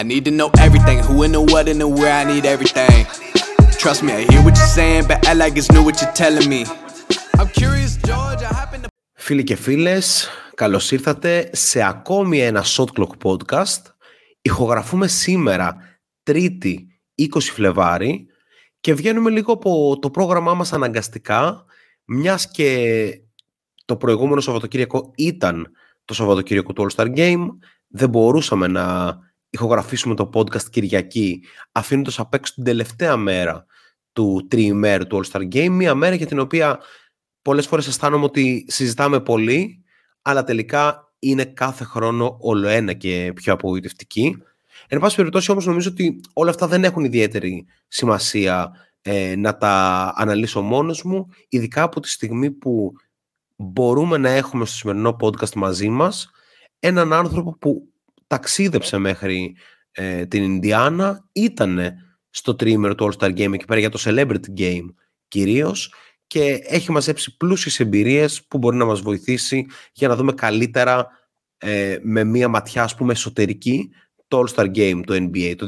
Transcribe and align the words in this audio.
I 0.00 0.02
need 0.02 0.24
to 0.28 0.34
know 0.40 0.50
everything, 0.66 0.98
who 1.06 1.16
and 1.24 1.34
the 1.34 1.42
what 1.52 1.68
and 1.72 1.80
the 1.82 1.88
where, 1.98 2.14
I 2.20 2.24
need 2.32 2.44
everything. 2.54 3.00
Trust 3.82 4.00
me, 4.04 4.10
I 4.18 4.22
hear 4.30 4.42
what 4.46 4.54
you're 4.60 4.74
saying, 4.80 5.04
but 5.10 5.18
I 5.30 5.32
like 5.42 5.54
it's 5.60 5.70
new 5.74 5.82
what 5.86 5.96
you're 6.00 6.16
telling 6.22 6.48
me. 6.54 6.60
I'm 7.38 7.50
curious, 7.60 7.92
George, 8.08 8.42
I 8.42 8.52
happen 8.60 8.82
to... 8.82 8.88
Φίλοι 9.14 9.42
και 9.42 9.56
φίλες, 9.56 10.28
καλώς 10.54 10.90
ήρθατε 10.90 11.50
σε 11.52 11.82
ακόμη 11.82 12.40
ένα 12.40 12.64
Shot 12.64 12.84
Clock 12.84 13.10
podcast. 13.22 13.82
Ηχογραφούμε 14.42 15.06
σήμερα, 15.06 15.76
Τρίτη 16.22 16.86
20 17.22 17.26
Φλεβάρι 17.40 18.26
και 18.80 18.94
βγαίνουμε 18.94 19.30
λίγο 19.30 19.52
από 19.52 19.98
το 20.00 20.10
πρόγραμμά 20.10 20.54
μας 20.54 20.72
αναγκαστικά, 20.72 21.64
μιας 22.04 22.50
και 22.50 23.10
το 23.84 23.96
προηγούμενο 23.96 24.40
Σαββατοκύριακο 24.40 25.10
ήταν 25.16 25.70
το 26.04 26.14
Σαββατοκύριακο 26.14 26.72
του 26.72 26.86
All 26.90 26.94
Star 26.96 27.16
Game, 27.16 27.46
δεν 27.88 28.08
μπορούσαμε 28.08 28.66
να 28.66 29.18
ηχογραφήσουμε 29.50 30.14
το 30.14 30.30
podcast 30.34 30.62
Κυριακή 30.70 31.44
αφήνοντας 31.72 32.18
απ' 32.18 32.34
έξω 32.34 32.54
την 32.54 32.64
τελευταία 32.64 33.16
μέρα 33.16 33.66
του 34.12 34.46
τριημέρου 34.50 35.06
του 35.06 35.20
All 35.24 35.30
Star 35.30 35.54
Game, 35.54 35.68
μια 35.68 35.94
μέρα 35.94 36.14
για 36.14 36.26
την 36.26 36.38
οποία 36.38 36.78
πολλές 37.42 37.66
φορές 37.66 37.86
αισθάνομαι 37.86 38.24
ότι 38.24 38.64
συζητάμε 38.68 39.20
πολύ, 39.20 39.84
αλλά 40.22 40.44
τελικά 40.44 41.12
είναι 41.18 41.44
κάθε 41.44 41.84
χρόνο 41.84 42.36
όλο 42.40 42.68
ένα 42.68 42.92
και 42.92 43.32
πιο 43.34 43.52
απογοητευτική. 43.52 44.36
Εν 44.88 44.98
πάση 44.98 45.16
περιπτώσει 45.16 45.50
όμως 45.50 45.66
νομίζω 45.66 45.90
ότι 45.90 46.20
όλα 46.32 46.50
αυτά 46.50 46.66
δεν 46.66 46.84
έχουν 46.84 47.04
ιδιαίτερη 47.04 47.66
σημασία 47.88 48.70
ε, 49.02 49.36
να 49.36 49.56
τα 49.56 50.12
αναλύσω 50.16 50.60
μόνος 50.60 51.02
μου, 51.02 51.26
ειδικά 51.48 51.82
από 51.82 52.00
τη 52.00 52.08
στιγμή 52.08 52.50
που 52.50 52.92
μπορούμε 53.56 54.16
να 54.16 54.30
έχουμε 54.30 54.64
στο 54.64 54.76
σημερινό 54.76 55.16
podcast 55.20 55.52
μαζί 55.54 55.88
μας 55.88 56.30
έναν 56.78 57.12
άνθρωπο 57.12 57.56
που 57.58 57.89
ταξίδεψε 58.30 58.98
μέχρι 58.98 59.56
ε, 59.90 60.26
την 60.26 60.42
Ινδιάνα, 60.42 61.28
ήταν 61.32 61.94
στο 62.30 62.54
τρίμερο 62.54 62.94
του 62.94 63.12
All-Star 63.12 63.28
Game 63.28 63.52
εκεί 63.52 63.64
πέρα 63.64 63.80
για 63.80 63.88
το 63.88 63.98
Celebrity 64.04 64.58
Game 64.58 64.86
κυρίως 65.28 65.94
και 66.26 66.58
έχει 66.62 66.92
μαζέψει 66.92 67.36
πλούσιες 67.36 67.80
εμπειρίες 67.80 68.46
που 68.46 68.58
μπορεί 68.58 68.76
να 68.76 68.84
μας 68.84 69.00
βοηθήσει 69.00 69.66
για 69.92 70.08
να 70.08 70.16
δούμε 70.16 70.32
καλύτερα 70.32 71.08
ε, 71.58 71.98
με 72.02 72.24
μία 72.24 72.48
ματιά 72.48 72.82
ας 72.82 72.94
πούμε 72.94 73.12
εσωτερική 73.12 73.90
το 74.28 74.44
All-Star 74.44 74.76
Game 74.76 75.00
του 75.06 75.12
NBA 75.12 75.54
το 75.56 75.66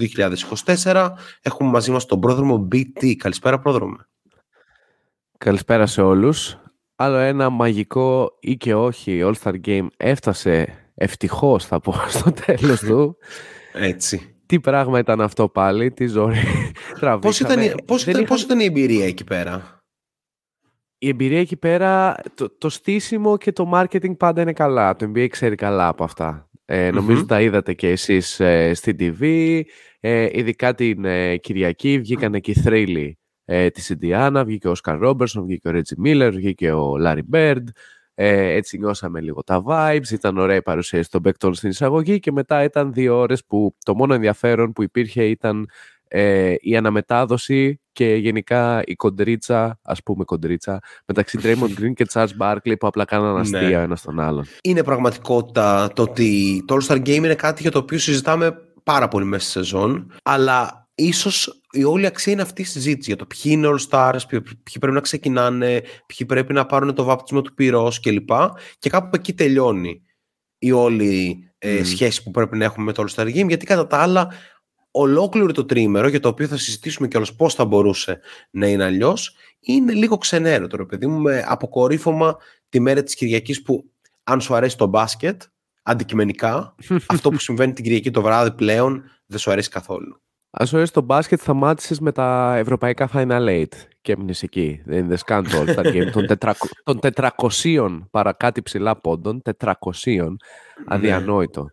2024. 0.83 1.11
Έχουμε 1.43 1.71
μαζί 1.71 1.91
μας 1.91 2.07
τον 2.07 2.21
πρόδρομο 2.21 2.69
BT. 2.73 3.15
Καλησπέρα 3.15 3.59
πρόδρομο. 3.59 3.97
Καλησπέρα 5.39 5.87
σε 5.87 6.03
όλους. 6.03 6.57
Άλλο 6.95 7.17
ένα 7.17 7.51
μαγικό 7.51 8.37
ή 8.41 8.57
και 8.57 8.75
όχι 8.75 9.21
All-Star 9.25 9.55
Game 9.67 9.87
έφτασε 9.97 10.82
ευτυχώς 11.03 11.67
θα 11.67 11.81
πω 11.81 11.95
στο 12.09 12.33
τέλος 12.33 12.81
του. 12.81 13.17
Έτσι. 13.73 14.35
Τι 14.47 14.61
πράγμα 14.61 14.99
ήταν 14.99 15.21
αυτό 15.21 15.49
πάλι, 15.49 15.91
τι 15.91 16.07
ζωή 16.07 16.35
τραβήχαμε. 17.01 17.19
Πώς 17.21 17.41
ήταν, 17.41 17.85
πώς, 17.87 18.07
ήταν, 18.07 18.25
πώς 18.25 18.43
ήταν 18.43 18.61
η 18.61 18.65
εμπειρία 18.65 19.07
εκεί 19.07 19.25
πέρα; 19.25 19.79
Η 20.99 21.09
εμπειρία 21.09 21.41
εκεί 21.41 21.57
πέρα, 21.57 22.17
το, 22.35 22.57
το 22.59 22.69
στήσιμο 22.69 23.37
και 23.37 23.53
το 23.53 23.71
marketing 23.75 24.17
πάντα 24.17 24.43
είναι 24.43 24.53
καλά. 24.53 24.97
Το 24.97 25.11
NBA 25.15 25.27
ξέρει 25.29 25.55
καλά 25.55 25.89
από 25.89 26.05
αυτά. 26.05 26.51
Ε, 26.65 26.91
νομιζω 26.91 27.25
τα 27.25 27.41
είδατε 27.41 27.75
και 27.75 27.89
εσείς 27.89 28.41
ε, 28.41 28.75
στην 28.75 28.97
TV. 29.01 29.61
Ε, 30.01 30.29
ειδικά 30.33 30.75
την 30.75 31.05
ε, 31.05 31.37
Κυριακή 31.37 31.99
βγήκαν 31.99 32.41
και 32.41 32.51
οι 32.51 32.55
θρύλοι 32.55 33.19
ε, 33.45 33.71
της 33.71 33.89
Ιντιάνα. 33.89 34.45
Βγήκε 34.45 34.69
ο 34.69 34.71
Όσκαρ 34.71 34.99
Ρόμπερσον, 34.99 35.45
βγήκε 35.45 35.69
ο 35.69 35.71
Ρέτζι 35.71 35.95
Μίλλερ, 35.99 36.35
βγήκε 36.35 36.73
ο 36.73 36.97
Λάρι 36.97 37.23
Μπέρντ. 37.23 37.69
Ε, 38.25 38.55
έτσι 38.55 38.79
νιώσαμε 38.79 39.21
λίγο 39.21 39.43
τα 39.43 39.63
vibes, 39.67 40.11
ήταν 40.11 40.39
ωραία 40.39 40.57
η 40.57 40.63
παρουσίαση 40.63 41.11
των 41.11 41.23
παίκτων 41.23 41.55
στην 41.55 41.71
εισαγωγή 41.71 42.19
και 42.19 42.33
μετά 42.33 42.63
ήταν 42.63 42.93
δύο 42.93 43.19
ώρες 43.19 43.45
που 43.45 43.75
το 43.85 43.95
μόνο 43.95 44.15
ενδιαφέρον 44.15 44.73
που 44.73 44.83
υπήρχε 44.83 45.25
ήταν 45.25 45.69
ε, 46.09 46.55
η 46.61 46.77
αναμετάδοση 46.77 47.81
και 47.93 48.15
γενικά 48.15 48.83
η 48.85 48.95
κοντρίτσα, 48.95 49.79
ας 49.83 50.03
πούμε 50.03 50.25
κοντρίτσα, 50.25 50.81
μεταξύ 51.07 51.39
Draymond 51.43 51.81
Green 51.81 51.93
και 51.95 52.07
Charles 52.13 52.29
Barkley 52.39 52.79
που 52.79 52.87
απλά 52.87 53.05
κάναν 53.05 53.37
αστεία 53.37 53.61
ναι. 53.61 53.75
ένας 53.75 54.01
στον 54.01 54.21
άλλον. 54.21 54.45
Είναι 54.63 54.83
πραγματικότητα 54.83 55.91
το 55.95 56.03
ότι 56.03 56.63
το 56.67 56.77
All-Star 56.77 56.97
Game 56.97 57.09
είναι 57.09 57.35
κάτι 57.35 57.63
για 57.63 57.71
το 57.71 57.79
οποίο 57.79 57.99
συζητάμε 57.99 58.55
πάρα 58.83 59.09
πολύ 59.09 59.25
μέσα 59.25 59.43
στη 59.43 59.53
σεζόν, 59.53 60.13
αλλά 60.23 60.89
ίσως 60.95 61.62
η 61.73 61.85
όλη 61.85 62.07
αξία 62.07 62.33
είναι 62.33 62.43
αυτή 62.43 62.63
η 62.63 62.65
συζήτηση 62.65 63.11
για 63.11 63.17
το 63.17 63.27
ποιοι 63.27 63.43
είναι 63.45 63.69
All 63.71 63.89
Stars, 63.89 64.21
ποιοι, 64.29 64.79
πρέπει 64.81 64.95
να 64.95 65.01
ξεκινάνε, 65.01 65.83
ποιοι 66.07 66.27
πρέπει 66.27 66.53
να 66.53 66.67
πάρουν 66.67 66.95
το 66.95 67.05
βάπτισμα 67.05 67.43
του 67.43 67.55
πυρός 67.55 68.01
κλπ. 68.01 68.31
Και 68.79 68.91
κάπου 68.91 69.11
εκεί 69.17 69.35
τελειώνει 69.35 70.03
η 70.59 70.73
όλη 70.73 71.51
ε, 71.59 71.85
σχέση 71.85 72.23
που 72.23 72.31
πρέπει 72.31 72.57
να 72.57 72.65
έχουμε 72.65 72.85
με 72.85 72.93
το 72.93 73.05
All 73.07 73.15
Star 73.15 73.27
Game, 73.27 73.49
γιατί 73.49 73.67
κατά 73.67 73.87
τα 73.87 73.97
άλλα 73.97 74.33
ολόκληρο 74.91 75.53
το 75.53 75.65
τρίμερο, 75.65 76.09
για 76.09 76.21
το 76.21 76.29
οποίο 76.29 76.47
θα 76.47 76.57
συζητήσουμε 76.57 77.09
κιόλας 77.09 77.35
πώς 77.35 77.55
θα 77.55 77.65
μπορούσε 77.65 78.21
να 78.51 78.67
είναι 78.67 78.85
αλλιώς, 78.85 79.37
είναι 79.61 79.93
λίγο 79.93 80.17
ξενέρο 80.17 80.67
τώρα, 80.67 80.87
παιδί 80.87 81.07
μου, 81.07 81.21
με 81.21 81.45
αποκορύφωμα 81.47 82.37
τη 82.69 82.81
μέρα 82.81 83.03
της 83.03 83.15
Κυριακής 83.15 83.63
που 83.63 83.91
αν 84.25 84.41
σου 84.41 84.55
αρέσει 84.55 84.77
το 84.77 84.87
μπάσκετ, 84.87 85.43
αντικειμενικά, 85.83 86.75
αυτό 87.07 87.31
που 87.31 87.39
συμβαίνει 87.39 87.73
την 87.73 87.85
Κυριακή 87.85 88.11
το 88.11 88.23
βράδυ 88.23 88.53
πλέον 88.53 89.03
δεν 89.27 89.39
σου 89.39 89.51
αρέσει 89.51 89.69
καθόλου. 89.69 90.23
Αν 90.55 90.67
σου 90.67 90.77
αρέσει 90.77 90.93
το 90.93 91.01
μπάσκετ, 91.01 91.41
σταμάτησες 91.41 92.01
με 92.01 92.13
τα 92.13 92.57
ευρωπαϊκά 92.57 93.11
Final 93.13 93.49
Eight 93.49 93.73
και 94.01 94.13
έμεινες 94.13 94.43
εκεί. 94.43 94.83
Δεν 94.85 95.05
είναι 95.05 95.17
το 95.17 95.25
All-Star 95.27 95.85
Game 95.85 96.11
των, 96.85 96.99
400 97.01 98.01
παρακάτω 98.11 98.63
ψηλά 98.63 99.01
πόντων. 99.01 99.43
400. 99.59 99.75
Αδιανόητο. 100.87 101.71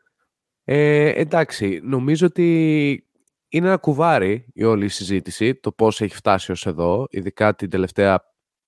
Ε, 0.64 1.10
εντάξει, 1.10 1.80
νομίζω 1.84 2.26
ότι 2.26 3.08
είναι 3.50 3.68
ένα 3.68 3.78
κουβάρι 3.78 4.46
η 4.54 4.64
όλη 4.64 4.86
η 4.86 4.88
συζήτηση, 4.88 5.56
το 5.56 5.72
πώς 5.72 6.02
έχει 6.02 6.16
φτάσει 6.16 6.52
ως 6.52 6.66
εδώ, 6.66 7.06
ειδικά 7.10 7.56
την 7.56 7.70
τελευταία 7.70 8.24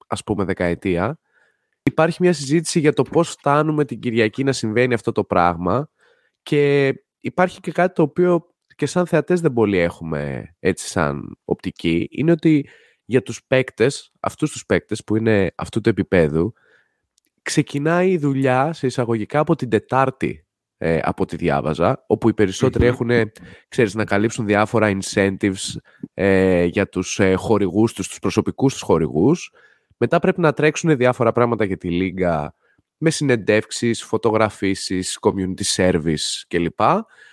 ας 0.07 0.23
πούμε 0.23 0.43
δεκαετία. 0.43 1.19
Υπάρχει 1.83 2.17
μια 2.21 2.33
συζήτηση 2.33 2.79
για 2.79 2.93
το 2.93 3.03
πώς 3.03 3.29
φτάνουμε 3.29 3.85
την 3.85 3.99
Κυριακή 3.99 4.43
να 4.43 4.51
συμβαίνει 4.51 4.93
αυτό 4.93 5.11
το 5.11 5.23
πράγμα 5.23 5.89
και 6.43 6.93
υπάρχει 7.19 7.59
και 7.59 7.71
κάτι 7.71 7.93
το 7.93 8.01
οποίο 8.01 8.50
και 8.81 8.87
σαν 8.87 9.05
θεατές 9.05 9.41
δεν 9.41 9.53
πολύ 9.53 9.77
έχουμε 9.77 10.55
έτσι 10.59 10.87
σαν 10.87 11.37
οπτική, 11.45 12.07
είναι 12.11 12.31
ότι 12.31 12.69
για 13.05 13.21
τους 13.21 13.43
παίκτες, 13.47 14.11
αυτούς 14.19 14.51
τους 14.51 14.65
παίκτες 14.65 15.03
που 15.03 15.15
είναι 15.15 15.51
αυτού 15.55 15.81
του 15.81 15.89
επίπεδου, 15.89 16.53
ξεκινάει 17.41 18.11
η 18.11 18.17
δουλειά 18.17 18.73
σε 18.73 18.87
εισαγωγικά 18.87 19.39
από 19.39 19.55
την 19.55 19.69
Τετάρτη 19.69 20.45
ε, 20.77 20.99
από 21.03 21.23
ό,τι 21.23 21.35
διάβαζα, 21.35 22.03
όπου 22.07 22.29
οι 22.29 22.33
περισσότεροι 22.33 22.85
έχουν, 22.85 23.09
ξέρεις, 23.67 23.95
να 23.95 24.05
καλύψουν 24.05 24.45
διάφορα 24.45 24.97
incentives 24.99 25.75
ε, 26.13 26.63
για 26.63 26.89
τους 26.89 27.19
ε, 27.19 27.33
χορηγούς 27.33 27.93
τους, 27.93 28.07
τους 28.07 28.19
προσωπικούς 28.19 28.73
τους 28.73 28.81
χορηγούς. 28.81 29.53
Μετά 29.97 30.19
πρέπει 30.19 30.39
να 30.41 30.53
τρέξουν 30.53 30.97
διάφορα 30.97 31.31
πράγματα 31.31 31.65
για 31.65 31.77
τη 31.77 31.89
Λίγκα 31.89 32.55
με 32.97 33.09
συνεντεύξεις, 33.09 34.03
φωτογραφίσεις, 34.03 35.19
community 35.21 35.75
service 35.75 36.43
κλπ. 36.47 36.79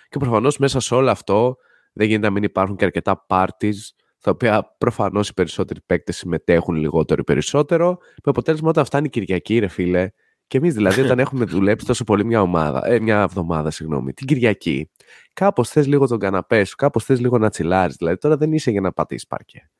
Και 0.09 0.19
προφανώς 0.19 0.59
μέσα 0.59 0.81
σε 0.81 0.95
όλο 0.95 1.11
αυτό 1.11 1.57
δεν 1.93 2.07
γίνεται 2.07 2.27
να 2.27 2.33
μην 2.33 2.43
υπάρχουν 2.43 2.77
και 2.77 2.85
αρκετά 2.85 3.27
parties, 3.29 3.75
στα 4.19 4.31
οποία 4.31 4.75
προφανώς 4.79 5.29
οι 5.29 5.35
περισσότεροι 5.35 5.81
παίκτες 5.87 6.17
συμμετέχουν 6.17 6.75
λιγότερο 6.75 7.21
ή 7.21 7.25
περισσότερο. 7.25 7.97
Με 8.01 8.23
αποτέλεσμα 8.25 8.69
όταν 8.69 8.85
φτάνει 8.85 9.07
η 9.07 9.11
Κυριακή, 9.11 9.59
ρε 9.59 9.69
φίλε, 9.69 10.11
και 10.47 10.59
εμείς 10.59 10.75
δηλαδή 10.75 11.01
όταν 11.01 11.19
έχουμε 11.25 11.45
δουλέψει 11.45 11.87
τόσο 11.87 12.05
πολύ 12.05 12.25
μια, 12.25 12.41
ομάδα, 12.41 12.87
ε, 12.87 13.01
μια 13.01 13.21
εβδομάδα, 13.21 13.71
συγγνώμη, 13.71 14.13
την 14.13 14.27
Κυριακή, 14.27 14.91
κάπως 15.33 15.69
θες 15.69 15.87
λίγο 15.87 16.07
τον 16.07 16.19
καναπέ 16.19 16.65
σου, 16.65 16.77
κάπως 16.77 17.05
θες 17.05 17.21
λίγο 17.21 17.39
να 17.39 17.51
τσιλάρεις. 17.51 17.97
Δηλαδή 17.97 18.17
τώρα 18.17 18.37
δεν 18.37 18.53
είσαι 18.53 18.71
για 18.71 18.81
να 18.81 18.93
πατήσεις 18.93 19.27
πάρκε. 19.27 19.71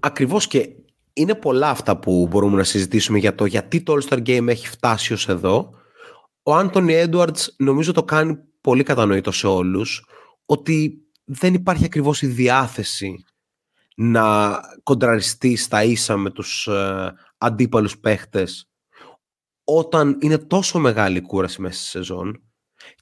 Ακριβώς 0.00 0.46
και 0.46 0.68
είναι 1.12 1.34
πολλά 1.34 1.70
αυτά 1.70 1.98
που 1.98 2.26
μπορούμε 2.30 2.56
να 2.56 2.64
συζητήσουμε 2.64 3.18
για 3.18 3.34
το 3.34 3.44
γιατί 3.44 3.82
το 3.82 3.94
All 3.94 4.08
Star 4.08 4.26
Game 4.26 4.46
έχει 4.48 4.68
φτάσει 4.68 5.12
ως 5.12 5.28
εδώ. 5.28 5.70
Ο 6.42 6.54
Άντωνι 6.54 6.94
Έντουαρτ 6.94 7.38
νομίζω 7.56 7.92
το 7.92 8.04
κάνει 8.04 8.38
πολύ 8.66 8.82
κατανοητό 8.82 9.32
σε 9.32 9.46
όλους 9.46 10.06
ότι 10.46 11.06
δεν 11.24 11.54
υπάρχει 11.54 11.84
ακριβώς 11.84 12.22
η 12.22 12.26
διάθεση 12.26 13.24
να 13.96 14.58
κοντραριστεί 14.82 15.56
στα 15.56 15.84
ίσα 15.84 16.16
με 16.16 16.30
τους 16.30 16.66
ε, 16.66 17.12
αντίπαλους 17.38 17.98
παίχτες 17.98 18.70
όταν 19.64 20.18
είναι 20.20 20.38
τόσο 20.38 20.78
μεγάλη 20.78 21.20
κούραση 21.20 21.60
μέσα 21.60 21.80
στη 21.80 21.88
σεζόν. 21.88 22.42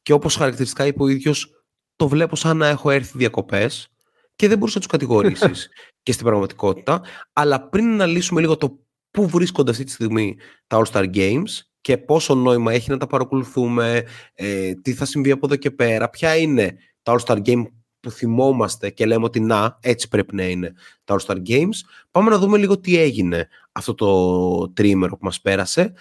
Και 0.02 0.12
όπως 0.12 0.36
χαρακτηριστικά 0.36 0.86
είπε 0.86 1.02
ο 1.02 1.08
ίδιος 1.08 1.64
το 1.96 2.08
βλέπω 2.08 2.36
σαν 2.36 2.56
να 2.56 2.66
έχω 2.66 2.90
έρθει 2.90 3.18
διακοπές 3.18 3.88
και 4.36 4.48
δεν 4.48 4.58
μπορούσα 4.58 4.78
να 4.78 4.84
τους 4.84 4.92
κατηγορήσεις 4.92 5.68
και 6.02 6.12
στην 6.12 6.24
πραγματικότητα. 6.24 7.02
Αλλά 7.32 7.68
πριν 7.68 7.92
αναλύσουμε 7.92 8.40
λίγο 8.40 8.56
το 8.56 8.78
πού 9.10 9.28
βρίσκονται 9.28 9.70
αυτή 9.70 9.84
τη 9.84 9.90
στιγμή 9.90 10.36
τα 10.66 10.82
All-Star 10.82 11.14
Games 11.14 11.73
και 11.84 11.98
πόσο 11.98 12.34
νόημα 12.34 12.72
έχει 12.72 12.90
να 12.90 12.96
τα 12.96 13.06
παρακολουθούμε, 13.06 14.04
ε, 14.34 14.74
τι 14.74 14.92
θα 14.92 15.04
συμβεί 15.04 15.30
από 15.30 15.46
εδώ 15.46 15.56
και 15.56 15.70
πέρα, 15.70 16.10
ποια 16.10 16.36
είναι 16.36 16.76
τα 17.02 17.16
All-Star 17.16 17.42
Games 17.46 17.66
που 18.00 18.10
θυμόμαστε 18.10 18.90
και 18.90 19.06
λέμε 19.06 19.24
ότι 19.24 19.40
να, 19.40 19.78
έτσι 19.80 20.08
πρέπει 20.08 20.34
να 20.34 20.44
είναι 20.44 20.74
τα 21.04 21.16
All-Star 21.18 21.36
Games. 21.48 21.74
Πάμε 22.10 22.30
να 22.30 22.38
δούμε 22.38 22.58
λίγο 22.58 22.80
τι 22.80 22.98
έγινε 22.98 23.48
αυτό 23.72 23.94
το 23.94 24.72
τρίμερο 24.72 25.16
που 25.16 25.24
μας 25.24 25.40
πέρασε. 25.40 25.92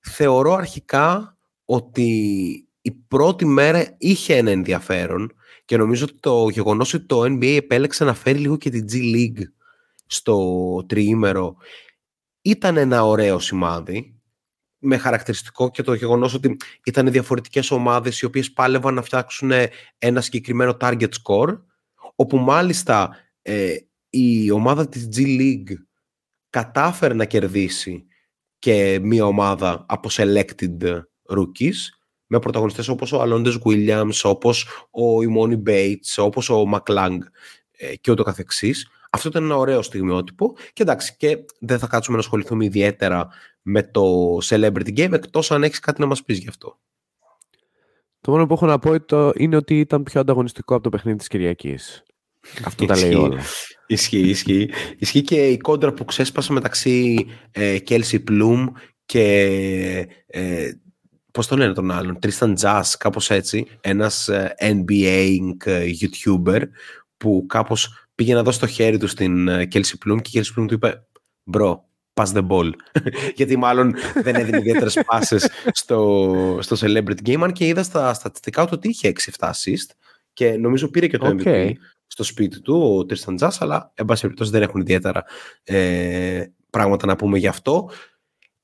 Θεωρώ 0.00 0.52
αρχικά 0.52 1.36
ότι 1.64 2.08
η 2.80 2.90
πρώτη 2.90 3.44
μέρα 3.44 3.94
είχε 3.98 4.36
ένα 4.36 4.50
ενδιαφέρον 4.50 5.32
και 5.64 5.76
νομίζω 5.76 6.04
ότι 6.04 6.18
το 6.20 6.48
γεγονός 6.48 6.94
ότι 6.94 7.06
το 7.06 7.22
NBA 7.22 7.56
επέλεξε 7.56 8.04
να 8.04 8.14
φέρει 8.14 8.38
λίγο 8.38 8.56
και 8.56 8.70
την 8.70 8.84
G 8.92 8.94
League 8.94 9.42
στο 10.06 10.36
τριήμερο 10.88 11.56
ήταν 12.42 12.76
ένα 12.76 13.04
ωραίο 13.04 13.38
σημάδι 13.38 14.19
με 14.80 14.96
χαρακτηριστικό 14.96 15.70
και 15.70 15.82
το 15.82 15.94
γεγονός 15.94 16.34
ότι 16.34 16.56
ήταν 16.84 17.10
διαφορετικές 17.10 17.70
ομάδες 17.70 18.20
οι 18.20 18.24
οποίες 18.24 18.52
πάλευαν 18.52 18.94
να 18.94 19.02
φτιάξουν 19.02 19.50
ένα 19.98 20.20
συγκεκριμένο 20.20 20.76
target 20.80 21.08
score 21.22 21.60
όπου 22.14 22.38
μάλιστα 22.38 23.16
ε, 23.42 23.74
η 24.10 24.50
ομάδα 24.50 24.88
της 24.88 25.08
G 25.16 25.20
League 25.20 25.74
κατάφερε 26.50 27.14
να 27.14 27.24
κερδίσει 27.24 28.06
και 28.58 28.98
μία 29.02 29.24
ομάδα 29.26 29.84
από 29.88 30.08
selected 30.12 31.00
rookies 31.28 31.76
με 32.26 32.38
πρωταγωνιστές 32.38 32.88
όπως 32.88 33.12
ο 33.12 33.20
Αλόντες 33.20 33.58
Williams, 33.64 34.20
όπως 34.22 34.66
ο 34.90 35.22
Ιμόνι 35.22 35.62
Bates, 35.66 36.14
όπως 36.16 36.50
ο 36.50 36.66
Μακλάγκ 36.66 37.22
ε, 37.70 37.96
και 37.96 38.10
ούτω 38.10 38.22
καθεξής. 38.22 38.88
Αυτό 39.10 39.28
ήταν 39.28 39.44
ένα 39.44 39.56
ωραίο 39.56 39.82
στιγμιότυπο 39.82 40.56
και 40.72 40.82
εντάξει 40.82 41.16
και 41.16 41.38
δεν 41.60 41.78
θα 41.78 41.86
κάτσουμε 41.86 42.16
να 42.16 42.22
ασχοληθούμε 42.22 42.64
ιδιαίτερα 42.64 43.28
με 43.62 43.82
το 43.82 44.36
Celebrity 44.42 44.96
Game 44.96 45.12
εκτός 45.12 45.50
αν 45.50 45.62
έχεις 45.62 45.78
κάτι 45.78 46.00
να 46.00 46.06
μας 46.06 46.24
πεις 46.24 46.38
γι' 46.38 46.48
αυτό. 46.48 46.78
Το 48.20 48.30
μόνο 48.30 48.46
που 48.46 48.52
έχω 48.52 48.66
να 48.66 48.78
πω 48.78 48.94
είναι 49.36 49.56
ότι 49.56 49.78
ήταν 49.78 50.02
πιο 50.02 50.20
ανταγωνιστικό 50.20 50.74
από 50.74 50.82
το 50.82 50.88
παιχνίδι 50.88 51.18
της 51.18 51.28
Κυριακής. 51.28 52.02
Αυτό 52.64 52.84
τα 52.84 52.98
λέει 52.98 53.14
όλα. 53.14 53.40
Ισχύει, 53.86 54.28
ισχύει. 54.28 54.70
Ισχύει 54.98 55.22
και 55.22 55.48
η 55.48 55.56
κόντρα 55.56 55.92
που 55.92 56.04
ξέσπασε 56.04 56.52
μεταξύ 56.52 57.26
ε, 57.50 57.76
Kelsey 57.88 58.24
Plum 58.30 58.66
και 59.06 59.48
ε, 60.26 60.70
πώς 61.32 61.46
το 61.46 61.56
λένε 61.56 61.72
τον 61.72 61.90
άλλον, 61.90 62.18
Tristan 62.22 62.54
Jazz, 62.56 62.82
κάπως 62.98 63.30
έτσι, 63.30 63.66
ένας 63.80 64.28
ε, 64.28 64.54
NBA 64.58 65.38
ε, 65.64 65.84
YouTuber 66.00 66.62
που 67.16 67.44
κάπως 67.48 68.06
πήγε 68.14 68.34
να 68.34 68.42
δώσει 68.42 68.60
το 68.60 68.66
χέρι 68.66 68.98
του 68.98 69.06
στην 69.06 69.48
ε, 69.48 69.68
Kelsey 69.72 69.94
Plum 70.06 70.22
και 70.22 70.38
η 70.38 70.42
Kelsey 70.42 70.60
Plum 70.60 70.66
του 70.68 70.74
είπε 70.74 71.06
«Μπρο, 71.42 71.88
pass 72.20 72.32
the 72.32 72.46
ball». 72.48 72.70
Γιατί 73.38 73.56
μάλλον 73.56 73.94
δεν 74.22 74.34
έδινε 74.34 74.58
ιδιαίτερες 74.58 74.98
πάσες 75.06 75.48
στο, 75.72 76.58
στο 76.60 76.76
Celebrity 76.80 77.26
Game, 77.26 77.40
αν 77.42 77.52
και 77.52 77.66
είδα 77.66 77.82
στα 77.82 78.14
στατιστικά 78.14 78.64
του 78.64 78.70
ότι 78.72 78.88
είχε 78.88 79.12
6-7 79.38 79.50
assist 79.50 79.94
και 80.32 80.56
νομίζω 80.56 80.88
πήρε 80.88 81.06
και 81.06 81.18
το 81.18 81.36
MVP 81.38 81.72
στο 82.06 82.22
σπίτι 82.22 82.60
του 82.60 82.82
ο 82.82 83.06
Tristan 83.08 83.38
Jazz, 83.38 83.56
αλλά 83.58 83.92
εν 83.94 84.04
πάση 84.04 84.22
περιπτώσει 84.22 84.50
δεν 84.50 84.62
έχουν 84.62 84.80
ιδιαίτερα 84.80 85.24
ε, 85.62 86.44
πράγματα 86.70 87.06
να 87.06 87.16
πούμε 87.16 87.38
γι' 87.38 87.46
αυτό. 87.46 87.90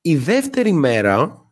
Η 0.01 0.15
δεύτερη 0.15 0.71
μέρα 0.71 1.45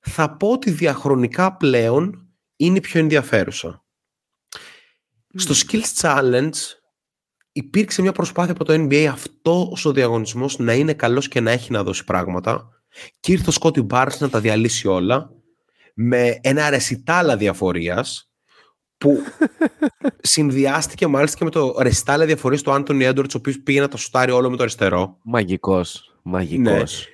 θα 0.00 0.36
πω 0.36 0.48
ότι 0.48 0.70
διαχρονικά 0.70 1.56
πλέον 1.56 2.28
είναι 2.56 2.80
πιο 2.80 3.00
ενδιαφέρουσα. 3.00 3.84
Στο 5.34 5.54
Skills 5.54 6.00
Challenge 6.00 6.52
υπήρξε 7.52 8.02
μια 8.02 8.12
προσπάθεια 8.12 8.52
από 8.52 8.64
το 8.64 8.72
NBA 8.72 9.04
αυτός 9.12 9.84
ο 9.84 9.92
διαγωνισμός 9.92 10.58
να 10.58 10.72
είναι 10.72 10.92
καλός 10.92 11.28
και 11.28 11.40
να 11.40 11.50
έχει 11.50 11.72
να 11.72 11.82
δώσει 11.82 12.04
πράγματα 12.04 12.68
και 13.20 13.32
ήρθε 13.32 13.48
ο 13.48 13.52
Σκότι 13.52 13.86
Barnes 13.90 14.18
να 14.18 14.28
τα 14.28 14.40
διαλύσει 14.40 14.88
όλα 14.88 15.30
με 15.94 16.38
ένα 16.42 16.70
ρεσιτάλα 16.70 17.36
διαφορίας 17.36 18.30
που 18.98 19.18
συνδυάστηκε 20.20 21.06
μάλιστα 21.06 21.36
και 21.36 21.44
με 21.44 21.50
το 21.50 21.74
ρεσιτάλα 21.78 22.24
διαφορίας 22.24 22.62
του 22.62 22.72
Άντωνι 22.72 23.04
Έντορτς 23.04 23.34
ο 23.34 23.38
οποίος 23.38 23.60
πήγε 23.60 23.80
να 23.80 23.88
τα 23.88 23.96
σουτάρει 23.96 24.30
όλο 24.30 24.50
με 24.50 24.56
το 24.56 24.62
αριστερό. 24.62 25.18
Μαγικός. 25.22 26.14
Μαγικός. 26.22 27.06
Ναι 27.08 27.12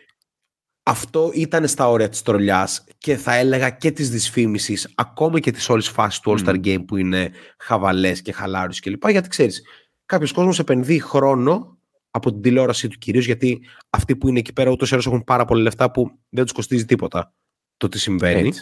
αυτό 0.88 1.30
ήταν 1.34 1.68
στα 1.68 1.88
όρια 1.88 2.08
της 2.08 2.22
τρολιάς 2.22 2.84
και 2.98 3.16
θα 3.16 3.34
έλεγα 3.34 3.70
και 3.70 3.90
της 3.90 4.10
δυσφήμισης 4.10 4.92
ακόμη 4.94 5.40
και 5.40 5.50
της 5.50 5.68
όλης 5.68 5.88
φάσης 5.88 6.20
του 6.20 6.34
All-Star 6.38 6.64
Game 6.64 6.84
που 6.86 6.96
είναι 6.96 7.30
χαβαλές 7.58 8.22
και 8.22 8.32
χαλάρους 8.32 8.80
κλπ. 8.80 9.08
Γιατί 9.08 9.28
ξέρεις, 9.28 9.62
κάποιος 10.08 10.32
κόσμος 10.32 10.58
επενδύει 10.58 11.00
χρόνο 11.00 11.78
από 12.10 12.32
την 12.32 12.42
τηλεόρασή 12.42 12.88
του 12.88 12.98
κυρίως 12.98 13.24
γιατί 13.24 13.60
αυτοί 13.90 14.16
που 14.16 14.28
είναι 14.28 14.38
εκεί 14.38 14.52
πέρα 14.52 14.70
ούτως 14.70 14.90
ή 14.90 14.94
έχουν 14.94 15.24
πάρα 15.24 15.44
πολλά 15.44 15.62
λεφτά 15.62 15.90
που 15.90 16.10
δεν 16.28 16.44
τους 16.44 16.52
κοστίζει 16.52 16.84
τίποτα 16.84 17.34
το 17.76 17.88
τι 17.88 17.98
συμβαίνει. 17.98 18.52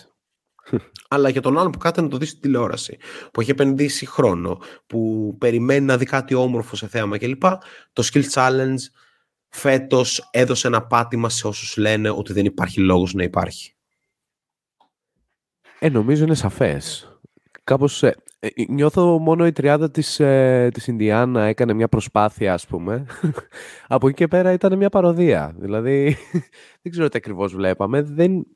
Αλλά 1.08 1.28
για 1.28 1.40
τον 1.40 1.58
άλλον 1.58 1.70
που 1.70 1.78
κάθεται 1.78 2.02
να 2.02 2.08
το 2.08 2.16
δει 2.16 2.26
στην 2.26 2.40
τηλεόραση, 2.40 2.98
που 3.32 3.40
έχει 3.40 3.50
επενδύσει 3.50 4.06
χρόνο, 4.06 4.58
που 4.86 5.34
περιμένει 5.38 5.84
να 5.84 5.96
δει 5.96 6.04
κάτι 6.04 6.34
όμορφο 6.34 6.76
σε 6.76 6.88
θέαμα 6.88 7.18
κλπ. 7.18 7.42
Το 7.92 8.08
Skill 8.12 8.24
Challenge 8.32 8.78
φέτος 9.48 10.28
έδωσε 10.30 10.66
ένα 10.66 10.86
πάτημα 10.86 11.28
σε 11.28 11.46
όσους 11.46 11.76
λένε 11.76 12.10
ότι 12.10 12.32
δεν 12.32 12.44
υπάρχει 12.44 12.80
λόγος 12.80 13.14
να 13.14 13.22
υπάρχει. 13.22 13.74
Ε, 15.78 15.88
νομίζω 15.88 16.24
είναι 16.24 16.34
σαφές. 16.34 17.10
Κάπως, 17.64 18.02
ε, 18.02 18.08
ε 18.08 18.14
νιώθω 18.68 19.18
μόνο 19.18 19.46
η 19.46 19.52
τριάδα 19.52 19.90
της, 19.90 20.20
ε, 20.20 20.68
της 20.74 20.86
Ινδιάνα 20.86 21.42
έκανε 21.42 21.72
μια 21.72 21.88
προσπάθεια, 21.88 22.52
ας 22.52 22.66
πούμε. 22.66 23.06
Από 23.88 24.08
εκεί 24.08 24.16
και 24.16 24.28
πέρα 24.28 24.52
ήταν 24.52 24.76
μια 24.76 24.88
παροδία. 24.88 25.54
Δηλαδή, 25.58 26.16
δεν 26.82 26.92
ξέρω 26.92 27.08
τι 27.08 27.16
ακριβώς 27.16 27.54
βλέπαμε. 27.54 28.02
Δεν, 28.02 28.46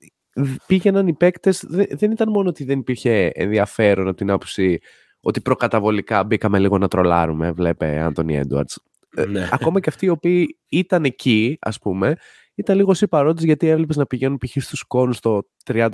πήγαιναν 0.67 1.07
οι 1.07 1.15
παίκτες, 1.15 1.65
δεν, 1.69 1.87
δεν 1.91 2.11
ήταν 2.11 2.29
μόνο 2.31 2.49
ότι 2.49 2.65
δεν 2.65 2.79
υπήρχε 2.79 3.31
ενδιαφέρον 3.35 4.09
από 4.09 4.17
την 4.17 4.31
άποψη 4.31 4.79
ότι 5.21 5.41
προκαταβολικά 5.41 6.25
μπήκαμε 6.25 6.59
λίγο 6.59 6.79
να 6.79 6.89
τρολάρουμε, 6.89 7.53
βλέπε 7.53 8.01
Άντωνι 8.01 8.37
Έντουαρτς. 8.37 8.83
Ε, 9.17 9.25
ναι. 9.25 9.49
ακόμα 9.53 9.81
και 9.81 9.89
αυτοί 9.89 10.07
οι 10.07 10.09
οποίοι 10.09 10.59
ήταν 10.69 11.05
εκεί, 11.05 11.59
ας 11.61 11.79
πούμε, 11.79 12.17
ήταν 12.55 12.77
λίγο 12.77 12.95
συμπαρόντες 12.95 13.45
γιατί 13.45 13.69
έβλεπες 13.69 13.97
να 13.97 14.07
πηγαίνουν 14.07 14.39
π.χ. 14.39 14.63
στους 14.63 14.83
κόνους 14.83 15.17
στο 15.17 15.43
30% 15.65 15.89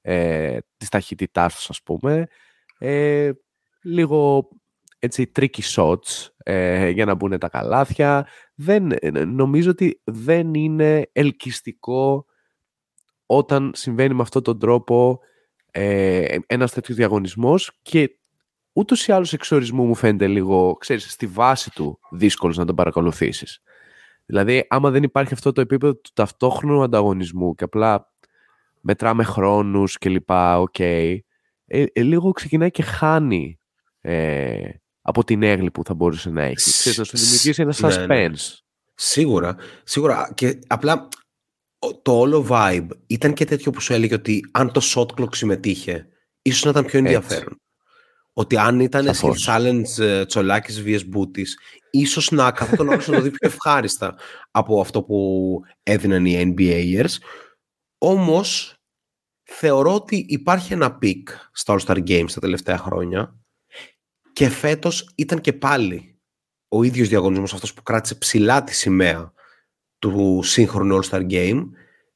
ε, 0.00 0.58
της 0.76 0.88
ταχύτητάς 0.88 1.54
τους, 1.54 1.70
ας 1.70 1.82
πούμε. 1.82 2.26
Ε, 2.78 3.30
λίγο 3.82 4.48
έτσι 4.98 5.30
tricky 5.36 5.60
shots 5.74 6.28
ε, 6.36 6.88
για 6.88 7.04
να 7.04 7.14
μπουν 7.14 7.38
τα 7.38 7.48
καλάθια. 7.48 8.26
Δεν, 8.54 8.90
ε, 8.92 9.10
νομίζω 9.10 9.70
ότι 9.70 10.00
δεν 10.04 10.54
είναι 10.54 11.08
ελκυστικό 11.12 12.26
όταν 13.26 13.72
συμβαίνει 13.74 14.14
με 14.14 14.22
αυτόν 14.22 14.42
τον 14.42 14.58
τρόπο 14.58 15.20
ε, 15.70 16.36
ένας 16.46 16.72
τέτοιος 16.72 16.96
διαγωνισμός 16.96 17.78
και 17.82 18.18
ούτως 18.72 19.06
ή 19.06 19.12
άλλως 19.12 19.32
εξορισμού 19.32 19.84
μου 19.84 19.94
φαίνεται 19.94 20.26
λίγο, 20.26 20.74
ξέρεις, 20.74 21.12
στη 21.12 21.26
βάση 21.26 21.70
του 21.70 21.98
δύσκολος 22.10 22.56
να 22.56 22.64
τον 22.64 22.74
παρακολουθήσεις. 22.74 23.60
Δηλαδή, 24.26 24.66
άμα 24.68 24.90
δεν 24.90 25.02
υπάρχει 25.02 25.32
αυτό 25.32 25.52
το 25.52 25.60
επίπεδο 25.60 25.94
του 25.94 26.10
ταυτόχρονου 26.14 26.82
ανταγωνισμού 26.82 27.54
και 27.54 27.64
απλά 27.64 28.12
μετράμε 28.80 29.24
χρόνους 29.24 29.98
και 29.98 30.08
λοιπά, 30.08 30.60
οκ, 30.60 30.74
okay, 30.78 31.18
ε, 31.66 31.84
ε, 31.92 32.02
λίγο 32.02 32.32
ξεκινάει 32.32 32.70
και 32.70 32.82
χάνει 32.82 33.58
ε, 34.00 34.68
από 35.00 35.24
την 35.24 35.42
αίγλη 35.42 35.70
που 35.70 35.84
θα 35.84 35.94
μπορούσε 35.94 36.30
να 36.30 36.42
έχει. 36.42 36.54
Ξέρεις, 36.54 36.98
να 36.98 37.04
σου 37.04 37.16
δημιουργήσει 37.16 37.62
ένα 37.62 37.74
suspense. 37.74 38.06
Ναι, 38.06 38.28
ναι. 38.28 38.36
Σίγουρα, 38.94 39.56
σίγουρα. 39.84 40.32
Και 40.34 40.58
απλά 40.66 41.08
το 42.02 42.18
όλο 42.18 42.46
vibe 42.50 42.88
ήταν 43.06 43.32
και 43.32 43.44
τέτοιο 43.44 43.70
που 43.70 43.80
σου 43.80 43.92
έλεγε 43.92 44.14
ότι 44.14 44.48
αν 44.52 44.72
το 44.72 44.80
shot 44.84 45.20
clock 45.20 45.34
συμμετείχε, 45.34 46.08
ίσως 46.42 46.64
να 46.64 46.70
ήταν 46.70 46.84
πιο 46.84 46.98
ενδιαφέρον 46.98 47.60
ότι 48.38 48.56
αν 48.56 48.80
ήταν 48.80 49.14
σε 49.14 49.26
challenge 49.46 49.98
ε, 49.98 50.24
Τσολάκης 50.26 50.82
vs 50.86 51.06
Μπούτης, 51.06 51.58
ίσως 51.90 52.30
να 52.30 52.50
καθόταν 52.50 52.88
όλος 52.88 53.08
να 53.08 53.14
το 53.14 53.20
δει 53.20 53.30
πιο 53.30 53.48
ευχάριστα 53.48 54.14
από 54.50 54.80
αυτό 54.80 55.02
που 55.02 55.60
έδιναν 55.82 56.26
οι 56.26 56.54
NBAers. 56.58 57.14
Όμως, 57.98 58.75
θεωρώ 59.46 59.94
ότι 59.94 60.24
υπάρχει 60.28 60.72
ένα 60.72 60.98
peak 60.98 61.28
στα 61.52 61.76
All-Star 61.78 62.08
Games 62.08 62.30
τα 62.34 62.40
τελευταία 62.40 62.78
χρόνια 62.78 63.36
και 64.32 64.48
φέτος 64.48 65.10
ήταν 65.14 65.40
και 65.40 65.52
πάλι 65.52 66.18
ο 66.68 66.82
ίδιος 66.82 67.08
διαγωνισμός 67.08 67.52
αυτός 67.54 67.74
που 67.74 67.82
κράτησε 67.82 68.14
ψηλά 68.14 68.64
τη 68.64 68.74
σημαία 68.74 69.32
του 69.98 70.40
σύγχρονου 70.42 70.98
All-Star 70.98 71.30
Game 71.30 71.62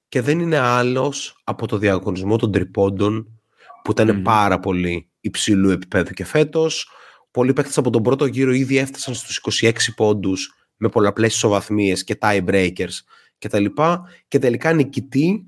και 0.09 0.21
δεν 0.21 0.41
είναι 0.41 0.59
άλλος 0.59 1.41
από 1.45 1.67
το 1.67 1.79
διαγωνισμό 1.79 2.37
των 2.37 2.53
τριπόντων 2.53 3.41
που 3.85 3.91
ήταν 3.91 4.23
πάρα 4.23 4.61
πολύ 4.61 5.11
υψηλού 5.21 5.71
επίπεδου 5.71 6.13
και 6.13 6.25
φέτος. 6.25 6.91
Πολλοί 7.31 7.53
παίκτες 7.53 7.79
από 7.79 7.91
τον 7.91 8.03
πρώτο 8.03 8.27
γύρο 8.27 8.53
ήδη 8.53 8.77
έφτασαν 8.77 9.15
στους 9.15 9.41
26 9.63 9.73
πόντους 9.97 10.55
με 10.77 10.89
πολλαπλές 10.89 11.35
ισοβαθμίες 11.35 12.05
και 12.05 12.19
tie 12.21 12.45
breakers 12.45 12.95
και 13.39 13.49
τα 13.49 13.59
λοιπά 13.59 14.09
και 14.29 14.39
τελικά 14.39 14.73
νικητή 14.73 15.45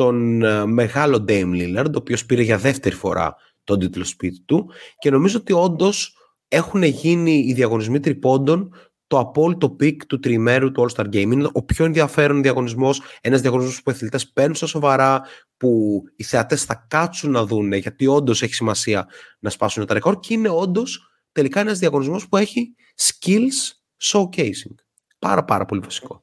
τον 0.00 0.42
ε, 0.42 0.66
μεγάλο 0.66 1.24
Dame 1.28 1.52
Lillard 1.52 1.92
ο 1.94 1.96
οποίος 1.96 2.26
πήρε 2.26 2.42
για 2.42 2.58
δεύτερη 2.58 2.94
φορά 2.94 3.36
τον 3.64 3.78
τίτλο 3.78 4.04
σπίτι 4.04 4.42
του 4.44 4.70
και 4.98 5.10
νομίζω 5.10 5.38
ότι 5.38 5.52
όντως 5.52 6.16
έχουν 6.48 6.82
γίνει 6.82 7.38
οι 7.38 7.52
διαγωνισμοί 7.52 8.00
τριπόντων 8.00 8.74
το 9.06 9.18
απόλυτο 9.18 9.70
peak 9.70 10.06
του 10.06 10.18
τριμέρου 10.18 10.72
του 10.72 10.86
All-Star 10.86 11.04
Game. 11.04 11.14
Είναι 11.32 11.48
ο 11.52 11.62
πιο 11.62 11.84
ενδιαφέρον 11.84 12.42
διαγωνισμός, 12.42 13.02
ένας 13.20 13.40
διαγωνισμός 13.40 13.82
που 13.82 13.90
οι 13.90 13.92
αθλητές 13.92 14.28
παίρνουν 14.32 14.54
στα 14.54 14.66
σοβαρά, 14.66 15.22
που 15.56 16.02
οι 16.16 16.22
θεατές 16.22 16.64
θα 16.64 16.86
κάτσουν 16.88 17.30
να 17.30 17.46
δουν, 17.46 17.72
γιατί 17.72 18.06
όντως 18.06 18.42
έχει 18.42 18.54
σημασία 18.54 19.08
να 19.38 19.50
σπάσουν 19.50 19.86
τα 19.86 19.94
ρεκόρ 19.94 20.18
και 20.20 20.34
είναι 20.34 20.48
όντως 20.48 21.10
τελικά 21.32 21.60
ένας 21.60 21.78
διαγωνισμός 21.78 22.28
που 22.28 22.36
έχει 22.36 22.74
skills 22.96 23.72
showcasing. 24.02 24.74
Πάρα 25.18 25.44
πάρα 25.44 25.64
πολύ 25.64 25.80
βασικό. 25.80 26.22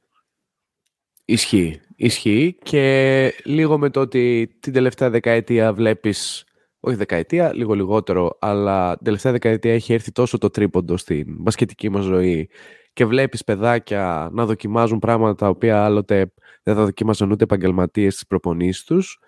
Ισχύει. 1.29 1.79
Ισχύει 1.96 2.57
και 2.63 3.34
λίγο 3.43 3.77
με 3.77 3.89
το 3.89 4.00
ότι 4.00 4.55
την 4.60 4.74
τελευταία 4.74 5.10
δεκαετία 5.10 5.74
βλέπεις, 5.74 6.46
όχι 6.79 6.96
δεκαετία, 6.96 7.53
λίγο 7.53 7.74
λιγότερο, 7.74 8.38
αλλά 8.39 8.96
την 8.96 9.05
τελευταία 9.05 9.31
δεκαετία 9.31 9.74
έχει 9.74 9.93
έρθει 9.93 10.12
τόσο 10.12 10.38
το 10.38 10.50
τρίποντο 10.50 10.98
στην 10.98 11.25
μπασκετική 11.39 11.89
μας 11.89 12.03
ζωή 12.03 12.50
και 12.93 13.05
βλέπεις 13.05 13.43
παιδάκια 13.43 14.29
να 14.31 14.46
δοκιμάζουν 14.46 15.00
πράγματα 15.00 15.36
τα 15.36 15.50
οποία 15.50 15.84
άλλοτε 15.84 16.34
δεν 16.63 16.75
θα 16.75 16.84
δοκιμάζουν 16.84 17.31
ούτε 17.31 17.43
επαγγελματίες 17.43 18.13
στις 18.13 18.27
προπονήσεις 18.27 18.84
τους 18.84 19.19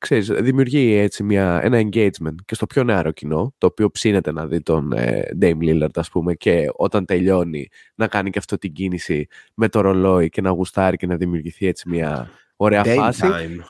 ξέρεις, 0.00 0.28
δημιουργεί 0.28 0.94
έτσι 0.94 1.22
μια, 1.22 1.60
ένα 1.62 1.78
engagement 1.78 2.34
και 2.44 2.54
στο 2.54 2.66
πιο 2.66 2.84
νεαρό 2.84 3.10
κοινό, 3.10 3.54
το 3.58 3.66
οποίο 3.66 3.90
ψήνεται 3.90 4.32
να 4.32 4.46
δει 4.46 4.62
τον 4.62 4.92
ε, 4.92 5.22
Dame 5.40 5.58
Lillard, 5.60 5.94
ας 5.94 6.10
πούμε, 6.10 6.34
και 6.34 6.66
όταν 6.76 7.04
τελειώνει 7.04 7.68
να 7.94 8.08
κάνει 8.08 8.30
και 8.30 8.38
αυτό 8.38 8.58
την 8.58 8.72
κίνηση 8.72 9.26
με 9.54 9.68
το 9.68 9.80
ρολόι 9.80 10.28
και 10.28 10.40
να 10.40 10.50
γουστάρει 10.50 10.96
και 10.96 11.06
να 11.06 11.16
δημιουργηθεί 11.16 11.66
έτσι 11.66 11.88
μια 11.88 12.30
ωραία 12.56 12.82
Dame 12.84 12.94
φάση. 12.96 13.22
Time. 13.24 13.64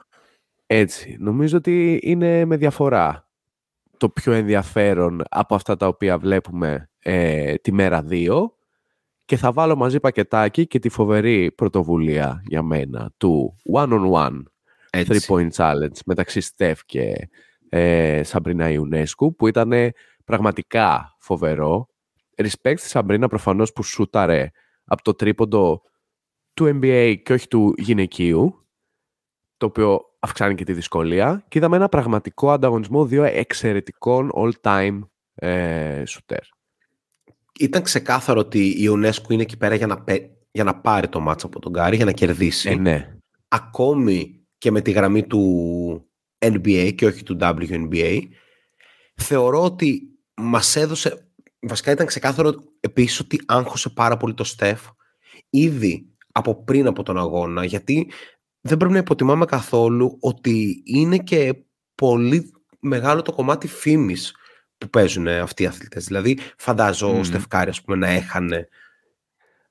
Έτσι, 0.66 1.16
νομίζω 1.20 1.56
ότι 1.56 2.00
είναι 2.02 2.44
με 2.44 2.56
διαφορά 2.56 3.28
το 3.96 4.08
πιο 4.08 4.32
ενδιαφέρον 4.32 5.22
από 5.30 5.54
αυτά 5.54 5.76
τα 5.76 5.86
οποία 5.86 6.18
βλέπουμε 6.18 6.90
ε, 6.98 7.54
τη 7.54 7.72
μέρα 7.72 8.04
2 8.10 8.44
και 9.24 9.36
θα 9.36 9.52
βάλω 9.52 9.76
μαζί 9.76 10.00
πακετάκι 10.00 10.66
και 10.66 10.78
τη 10.78 10.88
φοβερή 10.88 11.52
πρωτοβουλία 11.52 12.42
για 12.46 12.62
μένα 12.62 13.10
του 13.16 13.56
one-on-one 13.72 14.42
Three 14.90 15.20
Point 15.26 15.50
Challenge 15.50 15.96
μεταξύ 16.06 16.40
Στεφ 16.40 16.84
και 16.84 17.28
ε, 17.68 18.22
Σαμπρίνα 18.24 18.70
Ιουνέσκου 18.70 19.36
που 19.36 19.46
ήταν 19.46 19.72
πραγματικά 20.24 21.16
φοβερό. 21.18 21.88
Respect 22.36 22.74
στη 22.76 22.88
Σαμπρίνα 22.88 23.28
προφανώς 23.28 23.72
που 23.72 23.82
σούταρε 23.82 24.50
από 24.84 25.02
το 25.02 25.14
τρίποντο 25.14 25.82
του 26.54 26.78
NBA 26.80 27.16
και 27.22 27.32
όχι 27.32 27.48
του 27.48 27.74
γυναικείου 27.76 28.68
το 29.56 29.66
οποίο 29.66 30.00
αυξάνει 30.18 30.54
και 30.54 30.64
τη 30.64 30.72
δυσκολία 30.72 31.44
και 31.48 31.58
είδαμε 31.58 31.76
ένα 31.76 31.88
πραγματικό 31.88 32.50
ανταγωνισμό 32.50 33.06
δύο 33.06 33.22
εξαιρετικών 33.22 34.30
all-time 34.34 35.00
ε, 35.34 36.02
shooter. 36.08 36.40
Ήταν 37.60 37.82
ξεκάθαρο 37.82 38.40
ότι 38.40 38.66
η 38.66 38.88
UNESCO 38.90 39.30
είναι 39.30 39.42
εκεί 39.42 39.56
πέρα 39.56 39.74
για 39.74 39.86
να, 39.86 40.04
για 40.50 40.64
να 40.64 40.80
πάρει 40.80 41.08
το 41.08 41.20
μάτς 41.20 41.44
από 41.44 41.60
τον 41.60 41.72
Γκάρι, 41.72 41.96
για 41.96 42.04
να 42.04 42.12
κερδίσει. 42.12 42.70
Ε, 42.70 42.74
ναι. 42.74 43.16
Ακόμη 43.48 44.39
και 44.60 44.70
με 44.70 44.80
τη 44.80 44.90
γραμμή 44.90 45.26
του 45.26 46.10
NBA 46.38 46.92
και 46.94 47.06
όχι 47.06 47.22
του 47.22 47.36
WNBA, 47.40 48.18
θεωρώ 49.14 49.64
ότι 49.64 50.02
μας 50.34 50.76
έδωσε, 50.76 51.30
βασικά 51.60 51.90
ήταν 51.90 52.06
ξεκάθαρο 52.06 52.54
επίσης 52.80 53.20
ότι 53.20 53.40
άγχωσε 53.46 53.88
πάρα 53.88 54.16
πολύ 54.16 54.34
το 54.34 54.44
Στεφ 54.44 54.80
ήδη 55.50 56.08
από 56.32 56.64
πριν 56.64 56.86
από 56.86 57.02
τον 57.02 57.18
αγώνα, 57.18 57.64
γιατί 57.64 58.10
δεν 58.60 58.76
πρέπει 58.76 58.92
να 58.92 58.98
υποτιμάμε 58.98 59.44
καθόλου 59.44 60.16
ότι 60.20 60.82
είναι 60.84 61.18
και 61.18 61.54
πολύ 61.94 62.52
μεγάλο 62.80 63.22
το 63.22 63.32
κομμάτι 63.32 63.68
φήμης 63.68 64.34
που 64.78 64.88
παίζουν 64.90 65.28
αυτοί 65.28 65.62
οι 65.62 65.66
αθλητές. 65.66 66.04
Δηλαδή, 66.04 66.38
φαντάζω 66.56 67.16
mm. 67.16 67.18
ο 67.18 67.24
Στεφκάρη, 67.24 67.72
πούμε, 67.84 67.96
να 67.96 68.08
έχανε 68.08 68.68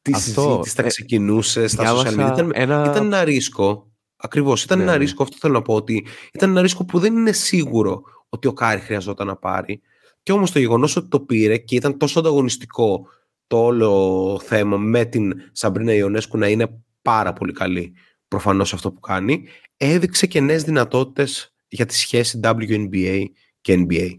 τη 0.01 0.13
συζήτηση, 0.13 0.75
θα 0.75 0.83
ε, 0.83 0.87
ξεκινούσε 0.87 1.67
στα 1.67 1.95
social 1.95 2.07
media. 2.07 2.31
Ήταν 2.33 2.51
ένα... 2.53 2.85
ήταν 2.89 3.05
ένα 3.05 3.23
ρίσκο 3.23 3.88
Ακριβώς. 4.21 4.63
Ήταν 4.63 4.77
ναι, 4.77 4.83
ένα 4.83 4.91
ναι. 4.91 4.97
ρίσκο, 4.97 5.23
αυτό 5.23 5.37
θέλω 5.39 5.53
να 5.53 5.61
πω, 5.61 5.73
ότι 5.73 6.05
ήταν 6.33 6.49
ένα 6.49 6.61
ρίσκο 6.61 6.85
που 6.85 6.99
δεν 6.99 7.15
είναι 7.15 7.31
σίγουρο 7.31 8.01
ότι 8.29 8.47
ο 8.47 8.53
Κάρι 8.53 8.79
χρειαζόταν 8.79 9.27
να 9.27 9.35
πάρει. 9.35 9.81
Και 10.23 10.31
όμως 10.31 10.51
το 10.51 10.59
γεγονός 10.59 10.95
ότι 10.95 11.07
το 11.07 11.19
πήρε 11.19 11.57
και 11.57 11.75
ήταν 11.75 11.97
τόσο 11.97 12.19
ανταγωνιστικό 12.19 13.07
το 13.47 13.63
όλο 13.63 14.39
θέμα 14.43 14.77
με 14.77 15.05
την 15.05 15.33
Σαμπρίνα 15.51 15.93
Ιωνέσκου 15.93 16.37
να 16.37 16.47
είναι 16.47 16.83
πάρα 17.01 17.33
πολύ 17.33 17.51
καλή 17.51 17.93
προφανώς 18.27 18.73
αυτό 18.73 18.91
που 18.91 18.99
κάνει, 18.99 19.47
έδειξε 19.77 20.27
και 20.27 20.39
νέες 20.39 20.63
δυνατότητες 20.63 21.55
για 21.67 21.85
τη 21.85 21.95
σχέση 21.95 22.39
WNBA 22.43 23.23
και 23.61 23.85
NBA. 23.89 24.09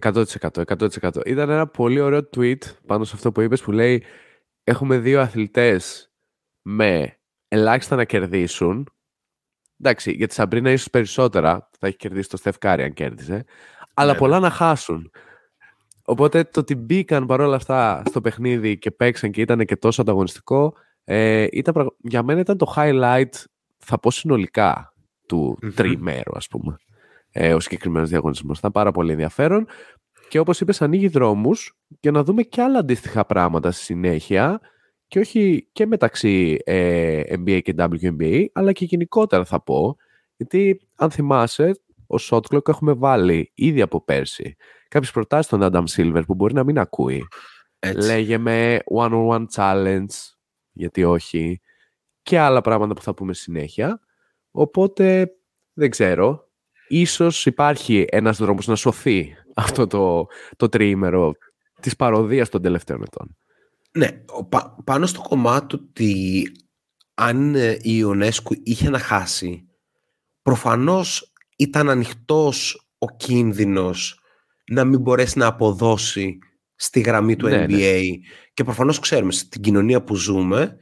100%, 0.00 0.24
100%. 0.64 1.26
Ήταν 1.26 1.50
ένα 1.50 1.66
πολύ 1.66 2.00
ωραίο 2.00 2.28
twist 2.36 2.58
πάνω 2.86 3.04
σε 3.04 3.12
αυτό 3.14 3.32
που 3.32 3.40
είπες 3.40 3.62
που 3.62 3.72
λέει 3.72 4.02
έχουμε 4.64 4.98
δύο 4.98 5.20
αθλητές 5.20 6.12
με 6.62 7.17
ελάχιστα 7.48 7.96
να 7.96 8.04
κερδίσουν. 8.04 8.88
Εντάξει, 9.80 10.12
για 10.12 10.26
τη 10.26 10.34
Σαμπρίνα 10.34 10.70
ίσως 10.70 10.90
περισσότερα 10.90 11.68
θα 11.78 11.86
έχει 11.86 11.96
κερδίσει 11.96 12.28
το 12.28 12.36
Στεφκάρη 12.36 12.82
αν 12.82 12.92
κέρδισε. 12.92 13.44
Αλλά 13.94 14.12
ναι, 14.12 14.18
πολλά 14.18 14.40
ναι. 14.40 14.46
να 14.46 14.50
χάσουν. 14.50 15.10
Οπότε 16.04 16.44
το 16.44 16.60
ότι 16.60 16.74
μπήκαν 16.74 17.26
παρόλα 17.26 17.56
αυτά 17.56 18.02
στο 18.06 18.20
παιχνίδι 18.20 18.78
και 18.78 18.90
παίξαν 18.90 19.30
και 19.30 19.40
ήταν 19.40 19.64
και 19.64 19.76
τόσο 19.76 20.00
ανταγωνιστικό, 20.00 20.74
ε, 21.04 21.46
ήταν, 21.52 21.94
για 21.98 22.22
μένα 22.22 22.40
ήταν 22.40 22.56
το 22.56 22.72
highlight, 22.76 23.32
θα 23.78 23.98
πω 23.98 24.10
συνολικά, 24.10 24.94
του 25.26 25.58
mm 25.62 25.72
τριημέρου, 25.74 26.36
ας 26.36 26.46
πούμε. 26.48 26.76
Ε, 27.30 27.54
ο 27.54 27.60
συγκεκριμένος 27.60 28.08
διαγωνισμός. 28.08 28.58
Ήταν 28.58 28.72
πάρα 28.72 28.92
πολύ 28.92 29.12
ενδιαφέρον. 29.12 29.66
Και 30.28 30.38
όπως 30.38 30.60
είπες, 30.60 30.82
ανοίγει 30.82 31.08
δρόμους 31.08 31.78
για 32.00 32.10
να 32.10 32.24
δούμε 32.24 32.42
και 32.42 32.62
άλλα 32.62 32.78
αντίστοιχα 32.78 33.24
πράγματα 33.24 33.70
στη 33.70 33.82
συνέχεια 33.82 34.60
και 35.08 35.18
όχι 35.18 35.68
και 35.72 35.86
μεταξύ 35.86 36.58
ε, 36.64 37.22
NBA 37.28 37.60
και 37.62 37.74
WNBA, 37.78 38.44
αλλά 38.52 38.72
και 38.72 38.84
γενικότερα 38.84 39.44
θα 39.44 39.62
πω, 39.62 39.96
γιατί 40.36 40.80
αν 40.94 41.10
θυμάσαι, 41.10 41.80
ο 42.06 42.16
Shot 42.20 42.68
έχουμε 42.68 42.92
βάλει 42.92 43.50
ήδη 43.54 43.80
από 43.80 44.04
πέρσι 44.04 44.56
κάποιες 44.88 45.12
προτάσεις 45.12 45.46
στον 45.46 45.60
Adam 45.62 45.84
Silver 45.96 46.22
που 46.26 46.34
μπορεί 46.34 46.54
να 46.54 46.64
μην 46.64 46.78
ακούει. 46.78 47.26
Έτσι. 47.78 48.08
Λέγε 48.08 48.38
με 48.38 48.78
one-on-one 48.94 49.44
challenge, 49.54 50.06
γιατί 50.72 51.04
όχι, 51.04 51.60
και 52.22 52.38
άλλα 52.38 52.60
πράγματα 52.60 52.94
που 52.94 53.02
θα 53.02 53.14
πούμε 53.14 53.34
συνέχεια. 53.34 54.00
Οπότε, 54.50 55.30
δεν 55.72 55.90
ξέρω, 55.90 56.48
ίσως 56.88 57.46
υπάρχει 57.46 58.04
ένας 58.08 58.38
δρόμος 58.38 58.66
να 58.66 58.74
σωθεί 58.74 59.36
αυτό 59.54 59.86
το, 59.86 60.26
το 60.56 60.68
τριήμερο 60.68 61.32
της 61.80 61.96
παροδίας 61.96 62.48
των 62.48 62.62
τελευταίων 62.62 63.02
ετών. 63.02 63.36
Ναι, 63.98 64.08
πάνω 64.84 65.06
στο 65.06 65.20
κομμάτι 65.20 65.74
ότι 65.74 66.42
αν 67.14 67.54
ε, 67.54 67.72
η 67.72 67.78
Ιωνέσκου 67.82 68.54
είχε 68.62 68.90
να 68.90 68.98
χάσει, 68.98 69.68
προφανώς 70.42 71.32
ήταν 71.56 71.90
ανοιχτός 71.90 72.88
ο 72.98 73.16
κίνδυνος 73.16 74.20
να 74.70 74.84
μην 74.84 75.00
μπορέσει 75.00 75.38
να 75.38 75.46
αποδώσει 75.46 76.38
στη 76.74 77.00
γραμμή 77.00 77.36
του 77.36 77.46
NBA. 77.46 77.68
Ναι. 77.68 77.90
Και 78.54 78.64
προφανώς 78.64 78.98
ξέρουμε, 78.98 79.32
στην 79.32 79.62
κοινωνία 79.62 80.02
που 80.02 80.14
ζούμε, 80.14 80.76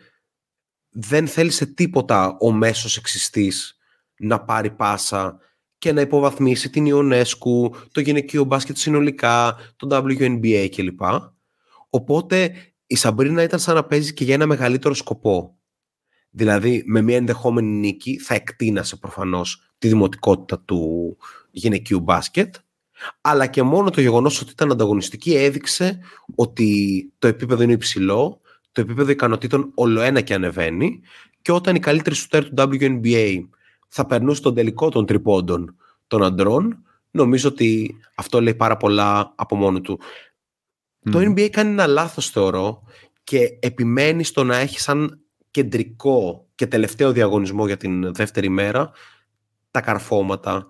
δεν 0.90 1.26
θέλει 1.26 1.50
σε 1.50 1.66
τίποτα 1.66 2.36
ο 2.40 2.52
μέσος 2.52 2.96
εξιστής 2.96 3.78
να 4.18 4.44
πάρει 4.44 4.70
πάσα 4.70 5.38
και 5.78 5.92
να 5.92 6.00
υποβαθμίσει 6.00 6.70
την 6.70 6.86
Ιωνέσκου, 6.86 7.74
το 7.92 8.00
γυναικείο 8.00 8.44
μπάσκετ 8.44 8.76
συνολικά, 8.76 9.56
το 9.76 9.88
WNBA 9.90 10.68
κλπ. 10.76 11.00
Οπότε 11.90 12.52
η 12.86 12.96
Σαμπρίνα 12.96 13.42
ήταν 13.42 13.58
σαν 13.58 13.74
να 13.74 13.84
παίζει 13.84 14.14
και 14.14 14.24
για 14.24 14.34
ένα 14.34 14.46
μεγαλύτερο 14.46 14.94
σκοπό. 14.94 15.58
Δηλαδή, 16.30 16.82
με 16.86 17.00
μια 17.00 17.16
ενδεχόμενη 17.16 17.70
νίκη 17.70 18.18
θα 18.18 18.34
εκτείνασε 18.34 18.96
προφανώς 18.96 19.72
τη 19.78 19.88
δημοτικότητα 19.88 20.60
του 20.60 21.16
γυναικείου 21.50 22.00
μπάσκετ, 22.00 22.54
αλλά 23.20 23.46
και 23.46 23.62
μόνο 23.62 23.90
το 23.90 24.00
γεγονός 24.00 24.40
ότι 24.40 24.50
ήταν 24.50 24.70
ανταγωνιστική 24.70 25.34
έδειξε 25.34 25.98
ότι 26.34 27.12
το 27.18 27.26
επίπεδο 27.26 27.62
είναι 27.62 27.72
υψηλό, 27.72 28.40
το 28.72 28.80
επίπεδο 28.80 29.10
ικανοτήτων 29.10 29.70
ολοένα 29.74 30.20
και 30.20 30.34
ανεβαίνει 30.34 31.00
και 31.42 31.52
όταν 31.52 31.74
η 31.74 31.78
καλύτερη 31.78 32.14
σουτέρ 32.14 32.44
του 32.44 32.54
WNBA 32.56 33.40
θα 33.88 34.06
περνούσε 34.06 34.42
τον 34.42 34.54
τελικό 34.54 34.88
των 34.88 35.06
τριπώντων 35.06 35.76
των 36.06 36.22
αντρών, 36.22 36.82
νομίζω 37.10 37.48
ότι 37.48 37.96
αυτό 38.14 38.40
λέει 38.40 38.54
πάρα 38.54 38.76
πολλά 38.76 39.32
από 39.36 39.56
μόνο 39.56 39.80
του. 39.80 40.00
Το 41.10 41.18
NBA 41.18 41.48
κάνει 41.48 41.70
ένα 41.70 41.86
λάθος 41.86 42.30
θεωρώ 42.30 42.82
και 43.24 43.58
επιμένει 43.60 44.24
στο 44.24 44.44
να 44.44 44.56
έχει 44.56 44.80
σαν 44.80 45.20
κεντρικό 45.50 46.46
και 46.54 46.66
τελευταίο 46.66 47.12
διαγωνισμό 47.12 47.66
για 47.66 47.76
την 47.76 48.14
δεύτερη 48.14 48.48
μέρα 48.48 48.90
τα 49.70 49.80
καρφώματα 49.80 50.66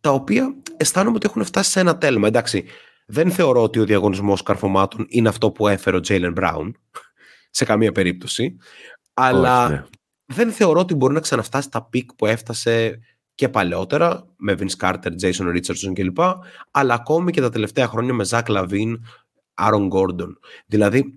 τα 0.00 0.10
οποία 0.10 0.56
αισθάνομαι 0.76 1.16
ότι 1.16 1.26
έχουν 1.26 1.44
φτάσει 1.44 1.70
σε 1.70 1.80
ένα 1.80 1.98
τέλμα. 1.98 2.28
Εντάξει, 2.28 2.64
δεν 3.06 3.30
θεωρώ 3.30 3.62
ότι 3.62 3.78
ο 3.78 3.84
διαγωνισμός 3.84 4.42
καρφωμάτων 4.42 5.06
είναι 5.08 5.28
αυτό 5.28 5.50
που 5.50 5.68
έφερε 5.68 5.96
ο 5.96 6.00
Τζέιλεν 6.00 6.32
Μπράουν 6.32 6.76
σε 7.50 7.64
καμία 7.64 7.92
περίπτωση 7.92 8.56
αλλά 9.20 9.68
ναι. 9.68 9.84
δεν 10.24 10.52
θεωρώ 10.52 10.80
ότι 10.80 10.94
μπορεί 10.94 11.14
να 11.14 11.20
ξαναφτάσει 11.20 11.70
τα 11.70 11.82
peak 11.84 12.14
που 12.14 12.26
έφτασε 12.26 13.00
και 13.34 13.48
παλαιότερα 13.48 14.26
με 14.36 14.56
Vince 14.58 14.84
Carter, 14.86 15.10
Jason 15.22 15.56
Richardson 15.56 15.92
κλπ. 15.94 16.18
Αλλά 16.70 16.94
ακόμη 16.94 17.32
και 17.32 17.40
τα 17.40 17.50
τελευταία 17.50 17.86
χρόνια 17.86 18.14
με 18.14 18.26
Zach 18.28 18.44
LaVine, 18.46 18.94
Άρον 19.58 19.86
Γκόρντον. 19.86 20.38
Δηλαδή, 20.66 21.16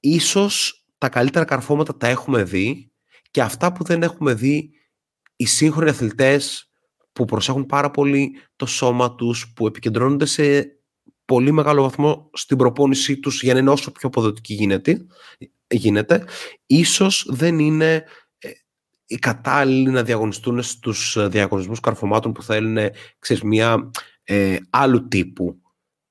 ίσως 0.00 0.84
τα 0.98 1.08
καλύτερα 1.08 1.44
καρφώματα 1.44 1.96
τα 1.96 2.06
έχουμε 2.06 2.42
δει 2.42 2.92
και 3.30 3.42
αυτά 3.42 3.72
που 3.72 3.84
δεν 3.84 4.02
έχουμε 4.02 4.34
δει 4.34 4.70
οι 5.36 5.46
σύγχρονοι 5.46 5.90
αθλητές 5.90 6.72
που 7.12 7.24
προσέχουν 7.24 7.66
πάρα 7.66 7.90
πολύ 7.90 8.36
το 8.56 8.66
σώμα 8.66 9.14
τους, 9.14 9.52
που 9.52 9.66
επικεντρώνονται 9.66 10.26
σε 10.26 10.76
πολύ 11.24 11.52
μεγάλο 11.52 11.82
βαθμό 11.82 12.30
στην 12.32 12.56
προπόνησή 12.56 13.20
τους 13.20 13.42
για 13.42 13.52
να 13.52 13.58
είναι 13.58 13.70
όσο 13.70 13.92
πιο 13.92 14.08
αποδοτική 14.08 14.54
γίνεται, 14.54 15.06
γίνεται, 15.66 16.24
ίσως 16.66 17.26
δεν 17.30 17.58
είναι 17.58 18.04
ε, 18.38 18.50
οι 19.06 19.16
κατάλληλοι 19.16 19.90
να 19.90 20.02
διαγωνιστούν 20.02 20.62
στους 20.62 21.28
διαγωνισμούς 21.28 21.80
καρφωμάτων 21.80 22.32
που 22.32 22.42
θέλουν 22.42 22.78
ξέρεις, 23.18 23.42
μια 23.42 23.90
ε, 24.24 24.56
άλλου 24.70 25.08
τύπου 25.08 25.60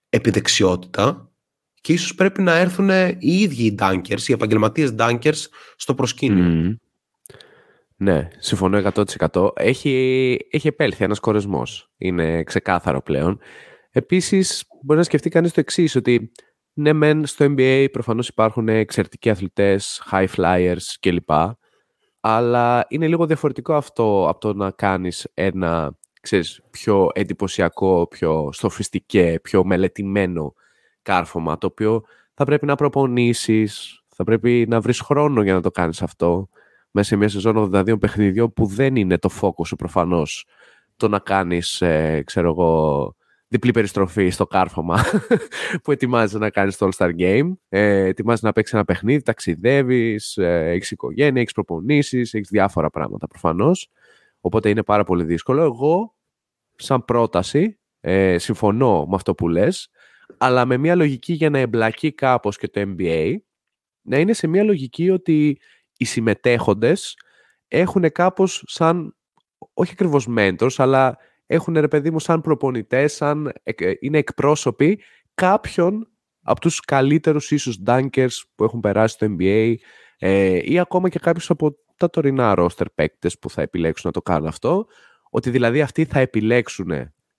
επιδεξιότητα 0.10 1.33
και 1.84 1.94
ίσως 1.94 2.16
πρέπει 2.16 2.42
να 2.42 2.58
έρθουν 2.58 2.90
οι 2.90 3.18
ίδιοι 3.20 3.64
οι 3.66 3.76
dunkers, 3.80 4.22
οι 4.28 4.34
επαγγελματίες 4.34 4.96
dunkers 5.00 5.46
στο 5.76 5.94
προσκήνιο. 5.94 6.78
Ναι, 7.96 8.28
συμφωνώ 8.38 8.92
100%. 9.32 9.50
Έχει, 9.56 10.38
έχει 10.52 10.68
επέλθει 10.68 11.04
ένας 11.04 11.20
κορεσμός. 11.20 11.92
Είναι 11.98 12.44
ξεκάθαρο 12.44 13.02
πλέον. 13.02 13.40
Επίσης, 13.92 14.66
μπορεί 14.84 14.98
να 15.00 15.06
σκεφτεί 15.06 15.30
κανείς 15.30 15.52
το 15.52 15.60
εξής 15.60 15.96
ότι 15.96 16.32
ναι, 16.74 16.94
μεν 16.94 17.26
στο 17.26 17.46
NBA 17.50 17.88
προφανώς 17.92 18.28
υπάρχουν 18.28 18.68
εξαιρετικοί 18.70 19.30
αθλητές, 19.30 20.04
high 20.12 20.28
flyers 20.36 20.84
κλπ. 21.00 21.30
Αλλά 22.20 22.86
είναι 22.90 23.08
λίγο 23.08 23.26
διαφορετικό 23.26 23.74
αυτό 23.74 24.28
από 24.30 24.40
το 24.40 24.54
να 24.54 24.72
κάνεις 24.72 25.28
ένα 25.34 25.98
ξέρεις, 26.22 26.62
πιο 26.72 27.10
εντυπωσιακό, 27.14 28.08
πιο 28.10 28.50
στοφιστικέ, 28.52 29.40
πιο 29.42 29.66
μελετημένο 29.66 30.54
κάρφωμα, 31.04 31.58
το 31.58 31.68
οποίο 31.68 32.04
θα 32.34 32.46
πρέπει 32.46 32.66
να 32.66 32.76
προπονήσεις, 32.76 34.02
θα 34.16 34.24
πρέπει 34.24 34.66
να 34.70 34.82
βρεις 34.82 35.00
χρόνο 35.00 35.42
για 35.42 35.54
να 35.54 35.62
το 35.62 35.72
κάνεις 35.72 36.02
αυτό 36.02 36.50
μέσα 36.92 37.08
σε 37.08 37.16
μια 37.16 37.30
σεζόν 37.30 37.72
82 37.74 38.00
παιχνιδιών 38.00 38.54
που 38.54 38.66
δεν 38.66 38.96
είναι 38.96 39.18
το 39.18 39.30
φόκο 39.30 39.66
σου 39.66 39.76
προφανώς 39.76 40.46
το 40.98 41.08
να 41.08 41.20
κάνεις, 41.20 41.82
ε, 41.82 42.24
ξέρω 42.26 42.50
εγώ, 42.50 43.16
διπλή 43.48 43.72
περιστροφή 43.72 44.30
στο 44.30 44.48
κάρφωμα 44.48 45.04
που 45.84 45.92
ετοιμάζεσαι 45.92 46.38
να 46.38 46.50
κάνεις 46.50 46.78
το 46.78 46.90
All-Star 46.92 47.12
Game. 47.20 47.52
Ε, 47.70 48.06
ετοιμάζεσαι 48.06 48.46
να 48.46 48.52
παίξεις 48.52 48.74
ένα 48.74 48.86
παιχνίδι, 48.86 49.22
ταξιδεύεις, 49.22 50.38
ε, 50.38 50.70
έχεις 50.70 50.92
οικογένεια, 50.92 51.42
έχεις 51.42 51.54
προπονήσεις, 51.54 52.34
έχεις 52.34 52.50
διάφορα 52.50 52.90
πράγματα 52.90 53.28
προφανώς. 53.28 53.90
Οπότε 54.42 54.70
είναι 54.70 54.84
πάρα 54.84 55.04
πολύ 55.04 55.24
δύσκολο. 55.24 55.62
Εγώ, 55.62 56.16
σαν 56.76 57.06
πρόταση, 57.06 57.80
ε, 58.00 58.38
συμφωνώ 58.38 59.06
με 59.06 59.16
αυτό 59.16 59.36
που 59.36 59.48
λες, 59.48 59.90
αλλά 60.38 60.66
με 60.66 60.78
μια 60.78 60.96
λογική 60.96 61.34
για 61.34 61.50
να 61.50 61.60
εμπλακεί 61.60 62.12
κάπως 62.12 62.58
και 62.58 62.68
το 62.68 62.82
NBA, 62.98 63.36
να 64.02 64.20
είναι 64.20 64.34
σε 64.34 64.48
μια 64.48 64.64
λογική 64.64 65.10
ότι 65.10 65.60
οι 65.98 66.06
συμμετέχοντες 66.06 67.18
έχουν 67.68 68.12
κάπως 68.12 68.64
σαν, 68.68 69.16
όχι 69.74 69.92
ακριβώς 69.92 70.28
mentors, 70.38 70.74
αλλά 70.78 71.18
έχουν 71.46 71.74
ρε 71.74 71.88
παιδί 71.88 72.12
μου 72.12 72.20
σαν 72.20 72.42
προπονητές, 72.42 73.14
σαν, 73.14 73.54
είναι 74.00 74.18
εκπρόσωποι 74.18 75.02
κάποιων 75.34 76.08
από 76.42 76.60
τους 76.60 76.80
καλύτερους 76.80 77.52
ίσως 77.52 77.82
dunkers 77.86 78.42
που 78.56 78.64
έχουν 78.64 78.80
περάσει 78.80 79.14
στο 79.14 79.36
NBA 79.40 79.76
ε, 80.18 80.60
ή 80.64 80.80
ακόμα 80.80 81.10
και 81.10 81.20
κάποιους 81.20 81.50
από 81.50 81.76
τα 81.98 82.10
τωρινά 82.10 82.54
roster 82.58 82.86
παίκτες 82.96 83.40
που 83.40 83.50
θα 83.50 83.62
επιλέξουν 83.62 84.04
να 84.06 84.12
το 84.12 84.22
κάνουν 84.22 84.48
αυτό, 84.48 84.86
ότι 85.30 85.50
δηλαδή 85.50 85.82
αυτοί 85.82 86.06
θα 86.06 86.20
επιλέξουν 86.20 86.92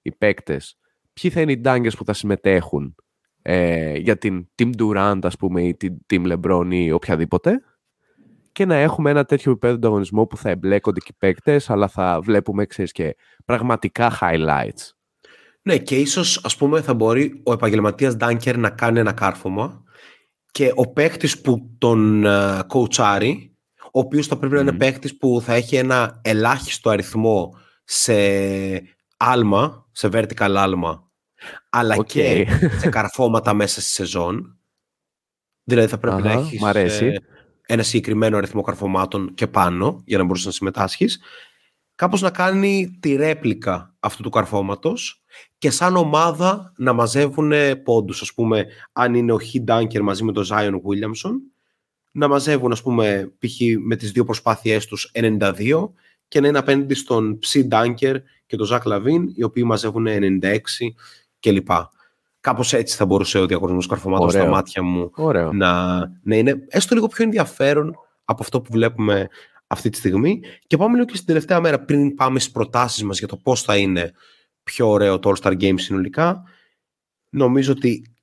οι 0.03 0.13
παίκτες 0.13 0.79
ποιοι 1.21 1.31
θα 1.31 1.41
είναι 1.41 1.53
οι 1.53 1.61
dunkers 1.65 1.97
που 1.97 2.05
θα 2.05 2.13
συμμετέχουν 2.13 2.95
ε, 3.43 3.97
για 3.97 4.19
την 4.19 4.49
Team 4.59 4.71
Durant 4.79 5.19
ας 5.23 5.37
πούμε 5.37 5.63
ή 5.63 5.77
την 5.77 5.97
Team 6.13 6.33
LeBron 6.33 6.67
ή 6.71 6.93
οποιαδήποτε 6.93 7.61
και 8.53 8.65
να 8.65 8.75
έχουμε 8.75 9.11
ένα 9.11 9.25
τέτοιο 9.25 9.51
επίπεδο 9.51 9.75
ανταγωνισμό 9.75 10.27
που 10.27 10.37
θα 10.37 10.51
εμπλέκονται 10.51 11.01
και 11.01 11.11
οι 11.11 11.17
παίκτες 11.19 11.71
αλλά 11.71 11.89
θα 11.89 12.21
βλέπουμε 12.23 12.67
ξέρεις, 12.67 12.93
και 12.93 13.17
πραγματικά 13.45 14.19
highlights. 14.21 14.91
Ναι 15.63 15.79
και 15.79 15.97
ίσως 15.97 16.45
ας 16.45 16.57
πούμε 16.57 16.81
θα 16.81 16.95
μπορεί 16.95 17.41
ο 17.45 17.53
επαγγελματίας 17.53 18.17
dunker 18.21 18.57
να 18.57 18.71
κάνει 18.71 18.99
ένα 18.99 19.13
κάρφωμα 19.13 19.83
και 20.51 20.73
ο 20.75 20.93
παίκτης 20.93 21.41
που 21.41 21.75
τον 21.79 22.23
uh, 22.27 22.61
κοουτσάρει 22.67 23.57
ο 23.85 23.99
οποίος 23.99 24.27
θα 24.27 24.39
πρέπει 24.39 24.55
να 24.55 24.61
είναι 24.61 24.73
παίκτης 24.73 25.17
που 25.17 25.41
θα 25.45 25.55
έχει 25.55 25.77
ένα 25.77 26.21
ελάχιστο 26.23 26.91
αριθμό 26.91 27.57
σε 27.85 28.15
άλμα, 29.17 29.89
σε 29.93 30.09
vertical 30.13 30.55
άλμα, 30.57 31.04
αλλά 31.71 31.97
και 32.05 32.47
σε 32.79 32.89
καρφώματα 32.89 33.55
μέσα 33.55 33.81
στη 33.81 33.91
σεζόν. 33.91 34.59
Δηλαδή 35.65 35.89
θα 35.89 35.99
πρέπει 35.99 36.23
να 36.23 36.33
έχεις 36.33 36.63
ε, 37.01 37.23
ένα 37.67 37.83
συγκεκριμένο 37.83 38.37
αριθμό 38.37 38.63
καρφωμάτων 38.63 39.35
και 39.35 39.47
πάνω 39.47 40.03
για 40.05 40.19
να 40.19 40.25
μπορείς 40.25 40.45
να 40.45 40.51
συμμετάσχεις. 40.51 41.21
Κάπως 41.95 42.21
να 42.21 42.31
κάνει 42.31 42.99
τη 43.01 43.15
ρέπλικα 43.15 43.95
αυτού 44.01 44.23
του 44.23 44.31
καρφώματος 44.31 45.23
και 45.59 45.71
σαν 45.71 45.97
ομάδα 45.97 46.73
να 46.77 46.93
μαζεύουν 46.93 47.53
πόντους. 47.85 48.23
Ας 48.23 48.35
πούμε, 48.35 48.67
αν 48.93 49.15
είναι 49.15 49.33
ο 49.33 49.39
Χι 49.39 49.65
Dunker 49.69 50.01
μαζί 50.01 50.25
με 50.25 50.33
τον 50.33 50.45
Zion 50.51 50.73
Williamson, 50.73 51.33
να 52.13 52.29
μαζεύουν, 52.29 52.73
ας 52.73 52.83
πούμε, 52.83 53.33
π.χ. 53.39 53.61
με 53.85 53.97
τις 53.97 54.13
δύο 54.13 54.25
προσπάθειές 54.25 54.87
τους 54.87 55.11
92 55.15 55.91
και 56.29 56.41
να 56.41 56.49
είναι 56.49 56.59
απέναντι 56.59 56.95
στον 56.95 57.39
X 57.39 57.69
dunker 57.71 58.17
και 58.47 58.57
τον 58.57 58.67
Ζακ 58.67 58.85
Λαβίν, 58.85 59.33
οι 59.35 59.43
οποίοι 59.43 59.63
μαζεύουν 59.67 60.07
96 60.07 60.59
κλπ. 61.51 61.71
Κάπως 62.41 62.73
έτσι 62.73 62.97
θα 62.97 63.07
μπορούσε 63.07 63.39
ο 63.39 63.47
διαγωνισμός 63.47 63.87
καρφωμάτων 63.87 64.31
στα 64.31 64.47
μάτια 64.47 64.83
μου 64.83 65.11
να, 65.53 65.97
να 66.23 66.37
είναι 66.37 66.65
έστω 66.69 66.95
λίγο 66.95 67.07
πιο 67.07 67.25
ενδιαφέρον 67.25 67.95
από 68.25 68.43
αυτό 68.43 68.61
που 68.61 68.73
βλέπουμε 68.73 69.29
αυτή 69.67 69.91
τη 69.91 69.97
στιγμή. 69.97 70.41
Και 70.67 70.77
πάμε 70.77 70.95
λίγο 70.95 71.05
και 71.05 71.15
στην 71.15 71.27
τελευταία 71.27 71.61
μέρα 71.61 71.81
πριν 71.81 72.15
πάμε 72.15 72.39
στις 72.39 72.53
προτάσεις 72.53 73.03
μας 73.05 73.19
για 73.19 73.29
το 73.29 73.37
πώς 73.37 73.63
θα 73.63 73.77
είναι 73.77 74.13
πιο 74.63 74.89
ωραίο 74.89 75.19
το 75.19 75.33
All-Star 75.35 75.61
Game 75.61 75.75
συνολικά. 75.77 76.43
Νομίζω 77.31 77.73
ότι, 77.73 78.15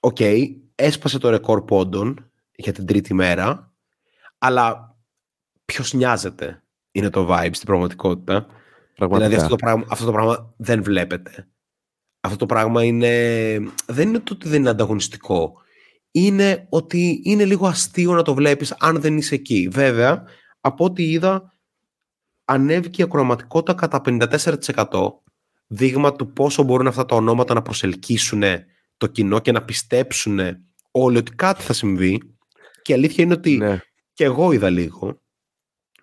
οκ, 0.00 0.16
okay, 0.18 0.46
έσπασε 0.74 1.18
το 1.18 1.30
ρεκόρ 1.30 1.64
πόντων 1.64 2.30
για 2.54 2.72
την 2.72 2.86
τρίτη 2.86 3.14
μέρα, 3.14 3.72
αλλά 4.38 4.96
ποιος 5.64 5.92
νοιάζεται 5.92 6.62
είναι 6.92 7.10
το 7.10 7.26
vibe 7.30 7.50
στην 7.52 7.66
πραγματικότητα. 7.66 8.46
Δηλαδή 8.98 9.34
αυτό 9.34 9.48
το, 9.48 9.56
πράγμα, 9.56 9.84
αυτό 9.88 10.04
το 10.04 10.12
πράγμα 10.12 10.54
δεν 10.56 10.82
βλέπετε. 10.82 11.48
Αυτό 12.20 12.36
το 12.36 12.46
πράγμα 12.46 12.84
είναι, 12.84 13.12
δεν 13.86 14.08
είναι 14.08 14.18
το 14.18 14.34
ότι 14.34 14.48
δεν 14.48 14.60
είναι 14.60 14.70
ανταγωνιστικό. 14.70 15.52
Είναι 16.10 16.66
ότι 16.68 17.20
είναι 17.24 17.44
λίγο 17.44 17.66
αστείο 17.66 18.12
να 18.12 18.22
το 18.22 18.34
βλέπεις 18.34 18.72
αν 18.72 19.00
δεν 19.00 19.16
είσαι 19.16 19.34
εκεί. 19.34 19.68
Βέβαια, 19.72 20.24
από 20.60 20.84
ό,τι 20.84 21.10
είδα, 21.10 21.52
ανέβηκε 22.44 23.00
η 23.00 23.04
ακροματικότητα 23.04 23.74
κατά 23.74 24.00
54% 24.04 24.86
δείγμα 25.66 26.12
του 26.12 26.32
πόσο 26.32 26.62
μπορούν 26.62 26.86
αυτά 26.86 27.04
τα 27.04 27.16
ονόματα 27.16 27.54
να 27.54 27.62
προσελκύσουν 27.62 28.42
το 28.96 29.06
κοινό 29.06 29.38
και 29.38 29.52
να 29.52 29.64
πιστέψουν 29.64 30.40
όλοι 30.90 31.16
ότι 31.16 31.34
κάτι 31.34 31.62
θα 31.62 31.72
συμβεί. 31.72 32.36
Και 32.82 32.92
η 32.92 32.94
αλήθεια 32.94 33.24
είναι 33.24 33.34
ότι 33.34 33.56
ναι. 33.56 33.80
και 34.12 34.24
εγώ 34.24 34.52
είδα 34.52 34.70
λίγο 34.70 35.20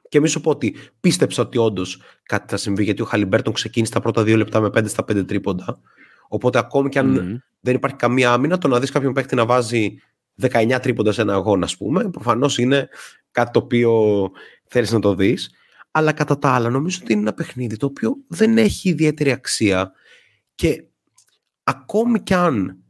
και 0.10 0.20
μην 0.20 0.30
σου 0.30 0.42
πω 0.42 0.50
ότι 0.50 0.76
πίστεψα 1.00 1.42
ότι 1.42 1.58
όντως 1.58 2.02
κάτι 2.24 2.46
θα 2.50 2.58
συμβεί, 2.58 2.84
γιατί 2.84 3.02
ο 3.02 3.06
Χαλιμπέρτον 3.06 3.54
ξεκίνησε 3.54 3.92
τα 3.92 4.00
πρώτα 4.00 4.24
δύο 4.24 4.38
λεπτά 4.38 4.60
με 4.60 4.68
5 4.68 4.84
στα 4.88 5.04
5 5.04 5.28
τρίποντα. 5.28 5.80
Οπότε 6.28 6.58
ακόμη 6.58 6.90
και 6.90 7.00
αν 7.00 7.44
δεν 7.60 7.76
υπάρχει 7.76 7.96
καμία 7.96 8.32
άμυνα, 8.32 8.58
το 8.58 8.68
να 8.68 8.80
δεις 8.80 8.92
κάποιον 8.92 9.14
παίκτη 9.14 9.36
να 9.36 9.46
βάζει 9.46 9.98
19 10.42 10.80
τρίποντα 10.82 11.12
σε 11.12 11.22
ένα 11.22 11.34
αγώνα, 11.34 11.66
ας 11.66 11.78
πούμε, 11.78 12.10
προφανώς 12.10 12.58
είναι 12.58 12.90
κάτι 13.32 13.52
το 13.52 13.60
οποίο 13.60 13.92
θέλεις 14.68 14.92
να 14.92 15.00
το 15.00 15.16
δεις. 15.16 15.52
Αλλά 15.92 16.12
κατά 16.12 16.40
τα 16.40 16.50
άλλα, 16.50 16.70
νομίζω 16.70 17.00
ότι 17.04 17.12
είναι 17.12 17.22
ένα 17.22 17.34
παιχνίδι 17.34 17.78
το 17.78 17.86
οποίο 17.86 18.16
δεν 18.28 18.58
έχει 18.58 18.90
ιδιαίτερη 18.90 19.32
αξία 19.32 19.92
και 20.56 20.84
ακόμη 21.64 22.20
κι 22.20 22.34
αν 22.34 22.82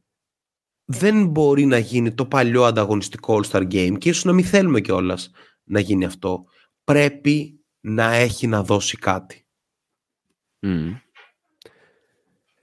δεν 0.85 1.27
μπορεί 1.27 1.65
να 1.65 1.77
γίνει 1.77 2.13
το 2.13 2.25
παλιό 2.25 2.63
ανταγωνιστικό 2.63 3.39
All-Star 3.41 3.71
Game 3.71 3.95
και 3.97 4.09
ίσως 4.09 4.23
να 4.23 4.33
μην 4.33 4.45
θέλουμε 4.45 4.81
κιόλας 4.81 5.31
να 5.63 5.79
γίνει 5.79 6.05
αυτό 6.05 6.45
πρέπει 6.83 7.59
να 7.79 8.13
έχει 8.13 8.47
να 8.47 8.63
δώσει 8.63 8.97
κάτι. 8.97 9.45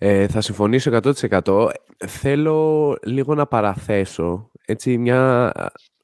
Ε, 0.07 0.29
θα 0.29 0.41
συμφωνήσω 0.41 0.91
100%. 1.03 1.69
Θέλω 2.07 2.97
λίγο 3.03 3.35
να 3.35 3.47
παραθέσω 3.47 4.51
έτσι 4.67 4.99
μια 4.99 5.53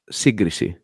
σύγκριση. 0.05 0.83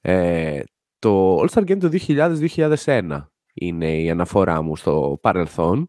Ε, 0.00 0.60
το 0.98 1.40
All-Star 1.40 1.62
Game 1.62 1.78
του 1.78 1.90
2000-2001 2.06 3.26
είναι 3.54 4.00
η 4.00 4.10
αναφορά 4.10 4.62
μου 4.62 4.76
στο 4.76 5.18
παρελθόν. 5.22 5.86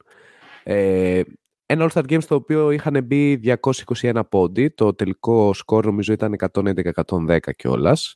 Ε, 0.64 1.22
ένα 1.66 1.90
All-Star 1.90 2.04
Game 2.04 2.22
στο 2.22 2.36
οποίο 2.36 2.72
είχαν 2.72 3.04
μπει 3.04 3.58
221 3.94 4.22
πόντι. 4.30 4.70
Το 4.70 4.94
τελικό 4.94 5.54
σκορ 5.54 5.86
νομίζω 5.86 6.14
ήταν 6.14 6.36
111-110 6.54 7.40
κιόλας. 7.56 8.16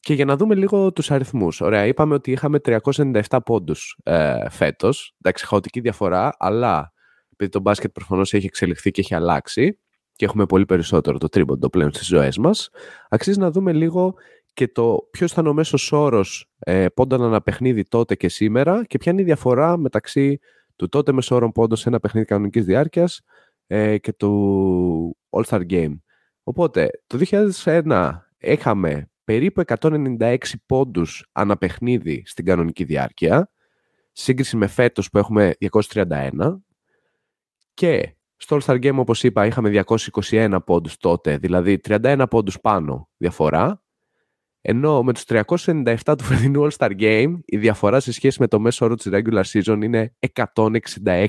Και 0.00 0.14
για 0.14 0.24
να 0.24 0.36
δούμε 0.36 0.54
λίγο 0.54 0.92
τους 0.92 1.10
αριθμούς. 1.10 1.60
Ωραία, 1.60 1.86
είπαμε 1.86 2.14
ότι 2.14 2.30
είχαμε 2.30 2.58
397 2.64 3.38
πόντους 3.44 3.98
ε, 4.02 4.50
φέτος. 4.50 5.14
Εντάξει, 5.18 5.46
χαοτική 5.46 5.80
διαφορά, 5.80 6.34
αλλά 6.38 6.94
επειδή 7.36 7.50
το 7.50 7.60
μπάσκετ 7.60 7.92
προφανώς 7.92 8.34
έχει 8.34 8.46
εξελιχθεί 8.46 8.90
και 8.90 9.00
έχει 9.00 9.14
αλλάξει 9.14 9.78
και 10.12 10.24
έχουμε 10.24 10.46
πολύ 10.46 10.64
περισσότερο 10.64 11.18
το 11.18 11.28
τρίμποντο 11.28 11.70
πλέον 11.70 11.92
στις 11.92 12.06
ζωές 12.06 12.38
μας, 12.38 12.70
αξίζει 13.08 13.38
να 13.38 13.50
δούμε 13.50 13.72
λίγο 13.72 14.14
και 14.52 14.68
το 14.68 15.08
ποιος 15.10 15.32
ήταν 15.32 15.46
ο 15.46 15.52
μέσος 15.52 15.92
όρος 15.92 16.50
ε, 16.58 16.86
πόντων 16.88 17.22
ένα 17.22 17.42
παιχνίδι 17.42 17.82
τότε 17.82 18.14
και 18.14 18.28
σήμερα 18.28 18.84
και 18.84 18.98
ποια 18.98 19.12
είναι 19.12 19.20
η 19.20 19.24
διαφορά 19.24 19.76
μεταξύ 19.76 20.38
του 20.76 20.88
τότε 20.88 21.12
μεσόρων 21.12 21.52
πόντων 21.52 21.76
σε 21.76 21.88
ένα 21.88 22.00
παιχνίδι 22.00 22.26
κανονικής 22.26 22.64
διάρκειας 22.64 23.20
ε, 23.66 23.98
και 23.98 24.12
του 24.12 25.16
All-Star 25.30 25.62
Game. 25.70 25.96
Οπότε, 26.42 26.90
το 27.06 27.18
2001 27.64 28.10
είχαμε 28.38 29.10
περίπου 29.24 29.62
196 29.66 30.36
πόντους 30.66 31.28
αναπαιχνίδι 31.32 32.22
στην 32.26 32.44
κανονική 32.44 32.84
διάρκεια, 32.84 33.50
σύγκριση 34.12 34.56
με 34.56 34.66
φέτος 34.66 35.10
που 35.10 35.18
έχουμε 35.18 35.54
231 35.90 36.30
και 37.76 38.14
στο 38.36 38.58
All-Star 38.60 38.84
Game, 38.84 38.96
όπως 38.96 39.22
είπα, 39.22 39.46
είχαμε 39.46 39.84
221 39.86 40.56
πόντους 40.64 40.96
τότε, 40.96 41.36
δηλαδή 41.36 41.80
31 41.88 42.24
πόντους 42.30 42.60
πάνω 42.60 43.08
διαφορά 43.16 43.80
ενώ 44.68 45.02
με 45.02 45.12
τους 45.12 45.24
397 45.26 45.94
του 46.18 46.24
φετινού 46.24 46.68
All-Star 46.68 46.90
Game 47.00 47.38
η 47.44 47.56
διαφορά 47.56 48.00
σε 48.00 48.12
σχέση 48.12 48.36
με 48.40 48.46
το 48.46 48.60
μέσο 48.60 48.84
όρο 48.84 48.94
της 48.94 49.08
regular 49.12 49.42
season 49.52 49.78
είναι 49.82 50.14
166 50.34 51.26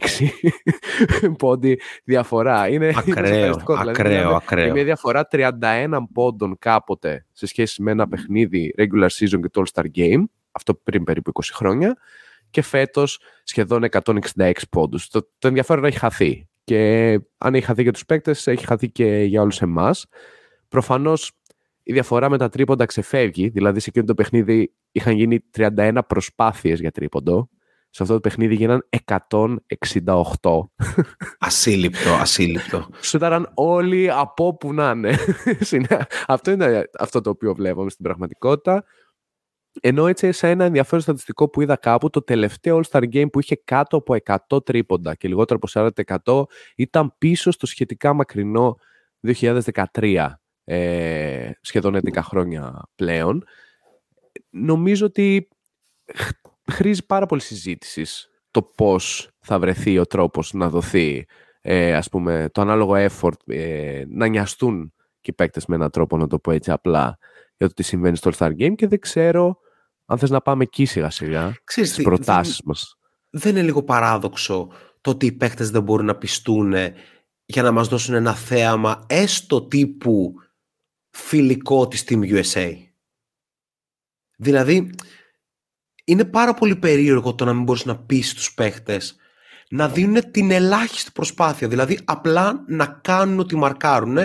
πόντι 1.39 1.79
διαφορά. 2.03 2.69
Είναι, 2.69 2.93
ακραίο, 2.95 3.45
είναι 3.45 3.55
δηλαδή, 3.67 3.89
ακραίο, 3.89 4.35
ακραίο. 4.35 4.73
Μια 4.73 4.83
διαφορά 4.83 5.27
31 5.31 5.97
πόντων 6.13 6.55
κάποτε 6.59 7.25
σε 7.31 7.45
σχέση 7.45 7.81
με 7.81 7.91
ένα 7.91 8.07
παιχνίδι 8.07 8.73
regular 8.77 9.09
season 9.09 9.39
και 9.41 9.49
το 9.51 9.63
All-Star 9.65 9.85
Game, 9.95 10.23
αυτό 10.51 10.73
πριν 10.73 11.03
περίπου 11.03 11.31
20 11.33 11.41
χρόνια, 11.53 11.97
και 12.49 12.61
φέτος 12.61 13.19
σχεδόν 13.43 13.85
166 14.35 14.51
πόντους. 14.69 15.07
Το, 15.07 15.29
το 15.39 15.47
ενδιαφέρον 15.47 15.85
έχει 15.85 15.97
χαθεί. 15.97 16.47
Και 16.63 17.11
αν 17.37 17.55
έχει 17.55 17.65
χαθεί 17.65 17.81
για 17.81 17.93
τους 17.93 18.05
παίκτες, 18.05 18.47
έχει 18.47 18.65
χαθεί 18.65 18.89
και 18.89 19.05
για 19.05 19.41
όλους 19.41 19.61
εμάς. 19.61 20.05
Προφανώς 20.67 21.31
η 21.83 21.93
διαφορά 21.93 22.29
με 22.29 22.37
τα 22.37 22.49
τρίποντα 22.49 22.85
ξεφεύγει. 22.85 23.49
Δηλαδή 23.49 23.79
σε 23.79 23.89
εκείνο 23.89 24.05
το 24.05 24.13
παιχνίδι 24.13 24.73
είχαν 24.91 25.13
γίνει 25.15 25.39
31 25.57 25.99
προσπάθειες 26.07 26.79
για 26.79 26.91
τρίποντο. 26.91 27.49
Σε 27.89 28.03
αυτό 28.03 28.15
το 28.15 28.19
παιχνίδι 28.19 28.55
γίναν 28.55 28.87
168. 29.05 29.47
Ασύλληπτο, 31.39 32.13
ασύλληπτο. 32.13 32.87
Σούταραν 33.01 33.51
όλοι 33.53 34.11
από 34.11 34.47
όπου 34.47 34.73
να 34.73 34.89
είναι. 34.89 35.17
αυτό 36.27 36.51
είναι 36.51 36.89
αυτό 36.99 37.21
το 37.21 37.29
οποίο 37.29 37.53
βλέπουμε 37.53 37.89
στην 37.89 38.03
πραγματικότητα. 38.03 38.83
Ενώ 39.81 40.07
έτσι 40.07 40.31
σε 40.31 40.49
ένα 40.49 40.65
ενδιαφέρον 40.65 41.01
στατιστικό 41.01 41.49
που 41.49 41.61
είδα 41.61 41.75
κάπου, 41.75 42.09
το 42.09 42.21
τελευταίο 42.21 42.81
All-Star 42.81 43.03
Game 43.13 43.31
που 43.31 43.39
είχε 43.39 43.55
κάτω 43.63 43.97
από 43.97 44.15
100 44.49 44.65
τρίποντα 44.65 45.15
και 45.15 45.27
λιγότερο 45.27 45.59
από 45.61 45.91
40% 46.25 46.43
ήταν 46.75 47.15
πίσω 47.17 47.51
στο 47.51 47.65
σχετικά 47.65 48.13
μακρινό 48.13 48.77
2013 50.01 50.27
ε, 50.63 51.51
σχεδόν 51.61 51.95
11 51.95 52.19
χρόνια 52.21 52.89
πλέον. 52.95 53.43
Νομίζω 54.49 55.05
ότι 55.05 55.47
χρήζει 56.71 57.05
πάρα 57.05 57.25
πολύ 57.25 57.41
συζήτησης 57.41 58.29
το 58.51 58.61
πώς 58.61 59.29
θα 59.39 59.59
βρεθεί 59.59 59.99
ο 59.99 60.05
τρόπος 60.05 60.53
να 60.53 60.69
δοθεί 60.69 61.25
ε, 61.69 61.95
ας 61.95 62.09
πούμε, 62.09 62.49
το 62.51 62.61
ανάλογο 62.61 62.93
effort 62.95 63.37
ε, 63.45 64.03
να 64.07 64.27
νοιαστούν 64.27 64.93
και 65.21 65.31
οι 65.31 65.33
παίκτες 65.33 65.65
με 65.65 65.75
έναν 65.75 65.89
τρόπο, 65.89 66.17
να 66.17 66.27
το 66.27 66.39
πω 66.39 66.51
έτσι 66.51 66.71
απλά, 66.71 67.17
για 67.57 67.67
το 67.67 67.73
τι 67.73 67.83
συμβαίνει 67.83 68.15
στο 68.15 68.31
All-Star 68.33 68.51
Game 68.59 68.75
και 68.75 68.87
δεν 68.87 68.99
ξέρω 68.99 69.59
αν 70.09 70.17
θες 70.17 70.29
να 70.29 70.41
πάμε 70.41 70.63
εκεί 70.63 70.85
σιγά 70.85 71.09
σιγά 71.09 71.53
Ξέρεις, 71.63 71.91
στις 71.91 72.03
προτάσεις 72.03 72.53
δεν, 72.53 72.63
μας. 72.65 72.97
Δεν 73.29 73.51
είναι 73.51 73.61
λίγο 73.61 73.83
παράδοξο 73.83 74.67
το 75.01 75.09
ότι 75.09 75.25
οι 75.25 75.31
παίκτες 75.31 75.69
δεν 75.69 75.83
μπορούν 75.83 76.05
να 76.05 76.15
πιστούν 76.15 76.73
για 77.45 77.61
να 77.61 77.71
μας 77.71 77.87
δώσουν 77.87 78.13
ένα 78.13 78.35
θέαμα 78.35 79.05
έστω 79.09 79.61
τύπου 79.61 80.33
φιλικό 81.09 81.87
της 81.87 82.03
Team 82.07 82.43
USA. 82.43 82.73
Δηλαδή, 84.37 84.89
είναι 86.03 86.25
πάρα 86.25 86.53
πολύ 86.53 86.75
περίεργο 86.75 87.35
το 87.35 87.45
να 87.45 87.53
μην 87.53 87.63
μπορείς 87.63 87.85
να 87.85 87.97
πεις 87.97 88.29
στους 88.29 88.53
παίχτες 88.53 89.15
να 89.69 89.89
δίνουν 89.89 90.31
την 90.31 90.51
ελάχιστη 90.51 91.11
προσπάθεια. 91.11 91.67
Δηλαδή, 91.67 91.99
απλά 92.03 92.63
να 92.67 92.85
κάνουν 92.85 93.39
ότι 93.39 93.55
μαρκάρουν 93.55 94.17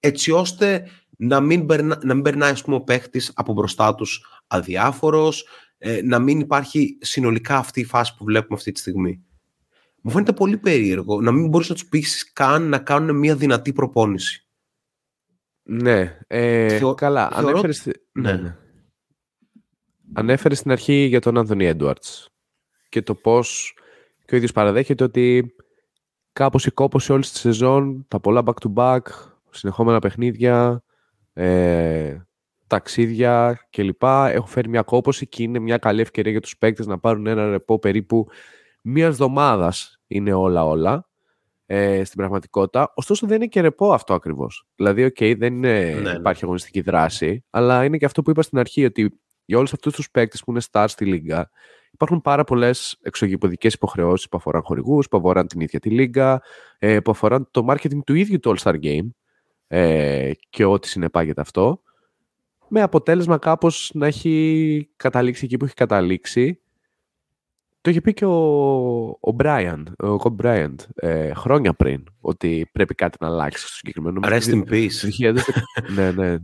έτσι 0.00 0.30
ώστε 0.30 0.90
να 1.16 1.40
μην, 1.40 1.66
περνά, 1.66 2.00
να 2.02 2.14
μην 2.14 2.22
περνάει 2.22 2.52
πούμε, 2.64 2.76
ο 2.76 2.80
παίχτης 2.80 3.32
από 3.34 3.52
μπροστά 3.52 3.94
τους 3.94 4.26
αδιάφορος, 4.46 5.48
ε, 5.78 6.00
να 6.02 6.18
μην 6.18 6.40
υπάρχει 6.40 6.98
συνολικά 7.00 7.56
αυτή 7.56 7.80
η 7.80 7.84
φάση 7.84 8.14
που 8.16 8.24
βλέπουμε 8.24 8.58
αυτή 8.58 8.72
τη 8.72 8.80
στιγμή. 8.80 9.24
Μου 10.00 10.10
φαίνεται 10.10 10.32
πολύ 10.32 10.56
περίεργο 10.56 11.20
να 11.20 11.32
μην 11.32 11.48
μπορείς 11.48 11.68
να 11.68 11.74
τους 11.74 11.86
πείσεις 11.86 12.32
καν 12.32 12.68
να 12.68 12.78
κάνουν 12.78 13.16
μια 13.16 13.36
δυνατή 13.36 13.72
προπόνηση. 13.72 14.46
Ναι, 15.62 16.18
ε, 16.26 16.80
καλά. 16.94 17.30
Θεωρώ... 17.30 17.48
Ανέφερες... 17.48 17.86
Ναι. 18.12 18.32
ναι. 18.32 18.40
ναι. 18.42 18.56
Ανέφερε 20.12 20.54
στην 20.54 20.70
αρχή 20.70 20.92
για 20.92 21.20
τον 21.20 21.38
Άνθονι 21.38 21.66
Έντουαρτς 21.66 22.30
και 22.88 23.02
το 23.02 23.14
πώς 23.14 23.74
και 24.24 24.34
ο 24.34 24.36
ίδιος 24.36 24.52
παραδέχεται 24.52 25.04
ότι 25.04 25.54
κάπως 26.32 26.66
η 26.66 26.70
κόπωση 26.70 27.12
όλης 27.12 27.30
της 27.30 27.40
σεζόν, 27.40 28.04
τα 28.08 28.20
πολλά 28.20 28.42
back-to-back, 28.44 29.00
συνεχόμενα 29.50 29.98
παιχνίδια, 29.98 30.82
ε, 31.36 32.16
ταξίδια 32.66 33.66
κλπ. 33.70 34.02
Έχουν 34.02 34.46
φέρει 34.46 34.68
μια 34.68 34.82
κόπωση 34.82 35.26
και 35.28 35.42
είναι 35.42 35.58
μια 35.58 35.78
καλή 35.78 36.00
ευκαιρία 36.00 36.30
για 36.30 36.40
τους 36.40 36.58
παίκτες 36.58 36.86
να 36.86 36.98
πάρουν 36.98 37.26
ένα 37.26 37.50
ρεπό 37.50 37.78
περίπου 37.78 38.26
μία 38.82 39.06
εβδομάδας 39.06 40.00
είναι 40.06 40.32
όλα 40.32 40.64
όλα 40.64 41.08
ε, 41.66 42.04
στην 42.04 42.16
πραγματικότητα. 42.18 42.92
Ωστόσο, 42.94 43.26
δεν 43.26 43.36
είναι 43.36 43.46
και 43.46 43.60
ρεπό 43.60 43.92
αυτό 43.92 44.14
ακριβώς. 44.14 44.66
Δηλαδή, 44.76 45.04
OK, 45.04 45.38
δεν 45.38 45.54
είναι, 45.54 45.92
ναι, 45.94 46.00
ναι. 46.00 46.10
υπάρχει 46.10 46.44
αγωνιστική 46.44 46.80
δράση, 46.80 47.44
αλλά 47.50 47.84
είναι 47.84 47.96
και 47.96 48.04
αυτό 48.04 48.22
που 48.22 48.30
είπα 48.30 48.42
στην 48.42 48.58
αρχή, 48.58 48.84
ότι 48.84 49.20
για 49.44 49.58
όλους 49.58 49.72
αυτούς 49.72 49.94
τους 49.94 50.10
παίκτες 50.10 50.42
που 50.44 50.50
είναι 50.50 50.60
stars 50.70 50.86
στη 50.88 51.04
Λίγκα, 51.04 51.50
υπάρχουν 51.92 52.20
πάρα 52.20 52.44
πολλές 52.44 52.98
εξωγηποδικέ 53.02 53.66
υποχρεώσεις 53.66 54.28
που 54.28 54.36
αφορούν 54.36 54.62
χορηγούς, 54.62 55.08
που 55.08 55.16
αφορούν 55.16 55.46
την 55.46 55.60
ίδια 55.60 55.80
τη 55.80 55.90
Λίγκα, 55.90 56.42
ε, 56.78 57.00
που 57.00 57.10
αφορούν 57.10 57.48
το 57.50 57.66
marketing 57.68 58.00
του 58.06 58.14
ίδιου 58.14 58.38
του 58.38 58.54
All-Star 58.56 58.74
Game 58.82 59.08
ε, 59.66 60.30
και 60.50 60.64
ό,τι 60.64 60.88
συνεπάγεται 60.88 61.40
αυτό. 61.40 61.80
Με 62.68 62.82
αποτέλεσμα 62.82 63.38
κάπως 63.38 63.90
να 63.94 64.06
έχει 64.06 64.88
καταλήξει 64.96 65.44
εκεί 65.44 65.56
που 65.56 65.64
έχει 65.64 65.74
καταλήξει 65.74 66.60
το 67.86 67.92
είχε 67.92 68.00
πει 68.00 68.12
και 68.12 68.24
ο, 68.24 68.38
ο 69.06 69.36
Brian, 69.38 69.82
ο 69.98 70.16
Κομπ 70.16 70.40
Bryant, 70.42 70.74
ε, 70.94 71.34
χρόνια 71.34 71.74
πριν, 71.74 72.04
ότι 72.20 72.68
πρέπει 72.72 72.94
κάτι 72.94 73.16
να 73.20 73.26
αλλάξει 73.26 73.66
στο 73.66 73.72
συγκεκριμένο. 73.74 74.20
Rest 74.24 74.40
in 74.40 74.62
peace. 74.70 74.88
ναι, 75.94 76.10
ναι. 76.10 76.36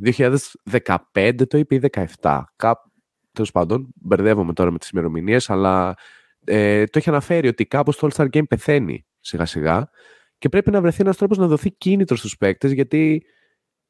2015 1.14 1.46
το 1.48 1.58
είπε 1.58 1.74
ή 1.74 1.80
2017. 2.20 2.42
Κάπου, 2.56 2.90
τέλος 3.32 3.50
πάντων, 3.50 3.88
μπερδεύομαι 3.94 4.52
τώρα 4.52 4.70
με 4.70 4.78
τις 4.78 4.88
ημερομηνίες, 4.88 5.50
αλλά 5.50 5.94
ε, 6.44 6.85
το 6.85 6.98
είχε 6.98 7.11
αναφέρει 7.11 7.48
ότι 7.48 7.66
κάπως 7.66 7.96
το 7.96 8.08
All-Star 8.11 8.26
Game 8.37 8.48
πεθαίνει 8.48 9.06
σιγά 9.20 9.44
σιγά 9.44 9.90
και 10.42 10.48
πρέπει 10.48 10.70
να 10.70 10.81
βρεθεί 10.81 11.00
ένας 11.00 11.16
τρόπος 11.16 11.38
να 11.38 11.46
δοθεί 11.46 11.70
κίνητρο 11.70 12.16
στους 12.16 12.37
παίκτες, 12.37 12.72
γιατί 12.72 13.24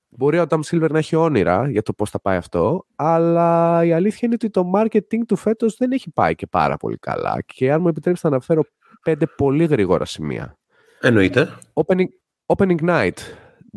Μπορεί 0.08 0.38
ο 0.38 0.46
Adam 0.48 0.60
Silver 0.70 0.90
να 0.90 0.98
έχει 0.98 1.16
όνειρα 1.16 1.70
για 1.70 1.82
το 1.82 1.92
πώς 1.92 2.10
θα 2.10 2.20
πάει 2.20 2.36
αυτό, 2.36 2.86
αλλά 2.94 3.80
η 3.84 3.92
αλήθεια 3.92 4.20
είναι 4.22 4.34
ότι 4.34 4.50
το 4.50 4.70
marketing 4.74 5.18
του 5.26 5.36
φέτος 5.36 5.76
δεν 5.76 5.92
έχει 5.92 6.10
πάει 6.10 6.34
και 6.34 6.46
πάρα 6.46 6.76
πολύ 6.76 6.96
καλά. 6.96 7.42
Και 7.46 7.72
αν 7.72 7.80
μου 7.80 7.88
επιτρέψετε 7.88 8.28
να 8.28 8.34
αναφέρω 8.34 8.64
πέντε 9.02 9.26
πολύ 9.36 9.64
γρήγορα 9.64 10.04
σημεία. 10.04 10.58
Εννοείται. 11.00 11.58
Opening, 11.72 12.06
opening 12.46 12.80
night. 12.80 13.18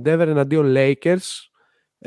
Denver 0.03 0.27
εναντίον 0.27 0.73
Lakers. 0.75 1.49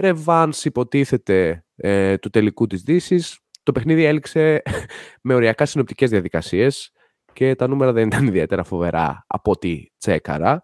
Revanche 0.01 0.65
υποτίθεται 0.65 1.65
ε, 1.77 2.19
του 2.19 2.31
τελικού 2.31 2.67
της 2.67 2.83
Δύσης. 2.83 3.39
Το 3.63 3.73
παιχνίδι 3.73 4.05
έληξε 4.05 4.63
με 5.27 5.35
οριακά 5.35 5.67
συνοπτικές 5.67 6.11
διαδικασίες 6.11 6.93
και 7.39 7.55
τα 7.55 7.67
νούμερα 7.67 7.93
δεν 7.93 8.07
ήταν 8.07 8.27
ιδιαίτερα 8.27 8.65
φοβερά 8.65 9.25
από 9.27 9.51
ό,τι 9.51 9.85
τσέκαρα. 9.99 10.63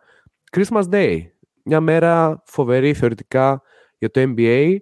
Christmas 0.57 0.83
Day 0.91 1.21
μια 1.65 1.81
μέρα 1.81 2.43
φοβερή 2.47 2.95
θεωρητικά 2.95 3.63
για 3.99 4.11
το 4.11 4.33
NBA, 4.37 4.77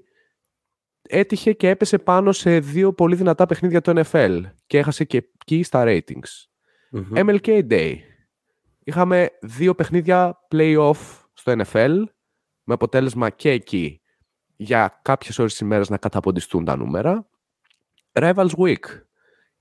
έτυχε 1.03 1.53
και 1.53 1.69
έπεσε 1.69 1.99
πάνω 1.99 2.33
σε 2.33 2.59
δύο 2.59 2.93
πολύ 2.93 3.15
δυνατά 3.15 3.47
παιχνίδια 3.47 3.81
του 3.81 3.93
NFL 3.97 4.41
και 4.67 4.79
έχασε 4.79 5.05
και 5.05 5.17
εκεί 5.17 5.63
στα 5.63 5.85
ratings. 5.87 6.31
MLK 7.15 7.69
Day. 7.71 7.95
Είχαμε 8.85 9.29
δύο 9.41 9.75
παιχνίδια 9.75 10.39
play-off 10.55 11.01
στο 11.33 11.53
NFL 11.53 12.03
με 12.63 12.75
αποτέλεσμα 12.75 13.31
και 13.31 13.51
εκεί 13.51 14.01
για 14.57 15.01
κάποιες 15.03 15.39
ώρες 15.39 15.53
της 15.53 15.61
ημέρας 15.61 15.89
να 15.89 15.97
καταποντιστούν 15.97 16.65
τα 16.65 16.77
νούμερα. 16.77 17.29
Rivals 18.13 18.55
Week. 18.57 19.03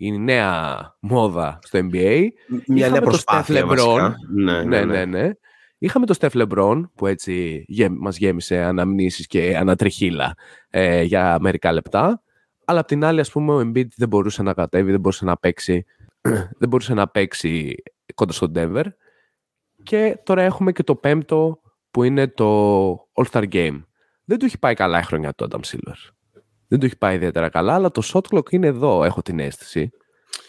Η 0.03 0.17
νέα 0.17 0.77
μόδα 0.99 1.59
στο 1.61 1.79
NBA. 1.79 2.27
Μια 2.67 2.89
νέα 2.89 3.01
προσπάθεια 3.01 3.65
βασικά. 3.65 4.15
Ναι, 4.33 4.63
ναι, 4.63 4.63
ναι. 4.63 4.85
ναι. 4.85 5.05
ναι. 5.05 5.31
Είχαμε 5.77 6.05
το 6.05 6.13
Στεφ 6.13 6.33
Λεμπρόν 6.33 6.91
που 6.95 7.07
έτσι 7.07 7.65
μας 7.99 8.17
γέμισε 8.17 8.57
αναμνήσεις 8.57 9.27
και 9.27 9.57
ανατριχίλα 9.57 10.35
ε, 10.69 11.01
για 11.01 11.37
μερικά 11.41 11.71
λεπτά. 11.71 12.23
Αλλά 12.65 12.79
απ' 12.79 12.87
την 12.87 13.03
άλλη, 13.03 13.19
ας 13.19 13.31
πούμε, 13.31 13.53
ο 13.53 13.59
Embiid 13.59 13.87
δεν 13.95 14.07
μπορούσε 14.07 14.43
να 14.43 14.53
κατέβει, 14.53 14.91
δεν 14.91 14.99
μπορούσε 14.99 15.25
να 15.25 15.37
παίξει, 15.37 15.85
δεν 16.59 16.69
μπορούσε 16.69 16.93
να 16.93 17.07
παίξει 17.07 17.75
κοντά 18.15 18.33
στο 18.33 18.51
Denver. 18.55 18.85
Και 19.83 20.19
τώρα 20.23 20.41
έχουμε 20.41 20.71
και 20.71 20.83
το 20.83 20.95
πέμπτο 20.95 21.61
που 21.91 22.03
είναι 22.03 22.27
το 22.27 22.91
All-Star 23.13 23.43
Game. 23.51 23.81
Δεν 24.23 24.37
του 24.37 24.45
έχει 24.45 24.59
πάει 24.59 24.73
καλά 24.73 24.99
η 24.99 25.03
χρονιά 25.03 25.33
του 25.33 25.47
Adam 25.49 25.59
Silver. 25.59 26.11
Δεν 26.71 26.79
του 26.79 26.85
έχει 26.85 26.97
πάει 26.97 27.15
ιδιαίτερα 27.15 27.49
καλά, 27.49 27.73
αλλά 27.73 27.91
το 27.91 28.01
shot 28.13 28.35
clock 28.35 28.51
είναι 28.51 28.67
εδώ, 28.67 29.03
έχω 29.03 29.21
την 29.21 29.39
αίσθηση. 29.39 29.91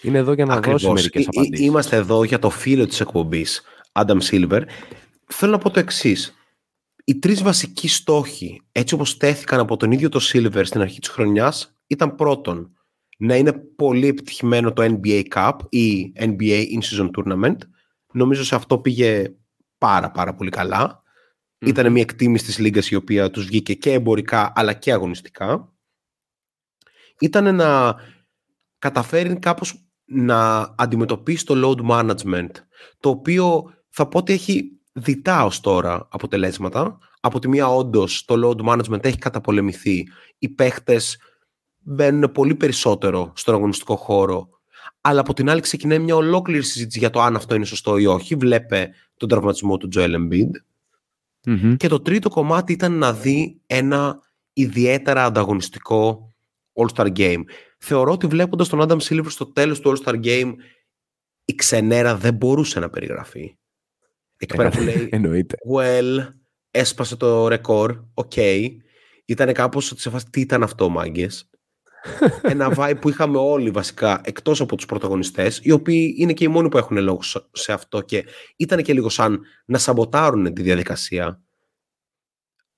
Είναι 0.03 0.19
εδώ 0.19 0.33
για 0.33 0.45
να 0.45 0.55
Ακριβώς. 0.55 0.83
δώσει 0.83 0.95
μερικές 0.95 1.29
απαντήσεις. 1.29 1.67
Είμαστε 1.67 1.97
εδώ 1.97 2.25
για 2.25 2.39
το 2.39 2.51
φίλο 2.51 2.87
της 2.87 3.01
εκπομπής, 3.01 3.63
Adam 3.93 4.19
Silver, 4.31 4.63
θέλω 5.27 5.53
να 5.53 5.59
πω 5.59 5.71
το 5.71 5.81
εξής. 5.81 6.35
οι 7.05 7.19
τρεις 7.19 7.43
βασικοί 7.43 7.89
στόχοι, 7.89 8.63
έτσι 8.73 8.95
όπως 8.95 9.17
τέθηκαν 9.17 9.61
από 9.61 9.77
τον 9.77 9.93
ίδιο 9.93 10.09
το 10.09 10.21
Silver 10.33 10.61
στην 10.65 10.81
αρχή 10.81 11.01
της 11.01 11.09
χρονιάς, 11.09 11.77
ήταν 11.87 12.15
πρώτον, 12.15 12.77
να 13.19 13.37
είναι 13.37 13.53
πολύ 13.53 14.07
επιτυχημένο 14.07 14.73
το 14.73 14.83
NBA 14.83 15.23
Cup 15.35 15.57
ή 15.69 16.13
NBA 16.19 16.65
In-Season 16.79 17.11
Tournament. 17.17 17.57
Νομίζω 18.13 18.45
σε 18.45 18.55
αυτό 18.55 18.79
πήγε 18.79 19.35
πάρα 19.79 20.11
πάρα 20.11 20.35
πολύ 20.35 20.51
καλά. 20.51 21.03
Ήταν 21.59 21.93
μια 21.93 22.03
εκτίμηση 22.03 22.45
της 22.45 22.59
Λίγκας 22.59 22.91
η 22.91 22.95
οποία 22.95 23.31
τους 23.31 23.45
βγήκε 23.45 23.75
και 23.75 23.93
εμπορικά 23.93 24.53
αλλά 24.55 24.73
και 24.73 24.93
αγωνιστικά. 24.93 25.72
Ήταν 27.23 27.55
να 27.55 27.95
καταφέρει 28.79 29.39
κάπως 29.39 29.85
να 30.05 30.75
αντιμετωπίσει 30.79 31.47
το 31.47 31.55
load 31.57 31.91
management, 31.91 32.51
το 33.01 33.09
οποίο 33.09 33.73
θα 33.89 34.09
πω 34.09 34.19
ότι 34.19 34.33
έχει 34.33 34.81
διτά 34.93 35.45
ως 35.45 35.61
τώρα 35.61 36.09
αποτελέσματα. 36.11 36.99
Από 37.21 37.39
τη 37.39 37.49
μία 37.49 37.69
όντως 37.69 38.25
το 38.25 38.35
load 38.45 38.69
management 38.69 39.05
έχει 39.05 39.19
καταπολεμηθεί. 39.19 40.05
Οι 40.39 40.49
παίχτες 40.49 41.19
μπαίνουν 41.79 42.33
πολύ 42.33 42.55
περισσότερο 42.55 43.33
στον 43.35 43.55
αγωνιστικό 43.55 43.97
χώρο. 43.97 44.49
Αλλά 45.01 45.21
από 45.21 45.35
την 45.35 45.51
άλλη 45.51 45.61
ξεκινάει 45.61 45.99
μια 45.99 46.17
ολόκληρη 46.17 46.63
συζήτηση 46.63 46.99
για 46.99 47.11
το 47.11 47.21
αν 47.21 47.37
αυτό 47.37 47.55
είναι 47.55 47.65
σωστό 47.65 47.99
ή 47.99 48.07
όχι. 48.07 48.35
Βλέπε 48.35 48.91
τον 49.17 49.29
τραυματισμό 49.29 49.77
του 49.77 49.89
Joel 49.95 50.15
Embiid. 50.15 50.51
Και 51.77 51.89
το 51.89 52.01
τρίτο 52.01 52.29
κομμάτι 52.29 52.73
ήταν 52.73 52.93
να 52.93 53.13
δει 53.13 53.61
ένα 53.67 54.21
ιδιαίτερα 54.53 55.25
ανταγωνιστικό 55.25 56.32
All-Star 56.73 57.13
Game. 57.17 57.43
Θεωρώ 57.79 58.13
ότι 58.13 58.27
βλέποντας 58.27 58.69
τον 58.69 58.81
Adam 58.83 58.99
Silver 58.99 59.27
στο 59.29 59.47
τέλος 59.47 59.81
του 59.81 59.93
All-Star 59.97 60.25
Game 60.25 60.53
η 61.45 61.55
ξενέρα 61.55 62.17
δεν 62.17 62.35
μπορούσε 62.35 62.81
να 62.81 62.91
περιγραφεί. 62.91 63.57
Εκεί 64.37 64.57
πέρα 64.57 64.71
που 64.71 64.81
λέει 64.81 65.09
Εννοείται. 65.13 65.57
Well, 65.75 66.29
έσπασε 66.71 67.17
το 67.17 67.49
ρεκόρ, 67.49 68.05
οκ. 68.15 68.33
Okay. 68.35 68.69
Ήταν 69.25 69.53
κάπως 69.53 69.91
ότι 69.91 70.01
σε 70.01 70.11
φάση 70.11 70.27
τι 70.31 70.41
ήταν 70.41 70.63
αυτό 70.63 70.89
μάγκες; 70.89 71.51
Ένα 72.43 72.75
vibe 72.77 72.97
που 73.01 73.09
είχαμε 73.09 73.39
όλοι 73.39 73.71
βασικά 73.71 74.21
εκτός 74.25 74.61
από 74.61 74.77
τους 74.77 74.87
πρωταγωνιστές 74.87 75.61
οι 75.63 75.71
οποίοι 75.71 76.15
είναι 76.19 76.33
και 76.33 76.45
οι 76.45 76.49
μόνοι 76.49 76.69
που 76.69 76.79
έχουν 76.79 76.99
λόγο 76.99 77.21
σε 77.53 77.73
αυτό 77.73 78.01
και 78.01 78.25
ήταν 78.57 78.83
και 78.83 78.93
λίγο 78.93 79.09
σαν 79.09 79.41
να 79.65 79.79
σαμποτάρουν 79.79 80.55
τη 80.55 80.63
διαδικασία 80.63 81.43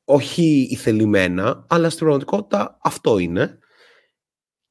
όχι 0.05 0.69
ηθελημένα 0.71 1.67
αλλά 1.69 1.89
στην 1.89 2.01
πραγματικότητα 2.01 2.79
αυτό 2.83 3.19
είναι 3.19 3.59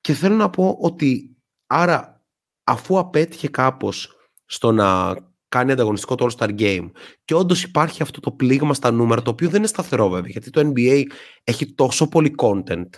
και 0.04 0.14
θέλω 0.14 0.36
να 0.36 0.50
πω 0.50 0.78
ότι 0.80 1.38
άρα 1.68 2.26
αφού 2.64 3.00
απέτυχε 3.00 3.48
κάπως 3.48 4.16
στο 4.46 4.72
να 4.72 5.16
κάνει 5.48 5.72
ανταγωνιστικό 5.72 6.16
το 6.16 6.28
All-Star 6.30 6.60
Game 6.60 6.92
και 7.26 7.34
όντως 7.34 7.64
υπάρχει 7.64 8.02
αυτό 8.02 8.20
το 8.20 8.32
πλήγμα 8.32 8.74
στα 8.74 8.92
νούμερα 8.92 9.22
το 9.22 9.30
οποίο 9.30 9.50
δεν 9.50 9.58
είναι 9.58 9.68
σταθερό 9.68 10.10
βέβαια 10.10 10.30
γιατί 10.30 10.50
το 10.50 10.72
NBA 10.76 11.04
έχει 11.44 11.74
τόσο 11.74 12.08
πολύ 12.08 12.36
content 12.38 12.90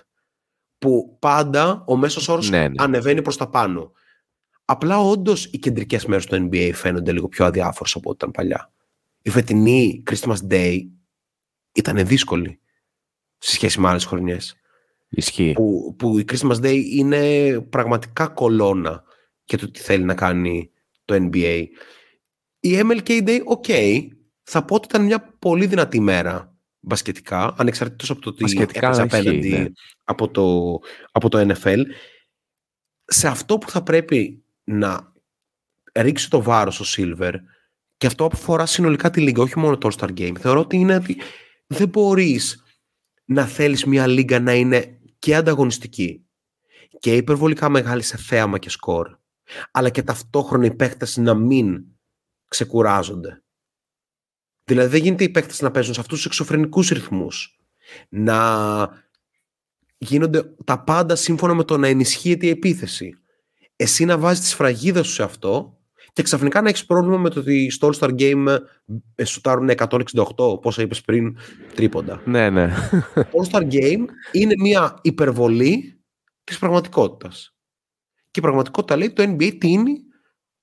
που 0.78 1.18
πάντα 1.20 1.84
ο 1.88 1.96
μέσος 1.96 2.28
όρος 2.28 2.50
ναι, 2.50 2.68
ναι. 2.68 2.84
ανεβαίνει 2.84 3.22
προς 3.22 3.38
τα 3.38 3.50
πάνω. 3.50 3.92
Απλά 4.66 5.00
όντως 5.00 5.46
οι 5.46 5.60
κεντρικές 5.60 6.06
μέρες 6.06 6.26
του 6.26 6.50
NBA 6.52 6.72
φαίνονται 6.74 7.12
λίγο 7.12 7.28
πιο 7.28 7.46
αδιάφορες 7.46 7.96
από 7.96 8.10
ό,τι 8.10 8.18
ήταν 8.18 8.32
παλιά. 8.32 8.72
Η 9.22 9.30
φετινή 9.30 10.04
Christmas 10.12 10.38
Day 10.50 10.80
ήταν 11.74 12.06
δύσκολη 12.06 12.60
σε 13.38 13.52
σχέση 13.52 13.80
με 13.80 13.90
άλλες 13.90 14.06
χρονιές. 14.06 14.56
Ισχύει. 15.16 15.52
Που, 15.52 15.96
που 15.98 16.20
η 16.20 16.26
Christmas 16.32 16.62
Day 16.62 16.84
είναι 16.92 17.62
πραγματικά 17.62 18.28
κολόνα 18.28 19.04
για 19.46 19.58
το 19.58 19.72
τι 19.72 19.80
θέλει 19.80 20.04
να 20.04 20.14
κάνει 20.14 20.72
το 21.06 21.16
NBA. 21.16 21.66
Η 22.60 22.80
MLK 22.84 23.28
Day, 23.28 23.40
ok, 23.58 24.00
θα 24.44 24.66
πω 24.66 24.76
ότι 24.76 24.88
ήταν 24.90 25.06
μια 25.06 25.36
πολύ 25.40 25.66
δυνατή 25.66 26.00
μέρα 26.00 26.56
μπασκετικά, 26.80 27.54
ανεξαρτήτως 27.58 28.10
από 28.10 28.22
το 28.22 28.34
τι 28.34 28.62
έπαιζε 28.62 29.02
απέναντι 29.02 29.50
ναι. 29.50 29.66
από, 30.04 30.30
το, 30.30 30.78
από 31.12 31.30
το 31.30 31.54
NFL. 31.54 31.82
Σε 33.06 33.28
αυτό 33.28 33.58
που 33.58 33.70
θα 33.70 33.84
πρέπει 33.84 34.44
να 34.64 35.14
ρίξει 35.94 36.30
το 36.30 36.42
βάρος 36.42 36.80
ο 36.80 36.86
Silver 36.98 37.34
και 37.98 38.08
αυτό 38.08 38.30
αφορά 38.34 38.66
συνολικά 38.66 39.10
τη 39.10 39.22
λίγα, 39.22 39.42
όχι 39.42 39.60
μόνο 39.60 39.78
το 39.78 39.90
All-Star 39.92 40.20
Game, 40.20 40.34
θεωρώ 40.40 40.60
ότι 40.60 40.78
είναι 40.78 40.96
ότι 40.96 41.18
δεν 41.68 41.88
μπορείς 41.88 42.64
να 43.26 43.46
θέλεις 43.46 43.86
μια 43.86 44.08
λίγα 44.08 44.40
να 44.40 44.54
είναι 44.54 45.00
και 45.26 45.36
ανταγωνιστική 45.36 46.26
και 47.00 47.16
υπερβολικά 47.16 47.70
μεγάλη 47.70 48.02
σε 48.02 48.18
θέαμα 48.18 48.58
και 48.58 48.70
σκορ, 48.70 49.18
αλλά 49.72 49.90
και 49.90 50.04
ταυτόχρονα 50.04 50.66
οι 50.66 50.76
παίχτες 50.76 51.18
να 51.18 51.34
μην 51.34 51.86
ξεκουράζονται. 52.48 53.44
Δηλαδή 54.64 54.90
δεν 54.90 55.02
γίνεται 55.02 55.24
οι 55.24 55.30
παίκτες 55.30 55.62
να 55.62 55.72
παίζουν 55.72 55.94
σε 55.94 56.00
αυτούς 56.00 56.18
τους 56.18 56.26
εξωφρενικούς 56.26 56.90
ρυθμούς. 56.90 57.60
Να 58.10 59.06
γίνονται 59.98 60.56
τα 60.64 60.84
πάντα 60.84 61.16
σύμφωνα 61.16 61.54
με 61.54 61.64
το 61.64 61.78
να 61.78 61.88
ενισχύεται 61.88 62.46
η 62.46 62.50
επίθεση. 62.50 63.14
Εσύ 63.76 64.06
να 64.06 64.18
βάζεις 64.18 64.44
τη 64.44 64.50
σφραγίδα 64.50 65.04
σου 65.04 65.12
σε 65.12 65.24
αυτό 65.24 65.75
και 66.16 66.24
ξαφνικά 66.24 66.62
να 66.62 66.70
έχεις 66.70 66.86
πρόβλημα 66.86 67.18
με 67.18 67.30
το 67.30 67.40
ότι 67.40 67.70
στο 67.70 67.90
All-Star 67.90 68.10
Game 68.20 68.58
ε, 69.16 69.24
σουτάρουν 69.24 69.70
168, 69.76 70.62
πόσα 70.62 70.82
είπες 70.82 71.02
πριν, 71.02 71.38
τρίποντα. 71.76 72.22
Ναι, 72.26 72.50
ναι. 72.50 72.74
Το 73.14 73.26
All-Star 73.32 73.62
Game 73.62 74.06
είναι 74.32 74.54
μια 74.60 75.00
υπερβολή 75.02 76.02
της 76.44 76.60
πραγματικότητας. 76.60 77.56
Και 78.32 78.40
η 78.40 78.42
πραγματικότητα 78.42 78.96
λέει 78.96 79.14
το 79.14 79.24
NBA 79.24 79.58
τίνει 79.58 79.98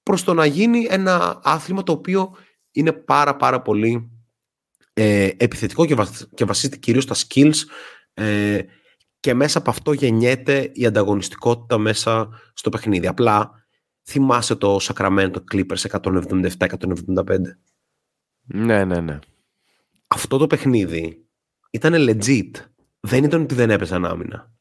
προς 0.03 0.25
το 0.25 0.35
να 0.35 0.47
γίνει 0.47 0.87
ένα 0.91 1.41
άθλημα 1.43 1.83
το 1.83 1.93
οποίο 1.93 2.35
είναι 2.73 2.93
πάρα 2.93 3.37
πάρα 3.37 3.63
πολύ 3.63 4.11
ε, 4.93 5.31
επιθετικό 5.37 5.87
και, 5.87 5.97
και 6.35 6.45
βασίζεται 6.45 6.77
κυρίως 6.77 7.05
στα 7.05 7.15
skills 7.15 7.59
ε, 8.15 8.59
και 9.21 9.35
μέσα 9.35 9.59
από 9.59 9.71
αυτό 9.71 9.93
γεννιέται 9.93 10.71
η 10.73 10.87
ανταγωνιστικότητα 10.87 11.79
μέσα 11.79 12.29
στο 12.55 12.71
παιχνίδι. 12.71 13.07
Απλά 13.07 13.62
θυμάσαι 14.05 14.55
το 14.55 14.77
Sacramento 14.83 15.37
Clippers 15.53 16.01
177-175. 16.01 17.39
Ναι, 18.43 18.85
ναι, 18.85 19.01
ναι. 19.01 19.19
Αυτό 20.07 20.37
το 20.39 20.47
παιχνίδι 20.47 21.27
ήταν 21.71 21.95
legit. 21.97 22.51
Δεν 23.01 23.25
ήταν 23.25 23.43
ότι 23.43 23.55
δεν 23.55 23.71
έπαιζαν 23.71 24.05
άμυνα. 24.05 24.53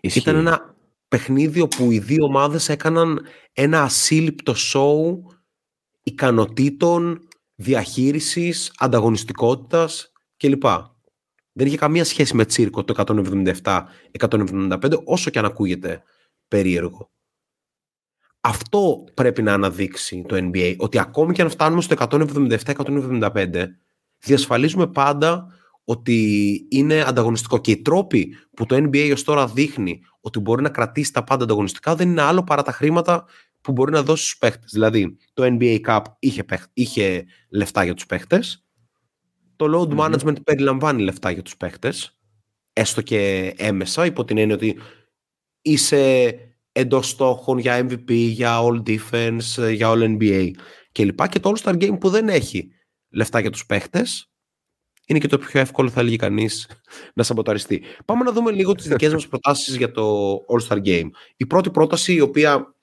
Ήταν 0.00 0.36
ένα 0.36 0.74
παιχνίδι 1.08 1.60
όπου 1.60 1.90
οι 1.90 1.98
δύο 1.98 2.24
ομάδες 2.24 2.68
έκαναν 2.68 3.26
ένα 3.52 3.82
ασύλληπτο 3.82 4.54
σοου 4.54 5.26
ικανοτήτων, 6.02 7.28
διαχείρισης, 7.54 8.72
ανταγωνιστικότητας 8.76 10.12
κλπ. 10.36 10.64
Δεν 11.52 11.66
είχε 11.66 11.76
καμία 11.76 12.04
σχέση 12.04 12.36
με 12.36 12.44
τσίρκο 12.44 12.84
το 12.84 12.94
177-175 14.18 15.02
όσο 15.04 15.30
και 15.30 15.38
αν 15.38 15.44
ακούγεται 15.44 16.02
περίεργο. 16.48 17.10
Αυτό 18.40 19.04
πρέπει 19.14 19.42
να 19.42 19.52
αναδείξει 19.52 20.24
το 20.28 20.36
NBA, 20.36 20.74
ότι 20.78 20.98
ακόμη 20.98 21.32
και 21.32 21.42
αν 21.42 21.50
φτάνουμε 21.50 21.82
στο 21.82 21.94
177-175 21.98 23.64
διασφαλίζουμε 24.18 24.86
πάντα 24.86 25.46
ότι 25.84 26.66
είναι 26.70 27.00
ανταγωνιστικό 27.00 27.58
και 27.58 27.70
οι 27.70 27.82
τρόποι 27.82 28.36
που 28.56 28.66
το 28.66 28.76
NBA 28.76 29.10
ως 29.12 29.24
τώρα 29.24 29.46
δείχνει 29.46 30.00
ότι 30.20 30.38
μπορεί 30.38 30.62
να 30.62 30.68
κρατήσει 30.68 31.12
τα 31.12 31.24
πάντα 31.24 31.44
ανταγωνιστικά 31.44 31.94
δεν 31.94 32.08
είναι 32.08 32.22
άλλο 32.22 32.44
παρά 32.44 32.62
τα 32.62 32.72
χρήματα 32.72 33.24
που 33.60 33.72
μπορεί 33.72 33.92
να 33.92 34.02
δώσει 34.02 34.22
στους 34.22 34.38
παίχτες. 34.38 34.70
Δηλαδή, 34.72 35.16
το 35.32 35.56
NBA 35.58 35.80
Cup 35.86 36.02
είχε, 36.18 36.44
είχε 36.72 37.24
λεφτά 37.48 37.84
για 37.84 37.94
τους 37.94 38.06
παίχτες, 38.06 38.64
το 39.56 39.66
load 39.74 39.98
management 39.98 40.42
περιλαμβάνει 40.44 41.02
λεφτά 41.02 41.30
για 41.30 41.42
τους 41.42 41.56
παίχτες, 41.56 42.18
έστω 42.72 43.02
και 43.02 43.52
έμεσα, 43.56 44.06
υπό 44.06 44.24
την 44.24 44.38
έννοια 44.38 44.54
ότι 44.54 44.78
είσαι 45.62 46.34
εντός 46.72 47.08
στόχων 47.08 47.58
για 47.58 47.86
MVP, 47.88 48.12
για 48.12 48.58
All 48.62 48.82
Defense, 48.88 49.72
για 49.72 49.92
All 49.92 50.18
NBA 50.18 50.50
κλπ. 50.92 51.28
Και 51.28 51.40
το 51.40 51.52
All 51.54 51.62
Star 51.62 51.82
Game 51.82 51.98
που 52.00 52.08
δεν 52.08 52.28
έχει 52.28 52.68
λεφτά 53.10 53.40
για 53.40 53.50
τους 53.50 53.66
παίχτες, 53.66 54.30
είναι 55.06 55.18
και 55.18 55.28
το 55.28 55.38
πιο 55.38 55.60
εύκολο, 55.60 55.88
θα 55.88 56.00
έλεγε 56.00 56.16
κανείς, 56.16 56.68
να 57.14 57.22
σαμποταριστεί. 57.22 57.82
Πάμε 58.04 58.24
να 58.24 58.32
δούμε 58.32 58.50
λίγο 58.50 58.74
τις 58.74 58.88
δικές 58.88 59.12
μας 59.12 59.28
προτάσεις 59.28 59.76
για 59.76 59.90
το 59.90 60.32
All 60.32 60.68
Star 60.68 60.86
Game. 60.86 61.10
Η 61.36 61.46
πρώτη 61.46 61.70
πρόταση, 61.70 62.14
η 62.14 62.20
οποία 62.20 62.74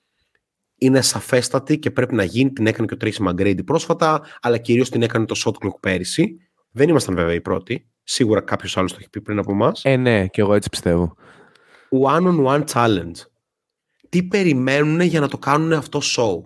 είναι 0.78 1.00
σαφέστατη 1.00 1.78
και 1.78 1.90
πρέπει 1.90 2.14
να 2.14 2.24
γίνει. 2.24 2.52
Την 2.52 2.66
έκανε 2.66 2.86
και 2.86 2.94
ο 2.94 2.96
Tracy 3.00 3.28
McGrady 3.28 3.64
πρόσφατα, 3.64 4.22
αλλά 4.40 4.58
κυρίως 4.58 4.90
την 4.90 5.02
έκανε 5.02 5.24
το 5.24 5.40
Shot 5.44 5.66
Clock 5.66 5.80
πέρυσι. 5.80 6.36
Δεν 6.70 6.88
ήμασταν 6.88 7.14
βέβαια 7.14 7.34
οι 7.34 7.40
πρώτοι. 7.40 7.88
Σίγουρα 8.02 8.40
κάποιος 8.40 8.76
άλλος 8.76 8.92
το 8.92 8.96
έχει 9.00 9.10
πει 9.10 9.20
πριν 9.20 9.38
από 9.38 9.52
εμάς. 9.52 9.84
Ε, 9.84 9.96
ναι, 9.96 10.26
και 10.26 10.40
εγώ 10.40 10.54
έτσι 10.54 10.68
πιστεύω. 10.68 11.14
One 12.06 12.22
on 12.22 12.44
one 12.44 12.64
challenge. 12.64 13.14
Τι 14.08 14.22
περιμένουν 14.22 15.00
για 15.00 15.20
να 15.20 15.28
το 15.28 15.38
κάνουν 15.38 15.72
αυτό 15.72 16.00
show. 16.02 16.42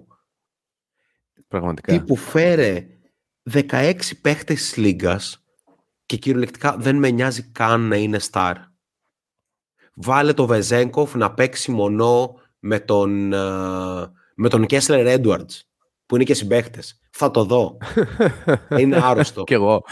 Πραγματικά. 1.49 1.93
Τι 1.93 2.05
που 2.05 2.17
φέρε 2.17 2.87
16 3.51 3.95
παίχτες 4.21 4.61
της 4.61 4.77
Λίγκας 4.77 5.45
και 6.07 6.17
κυριολεκτικά 6.17 6.77
δεν 6.77 6.97
με 6.97 7.11
νοιάζει 7.11 7.43
καν 7.43 7.81
να 7.81 7.97
είναι 7.97 8.19
star. 8.31 8.55
Βάλε 9.95 10.33
το 10.33 10.47
Βεζέγκοφ 10.47 11.15
να 11.15 11.35
παίξει 11.35 11.71
μονό 11.71 12.41
με 12.59 12.81
τον, 12.81 13.33
ε, 13.33 14.13
με 14.35 14.49
τον 14.49 14.67
Κέσλερ 14.67 15.21
Edwards 15.21 15.72
που 16.13 16.19
είναι 16.19 16.27
και 16.27 16.35
συμπαίχτε. 16.35 16.81
Θα 17.11 17.31
το 17.31 17.45
δω. 17.45 17.77
είναι 18.79 19.01
άρρωστο. 19.03 19.45
Κι 19.45 19.53
εγώ. 19.53 19.85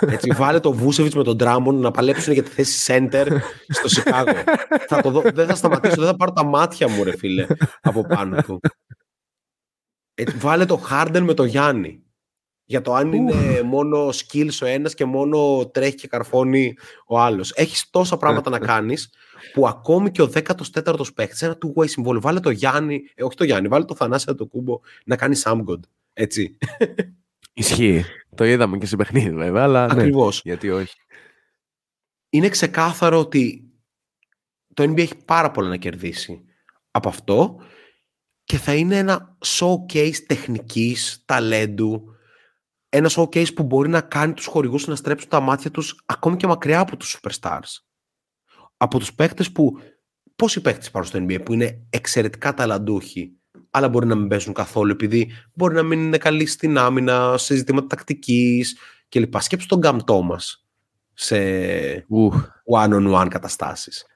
Έτσι, 0.00 0.32
βάλε 0.36 0.60
το 0.60 0.72
Βούσεβιτς 0.72 1.14
με 1.14 1.22
τον 1.22 1.36
Ντράμον 1.36 1.80
να 1.80 1.90
παλέψουν 1.90 2.32
για 2.32 2.42
τη 2.42 2.50
θέση 2.50 2.92
center 2.92 3.26
στο 3.68 3.88
Σικάγο. 3.88 4.32
θα 4.88 5.00
το 5.00 5.10
δω. 5.10 5.20
Δεν 5.20 5.46
θα 5.46 5.54
σταματήσω, 5.54 5.94
δεν 5.96 6.06
θα 6.06 6.16
πάρω 6.16 6.32
τα 6.32 6.44
μάτια 6.44 6.88
μου, 6.88 7.04
ρε 7.04 7.16
φίλε, 7.16 7.46
από 7.80 8.06
πάνω 8.06 8.42
του. 8.42 8.60
Έτσι, 10.14 10.36
βάλε 10.36 10.64
το 10.64 10.76
Χάρντεν 10.76 11.24
με 11.24 11.34
το 11.34 11.44
Γιάννη. 11.44 12.02
Για 12.64 12.80
το 12.80 12.94
αν 12.94 13.12
είναι 13.12 13.62
μόνο 13.62 14.08
skills 14.08 14.58
ο 14.62 14.66
ένας 14.66 14.94
και 14.94 15.04
μόνο 15.04 15.70
τρέχει 15.72 15.94
και 15.94 16.08
καρφώνει 16.08 16.74
ο 17.06 17.18
άλλος. 17.18 17.52
Έχεις 17.54 17.90
τόσα 17.90 18.16
πράγματα 18.16 18.50
να 18.50 18.58
κάνεις 18.58 19.10
που 19.52 19.68
ακόμη 19.68 20.10
και 20.10 20.22
ο 20.22 20.30
14ος 20.32 21.14
παίχτης, 21.14 21.42
ένα 21.42 21.58
two-way 21.64 21.88
συμβόλαιο, 21.88 22.20
βάλε 22.20 22.40
το 22.40 22.50
Γιάννη, 22.50 23.02
ε, 23.14 23.24
όχι 23.24 23.36
το 23.36 23.44
Γιάννη, 23.44 23.68
βάλε 23.68 23.84
το 23.84 23.94
Θανάσια 23.94 24.34
το 24.34 24.46
κούμπο 24.46 24.80
να 25.04 25.16
κάνει 25.16 25.36
Samgod. 25.44 25.80
Έτσι. 26.12 26.58
Ισχύει. 27.52 28.04
Το 28.34 28.44
είδαμε 28.44 28.78
και 28.78 28.86
σε 28.86 28.96
παιχνίδι 28.96 29.34
βέβαια, 29.34 29.62
αλλά 29.62 29.86
ναι, 29.86 29.92
Ακριβώς. 29.92 30.40
γιατί 30.44 30.70
όχι. 30.70 30.96
Είναι 32.28 32.48
ξεκάθαρο 32.48 33.18
ότι 33.18 33.70
το 34.74 34.82
NBA 34.82 34.98
έχει 34.98 35.16
πάρα 35.24 35.50
πολλά 35.50 35.68
να 35.68 35.76
κερδίσει 35.76 36.44
από 36.90 37.08
αυτό 37.08 37.60
και 38.44 38.56
θα 38.56 38.74
είναι 38.74 38.98
ένα 38.98 39.36
showcase 39.44 40.16
τεχνικής, 40.26 41.22
ταλέντου, 41.24 42.14
ένα 42.88 43.10
showcase 43.14 43.54
που 43.54 43.62
μπορεί 43.62 43.88
να 43.88 44.00
κάνει 44.00 44.32
τους 44.32 44.46
χορηγούς 44.46 44.86
να 44.86 44.96
στρέψουν 44.96 45.28
τα 45.28 45.40
μάτια 45.40 45.70
τους 45.70 46.02
ακόμη 46.06 46.36
και 46.36 46.46
μακριά 46.46 46.80
από 46.80 46.96
τους 46.96 47.20
superstars. 47.20 47.85
Από 48.76 48.98
τους 48.98 49.14
παίκτες 49.14 49.52
που, 49.52 49.78
πόσοι 50.36 50.60
παίκτες 50.60 50.86
υπάρχουν 50.86 51.10
στο 51.12 51.24
NBA 51.28 51.44
που 51.44 51.52
είναι 51.52 51.86
εξαιρετικά 51.90 52.54
ταλαντούχοι 52.54 53.36
αλλά 53.70 53.88
μπορεί 53.88 54.06
να 54.06 54.14
μην 54.14 54.28
παίζουν 54.28 54.52
καθόλου 54.52 54.90
επειδή 54.90 55.30
μπορεί 55.54 55.74
να 55.74 55.82
μην 55.82 56.00
είναι 56.00 56.18
καλοί 56.18 56.46
στην 56.46 56.78
άμυνα, 56.78 57.38
σε 57.38 57.54
ζητήματα 57.54 57.86
τακτικής 57.86 58.78
κλπ. 59.08 59.40
Σκέψου 59.40 59.66
τον 59.66 59.78
Γκαμ 59.78 59.98
μας 60.24 60.66
σε 61.14 61.36
one-on-one 62.72 63.26
καταστάσεις. 63.30 64.06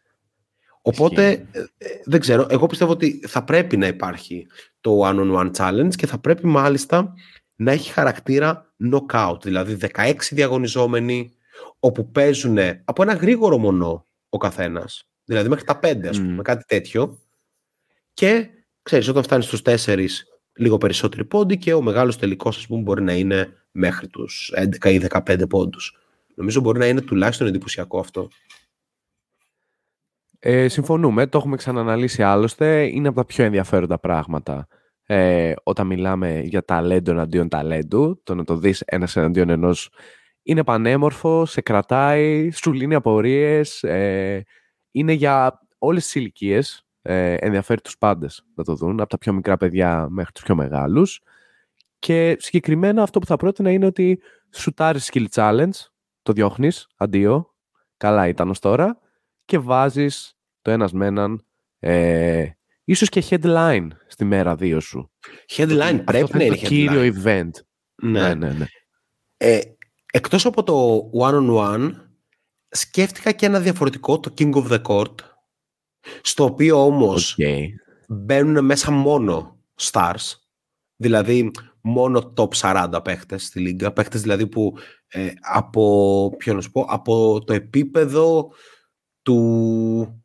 Οπότε, 0.83 1.29
ε, 1.29 1.59
ε, 1.79 1.87
δεν 2.05 2.21
ξέρω, 2.21 2.47
εγώ 2.51 2.67
πιστεύω 2.67 2.91
ότι 2.91 3.21
θα 3.27 3.45
πρέπει 3.45 3.77
να 3.77 3.87
υπάρχει 3.87 4.47
το 4.81 5.01
one-on-one 5.09 5.51
challenge 5.57 5.95
και 5.97 6.07
θα 6.07 6.19
πρέπει 6.19 6.47
μάλιστα 6.47 7.15
να 7.57 7.73
έχει 7.73 7.93
χαρακτήρα 7.93 8.75
knockout, 8.93 9.39
δηλαδή 9.43 9.79
16 9.95 10.15
διαγωνιζόμενοι 10.31 11.33
όπου 11.79 12.11
παίζουν 12.11 12.59
από 12.85 13.03
ένα 13.03 13.15
γρήγορο 13.15 13.59
μονό 13.59 14.07
ο 14.31 14.39
καθένας, 14.39 15.09
δηλαδή 15.25 15.49
μέχρι 15.49 15.65
τα 15.65 15.79
5 15.83 16.09
ας 16.09 16.19
πούμε, 16.19 16.43
κάτι 16.43 16.65
τέτοιο. 16.65 17.19
Και 18.15 18.49
ξέρεις 18.83 19.09
όταν 19.09 19.23
φτάνεις 19.23 19.47
στους 19.47 19.63
4 19.63 20.27
λίγο 20.53 20.79
περισσότεροι 20.79 21.25
πόντοι 21.25 21.59
και 21.59 21.73
ο 21.73 21.83
μεγάλος 21.83 22.19
τελικός 22.19 22.57
ας 22.57 22.67
πούμε 22.67 22.83
μπορεί 22.83 23.03
να 23.03 23.13
είναι 23.13 23.53
μέχρι 23.71 24.09
τους 24.09 24.53
11 24.57 24.91
ή 24.91 24.99
15 24.99 25.49
πόντους. 25.49 25.97
Νομίζω 26.35 26.61
μπορεί 26.61 26.79
να 26.79 26.87
είναι 26.87 27.01
τουλάχιστον 27.01 27.47
εντυπωσιακό 27.47 27.99
αυτό. 27.99 28.29
Ε, 30.39 30.69
συμφωνούμε, 30.69 31.27
το 31.27 31.39
έχουμε 31.39 31.57
ξαναναλύσει 31.57 32.23
άλλωστε, 32.23 32.87
είναι 32.87 33.09
από 33.09 33.17
τα 33.17 33.25
πιο 33.25 33.45
ενδιαφέροντα 33.45 33.99
πράγματα 33.99 34.69
ε, 35.13 35.55
όταν 35.63 35.87
μιλάμε 35.87 36.41
για 36.41 36.65
ταλέντο 36.65 37.11
εναντίον 37.11 37.49
ταλέντου, 37.49 38.21
το 38.23 38.35
να 38.35 38.45
το 38.45 38.57
δεις 38.57 38.81
ένας 38.81 39.17
εναντίον 39.17 39.49
ενός 39.51 39.91
είναι 40.51 40.65
πανέμορφο, 40.65 41.47
σε 41.47 41.61
κρατάει, 41.61 42.51
σου 42.51 42.73
λύνει 42.73 42.95
απορίες, 42.95 43.83
ε, 43.83 44.45
είναι 44.91 45.13
για 45.13 45.61
όλες 45.79 46.05
τις 46.05 46.15
ηλικίες, 46.15 46.87
ε, 47.03 47.35
ενδιαφέρει 47.35 47.81
τους 47.81 47.99
πάντες 47.99 48.45
να 48.55 48.65
το 48.65 48.75
δουν, 48.75 49.01
από 49.01 49.09
τα 49.09 49.19
πιο 49.19 49.33
μικρά 49.33 49.57
παιδιά 49.57 50.07
μέχρι 50.11 50.33
τους 50.33 50.43
πιο 50.43 50.55
μεγάλους 50.55 51.21
και 51.99 52.37
συγκεκριμένα 52.39 53.03
αυτό 53.03 53.19
που 53.19 53.27
θα 53.27 53.37
πρότεινα 53.37 53.71
είναι 53.71 53.87
ότι 53.87 54.21
σουτάρεις 54.51 55.11
skill 55.13 55.27
challenge, 55.35 55.71
το 56.23 56.33
διώχνεις, 56.33 56.87
αντίο, 56.97 57.55
καλά 57.97 58.29
ήταν 58.29 58.51
ως 58.51 58.59
τώρα 58.59 58.99
και 59.45 59.59
βάζεις 59.59 60.39
το 60.63 60.71
ένας 60.71 60.93
με 60.93 61.07
έναν 61.07 61.45
ε, 61.79 62.47
ίσως 62.85 63.09
και 63.09 63.25
headline 63.31 63.89
στη 64.07 64.25
μέρα 64.25 64.55
δύο 64.55 64.81
σου. 64.81 65.11
Headline 65.57 66.03
πρέπει 66.05 66.37
να 66.37 66.45
είναι 66.45 66.57
το 66.57 66.67
κύριο 66.67 67.15
event. 67.15 67.51
Ναι, 68.03 68.21
ναι, 68.21 68.35
ναι. 68.35 68.53
ναι. 68.53 68.67
Ε, 69.37 69.61
εκτός 70.11 70.47
από 70.47 70.63
το 70.63 71.11
one-on-one, 71.21 71.91
σκέφτηκα 72.69 73.33
και 73.33 73.47
ένα 73.47 73.61
διαφορετικό, 73.61 74.21
το 74.21 74.35
King 74.39 74.53
of 74.53 74.69
the 74.71 74.83
Court, 74.83 75.15
στο 76.23 76.45
οποίο 76.45 76.85
όμως 76.85 77.37
okay. 77.39 77.67
μπαίνουν 78.09 78.65
μέσα 78.65 78.91
μόνο 78.91 79.59
stars, 79.81 80.35
δηλαδή 80.97 81.51
μόνο 81.81 82.33
top 82.37 82.49
40 82.49 83.01
παίχτες 83.05 83.45
στη 83.45 83.61
λίγα, 83.61 83.93
παίχτες 83.93 84.21
δηλαδή 84.21 84.47
που 84.47 84.75
ε, 85.09 85.31
από, 85.41 86.35
ποιο 86.37 86.55
να 86.55 86.61
σου 86.61 86.71
πω, 86.71 86.87
από 86.89 87.45
το 87.45 87.53
επίπεδο 87.53 88.53
του 89.23 90.20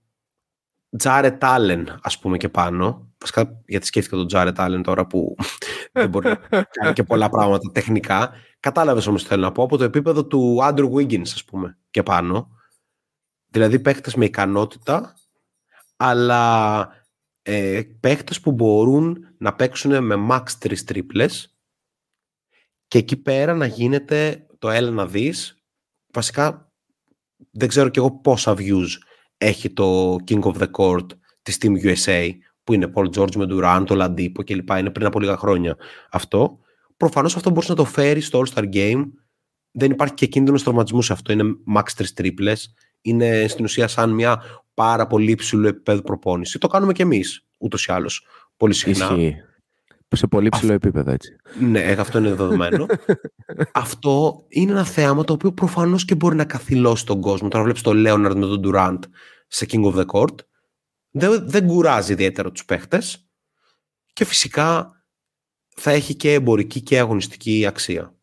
Τζάρετ 0.97 1.43
Άλεν, 1.43 1.99
ας 2.01 2.19
πούμε 2.19 2.37
και 2.37 2.49
πάνω. 2.49 3.13
Βασικά 3.19 3.61
γιατί 3.65 3.85
σκέφτηκα 3.85 4.15
τον 4.15 4.27
Τζάρετ 4.27 4.59
Άλεν 4.59 4.83
τώρα 4.83 5.07
που 5.07 5.35
δεν 5.91 6.09
μπορεί 6.09 6.27
να 6.27 6.63
κάνει 6.63 6.93
και 6.93 7.03
πολλά 7.03 7.29
πράγματα 7.29 7.71
τεχνικά. 7.71 8.31
Κατάλαβες 8.59 9.07
όμως 9.07 9.21
τι 9.21 9.27
θέλω 9.27 9.41
να 9.41 9.51
πω, 9.51 9.63
από 9.63 9.77
το 9.77 9.83
επίπεδο 9.83 10.25
του 10.25 10.63
Άντρου 10.63 10.95
Wiggins 10.95 11.21
ας 11.21 11.45
πούμε 11.45 11.77
και 11.89 12.03
πάνω. 12.03 12.49
Δηλαδή 13.47 13.79
παίχτες 13.79 14.15
με 14.15 14.25
ικανότητα, 14.25 15.15
αλλά 15.95 16.87
ε, 17.41 17.81
παίχτες 17.99 18.39
που 18.41 18.51
μπορούν 18.51 19.17
να 19.37 19.55
παίξουν 19.55 20.03
με 20.03 20.27
max 20.29 20.43
3 20.59 20.77
τρίπλες 20.77 21.57
και 22.87 22.97
εκεί 22.97 23.17
πέρα 23.17 23.53
να 23.53 23.65
γίνεται 23.65 24.47
το 24.59 24.69
έλα 24.69 24.91
να 24.91 25.07
δεις. 25.07 25.63
Βασικά 26.13 26.71
δεν 27.51 27.67
ξέρω 27.67 27.89
κι 27.89 27.99
εγώ 27.99 28.11
πόσα 28.11 28.53
views 28.57 28.87
έχει 29.37 29.69
το 29.69 30.15
King 30.27 30.41
of 30.41 30.53
the 30.53 30.67
Court 30.77 31.05
της 31.41 31.57
Team 31.61 31.71
USA 31.83 32.29
που 32.63 32.73
είναι 32.73 32.91
Paul 32.95 33.09
George 33.15 33.35
με 33.35 33.45
Durant, 33.49 33.83
το 33.85 34.03
Ladipo 34.03 34.45
κλπ. 34.45 34.69
Είναι 34.69 34.89
πριν 34.89 35.05
από 35.05 35.19
λίγα 35.19 35.37
χρόνια 35.37 35.77
αυτό. 36.11 36.59
Προφανώς 36.97 37.35
αυτό 37.35 37.49
μπορείς 37.49 37.69
να 37.69 37.75
το 37.75 37.85
φέρει 37.85 38.21
στο 38.21 38.43
All-Star 38.45 38.73
Game. 38.73 39.03
Δεν 39.71 39.91
υπάρχει 39.91 40.13
και 40.13 40.25
κίνδυνος 40.25 40.63
τραυματισμού 40.63 41.01
σε 41.01 41.13
αυτό. 41.13 41.31
Είναι 41.31 41.43
max 41.75 41.83
3 41.97 42.05
τρίπλες. 42.13 42.73
Είναι 43.01 43.47
στην 43.47 43.65
ουσία 43.65 43.87
σαν 43.87 44.09
μια 44.09 44.41
πάρα 44.73 45.07
πολύ 45.07 45.31
υψηλού 45.31 45.67
επίπεδο 45.67 46.01
προπόνηση. 46.01 46.59
Το 46.59 46.67
κάνουμε 46.67 46.93
κι 46.93 47.01
εμείς 47.01 47.45
ούτως 47.57 47.85
ή 47.85 47.91
άλλως 47.91 48.27
πολύ 48.57 48.73
συχνά. 48.73 49.05
Ισχύει. 49.05 49.35
Σε 50.15 50.27
πολύ 50.27 50.49
ψηλό 50.49 50.73
επίπεδο 50.73 51.11
έτσι. 51.11 51.35
Ναι, 51.59 51.95
αυτό 51.99 52.17
είναι 52.17 52.29
δεδομένο. 52.29 52.85
αυτό 53.71 54.45
είναι 54.47 54.71
ένα 54.71 54.85
θέαμα 54.85 55.23
το 55.23 55.33
οποίο 55.33 55.51
προφανώς 55.51 56.05
και 56.05 56.15
μπορεί 56.15 56.35
να 56.35 56.45
καθυλώσει 56.45 57.05
τον 57.05 57.21
κόσμο. 57.21 57.47
Τώρα 57.47 57.63
βλέπεις 57.63 57.81
τον 57.81 57.97
Λέοναρντ 57.97 58.37
με 58.37 58.45
τον 58.45 58.61
Durant 58.65 58.99
σε 59.47 59.65
King 59.69 59.83
of 59.83 59.95
the 59.95 60.05
Court. 60.05 60.35
Δεν, 61.11 61.49
δεν 61.49 61.67
κουράζει 61.67 62.11
ιδιαίτερα 62.11 62.51
τους 62.51 62.65
παίχτες 62.65 63.29
και 64.13 64.25
φυσικά 64.25 64.95
θα 65.75 65.91
έχει 65.91 66.15
και 66.15 66.33
εμπορική 66.33 66.81
και 66.81 66.99
αγωνιστική 66.99 67.65
αξία. 67.65 68.15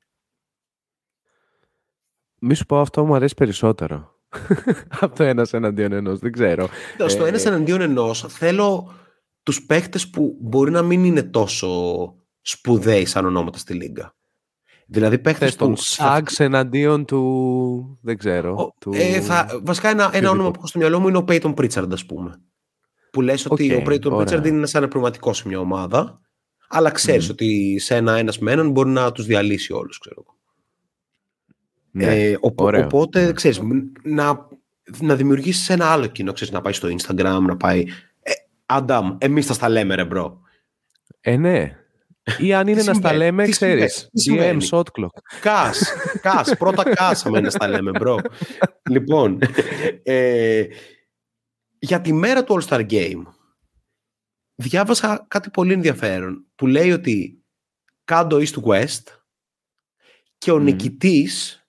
Μη 2.38 2.54
σου 2.54 2.66
πω 2.66 2.80
αυτό 2.80 3.04
μου 3.04 3.14
αρέσει 3.14 3.34
περισσότερο. 3.34 4.20
Από 5.00 5.16
το 5.16 5.24
ένας 5.24 5.52
εναντίον 5.52 5.92
ενός, 5.92 6.18
δεν 6.18 6.32
ξέρω. 6.32 6.68
Στο 7.06 7.24
ε, 7.24 7.28
ένας 7.28 7.44
εναντίον 7.44 7.80
ενός 7.80 8.24
θέλω 8.28 8.94
τους 9.42 9.66
παίχτες 9.66 10.10
που 10.10 10.36
μπορεί 10.40 10.70
να 10.70 10.82
μην 10.82 11.04
είναι 11.04 11.22
τόσο 11.22 12.14
σπουδαίοι 12.40 13.04
σαν 13.04 13.26
ονόματα 13.26 13.58
στη 13.58 13.74
Λίγκα. 13.74 14.16
Δηλαδή 14.86 15.18
παίχτες 15.18 15.56
που... 15.56 15.72
Σάγκς 15.76 16.40
εναντίον 16.40 17.04
του... 17.04 17.98
δεν 18.02 18.18
ξέρω. 18.18 18.54
Ο, 18.56 18.74
του... 18.80 18.92
Ε, 18.94 19.20
θα, 19.20 19.60
βασικά 19.62 19.88
ένα, 19.88 20.10
ένα 20.12 20.30
όνομα 20.30 20.50
που 20.50 20.54
έχω 20.56 20.66
στο 20.66 20.78
μυαλό 20.78 21.00
μου 21.00 21.08
είναι 21.08 21.18
ο 21.18 21.24
Peyton 21.28 21.54
Pritchard 21.54 21.92
ας 21.92 22.06
πούμε. 22.06 22.42
Που 23.10 23.20
λες 23.20 23.46
ότι 23.50 23.74
ο 23.74 23.82
Peyton 23.86 24.12
Pritchard 24.12 24.46
είναι 24.46 24.66
σαν 24.66 24.88
πνευματικό 24.88 25.32
σε 25.32 25.48
μια 25.48 25.58
ομάδα 25.58 26.20
αλλά 26.74 26.90
ξέρεις 26.90 27.26
mm. 27.26 27.30
ότι 27.30 27.78
σε 27.78 27.96
ένα 27.96 28.16
ένας 28.16 28.38
με 28.38 28.52
έναν 28.52 28.70
μπορεί 28.70 28.90
να 28.90 29.12
τους 29.12 29.26
διαλύσει 29.26 29.72
όλους 29.72 29.98
ξέρω. 29.98 30.24
Ναι, 31.90 32.04
ε, 32.04 32.36
οπότε 32.40 33.24
ναι. 33.24 33.32
ξέρεις 33.32 33.60
να, 34.02 34.48
να 35.00 35.14
δημιουργήσεις 35.14 35.68
ένα 35.68 35.86
άλλο 35.86 36.06
κοινό 36.06 36.32
ξέρεις, 36.32 36.52
να 36.52 36.60
πάει 36.60 36.72
στο 36.72 36.88
Instagram 36.88 37.38
να 37.46 37.56
πάει 37.56 37.84
Αντάμ, 38.74 39.16
εμείς 39.18 39.46
θα 39.46 39.52
στα 39.52 39.68
λέμε 39.68 39.94
ρε 39.94 40.04
μπρο. 40.04 40.40
Ε, 41.20 41.36
ναι. 41.36 41.76
Ή 42.38 42.54
αν 42.54 42.66
είναι 42.66 42.82
να 42.82 42.94
στα 42.94 43.12
λέμε, 43.12 43.48
ξέρεις, 43.48 44.08
DM 44.28 44.60
shot 44.70 44.82
clock. 44.82 45.08
Κάς, 45.40 45.92
κάς, 46.20 46.56
πρώτα 46.56 46.82
κάσαμε 46.94 47.40
να 47.40 47.50
στα 47.50 47.68
λέμε, 47.68 47.90
μπρο. 47.90 48.18
λοιπόν, 48.90 49.38
ε, 50.02 50.66
για 51.78 52.00
τη 52.00 52.12
μέρα 52.12 52.44
του 52.44 52.60
All-Star 52.60 52.90
Game, 52.90 53.22
διάβασα 54.54 55.26
κάτι 55.28 55.50
πολύ 55.50 55.72
ενδιαφέρον, 55.72 56.46
που 56.54 56.66
λέει 56.66 56.92
ότι 56.92 57.44
κάτω 58.04 58.38
East 58.40 58.62
West 58.62 59.02
και 60.38 60.50
ο 60.50 60.56
mm. 60.56 60.60
νικητής 60.60 61.66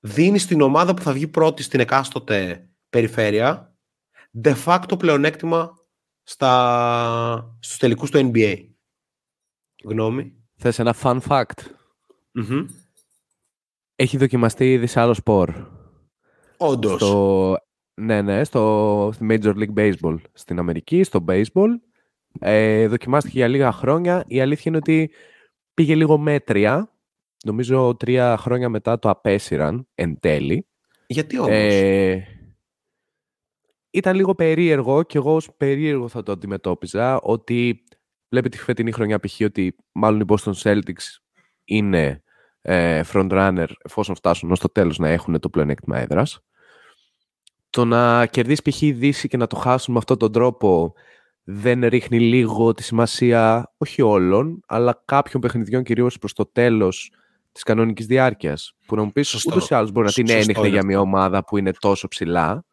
δίνει 0.00 0.38
στην 0.38 0.60
ομάδα 0.60 0.94
που 0.94 1.02
θα 1.02 1.12
βγει 1.12 1.28
πρώτη 1.28 1.62
στην 1.62 1.80
εκάστοτε 1.80 2.68
περιφέρεια 2.90 3.76
de 4.42 4.54
facto 4.64 4.98
πλεονέκτημα 4.98 5.81
στα, 6.22 7.56
στους 7.60 7.78
τελικούς 7.78 8.10
του 8.10 8.30
NBA. 8.34 8.66
Γνώμη. 9.84 10.32
Θες 10.56 10.78
ένα 10.78 10.94
fun 11.02 11.20
fact; 11.28 11.60
Έχει 13.96 14.16
δοκιμαστεί 14.16 14.72
ήδη 14.72 14.86
σε 14.86 15.00
άλλο 15.00 15.14
σπορ. 15.14 15.54
Όντως. 16.56 17.00
Στο... 17.00 17.56
Ναι, 17.94 18.22
ναι, 18.22 18.44
στο 18.44 19.08
Major 19.08 19.54
League 19.54 19.74
Baseball 19.74 20.16
στην 20.32 20.58
Αμερική, 20.58 21.02
στο 21.02 21.24
baseball. 21.28 21.68
Ε, 22.40 22.86
δοκιμάστηκε 22.86 23.36
για 23.36 23.48
λίγα 23.48 23.72
χρόνια. 23.72 24.24
Η 24.26 24.40
αλήθεια 24.40 24.62
είναι 24.66 24.76
ότι 24.76 25.10
πήγε 25.74 25.94
λίγο 25.94 26.18
μέτρια. 26.18 26.92
Νομίζω 27.44 27.96
τρία 27.96 28.36
χρόνια 28.36 28.68
μετά 28.68 28.98
το 28.98 29.10
απέσυραν 29.10 29.88
εν 29.94 30.20
τέλει. 30.20 30.66
Γιατί 31.06 31.38
όμως; 31.38 31.50
Ε, 31.50 32.26
ήταν 33.92 34.16
λίγο 34.16 34.34
περίεργο 34.34 35.02
και 35.02 35.18
εγώ 35.18 35.34
ως 35.34 35.48
περίεργο 35.56 36.08
θα 36.08 36.22
το 36.22 36.32
αντιμετώπιζα 36.32 37.20
ότι 37.20 37.84
βλέπει 38.28 38.48
τη 38.48 38.58
φετινή 38.58 38.92
χρονιά 38.92 39.20
π.χ. 39.20 39.40
ότι 39.40 39.76
μάλλον 39.92 40.20
οι 40.20 40.24
Boston 40.28 40.52
Celtics 40.62 41.20
είναι 41.64 42.22
ε, 42.62 43.00
frontrunner 43.12 43.66
εφόσον 43.84 44.14
φτάσουν 44.14 44.50
ως 44.50 44.60
το 44.60 44.68
τέλος 44.68 44.98
να 44.98 45.08
έχουν 45.08 45.40
το 45.40 45.48
πλεονέκτημα 45.48 45.98
έδρας. 45.98 46.40
Το 47.70 47.84
να 47.84 48.26
κερδίσει 48.26 48.62
π.χ. 48.62 48.82
η 48.82 48.92
Δύση 48.92 49.28
και 49.28 49.36
να 49.36 49.46
το 49.46 49.56
χάσουν 49.56 49.92
με 49.92 49.98
αυτόν 49.98 50.18
τον 50.18 50.32
τρόπο 50.32 50.92
δεν 51.44 51.88
ρίχνει 51.88 52.20
λίγο 52.20 52.72
τη 52.74 52.82
σημασία 52.82 53.72
όχι 53.76 54.02
όλων, 54.02 54.60
αλλά 54.66 55.02
κάποιων 55.04 55.42
παιχνιδιών 55.42 55.82
κυρίως 55.82 56.18
προς 56.18 56.32
το 56.32 56.46
τέλος 56.46 57.12
της 57.52 57.62
κανονικής 57.62 58.06
διάρκειας. 58.06 58.76
Που 58.86 58.96
να 58.96 59.02
μου 59.02 59.12
πεις 59.12 59.44
ούτως 59.44 59.68
ή 59.70 59.74
άλλως 59.74 59.92
μπορεί 59.92 60.06
να 60.06 60.12
την 60.12 60.30
έριχνε 60.30 60.68
για 60.68 60.84
μια 60.84 61.00
ομάδα 61.00 61.44
που 61.44 61.56
είναι 61.56 61.72
τόσο 61.78 62.08
ψηλά, 62.08 62.64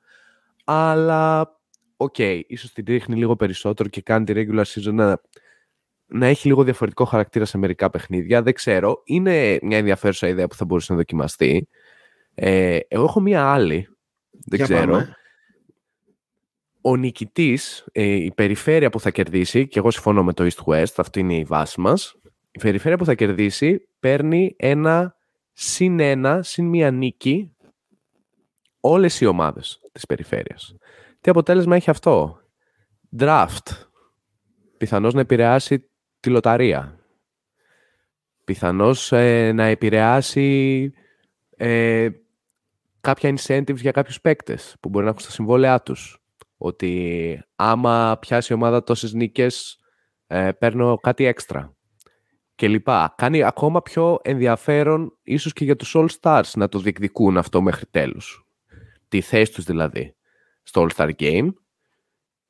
αλλά 0.72 1.58
οκ, 1.98 2.16
okay, 2.18 2.42
ίσως 2.48 2.74
την 2.74 2.86
ρίχνει 2.88 3.16
λίγο 3.16 3.36
περισσότερο 3.36 3.90
και 3.90 4.02
κάνει 4.02 4.26
τη 4.26 4.34
regular 4.36 4.64
season 4.64 4.94
να, 4.94 5.22
να 6.06 6.28
έχει 6.28 6.48
λίγο 6.48 6.64
διαφορετικό 6.64 7.06
χαρακτήρα 7.06 7.46
σε 7.46 7.58
μερικά 7.58 7.90
παιχνίδια. 7.90 8.42
Δεν 8.42 8.54
ξέρω. 8.54 9.02
Είναι 9.06 9.60
μια 9.62 9.78
ενδιαφέρουσα 9.78 10.28
ιδέα 10.28 10.48
που 10.48 10.56
θα 10.56 10.66
μπορούσε 10.66 10.92
να 10.92 10.98
δοκιμαστεί. 10.98 11.68
Ε, 12.36 12.80
εγώ 12.88 13.04
έχω 13.04 13.20
μια 13.20 13.46
άλλη. 13.46 13.88
Δεν 14.46 14.60
ξέρω. 14.60 15.06
Ο 16.82 16.96
νικητής, 16.96 17.86
ε, 17.92 18.04
η 18.04 18.32
περιφέρεια 18.36 18.90
που 18.90 19.00
θα 19.00 19.10
κερδίσει, 19.10 19.68
και 19.68 19.80
εγώ 19.80 19.92
συμφωνώ 19.92 20.24
με 20.24 20.34
το 20.34 20.48
East 20.48 20.74
West, 20.74 20.94
αυτή 20.98 21.20
είναι 21.20 21.36
η 21.36 21.44
βάση 21.44 21.82
μας. 21.82 22.16
Η 22.52 22.60
περιφέρεια 22.60 22.98
που 22.98 23.06
θα 23.06 23.14
κερδίσει 23.14 23.88
παίρνει 24.00 24.56
ένα 24.58 25.16
συν 25.54 26.00
ένα, 26.00 26.44
συν 26.44 26.66
μία 26.66 26.92
νίκη 26.92 27.54
όλες 28.80 29.22
οι 29.22 29.26
ομάδες 29.26 29.80
της 29.92 30.06
περιφέρειας. 30.06 30.76
Τι 31.22 31.30
αποτέλεσμα 31.30 31.76
έχει 31.76 31.90
αυτό; 31.90 32.40
Draft. 33.18 33.88
Πιθανώς 34.78 35.14
να 35.14 35.20
επηρεάσει 35.20 35.90
τη 36.20 36.30
λοταρία. 36.30 37.00
Πιθανώς 38.44 39.12
ε, 39.12 39.52
να 39.52 39.64
επηρεάσει 39.64 40.92
ε, 41.50 42.10
κάποια 43.02 43.36
incentives 43.38 43.76
για 43.76 43.92
κάποιους 43.92 44.22
παίκτες 44.22 44.76
που 44.80 44.90
μπορεί 44.90 45.04
να 45.04 45.10
έχουν 45.10 45.22
στα 45.22 45.32
συμβόλαιά 45.32 45.82
τους. 45.82 46.24
Ότι 46.58 47.44
άμα 47.56 48.18
πιάσει 48.22 48.54
η 48.54 48.56
ομάδα 48.56 48.84
τόσες 48.84 49.14
νίκες 49.14 49.80
ε, 50.28 50.52
παίρνω 50.52 50.98
κάτι 50.98 51.26
έξτρα 51.26 51.76
και 52.56 52.68
λοιπά. 52.68 53.14
Κάνει 53.18 53.44
ακόμα 53.44 53.82
πιο 53.82 54.20
ενδιαφέρον 54.22 55.18
ίσως 55.24 55.54
και 55.54 55.64
για 55.64 55.76
τους 55.76 55.96
All 55.98 56.08
Stars 56.22 56.52
να 56.56 56.70
το 56.70 56.80
διεκδικούν 56.80 57.38
αυτό 57.38 57.62
μέχρι 57.62 57.86
τέλους 57.92 58.49
τη 59.10 59.22
θέση 59.22 59.54
τους 59.54 59.64
δηλαδή 59.64 60.16
στο 60.64 60.88
All-Star 60.88 61.10
Game 61.20 61.48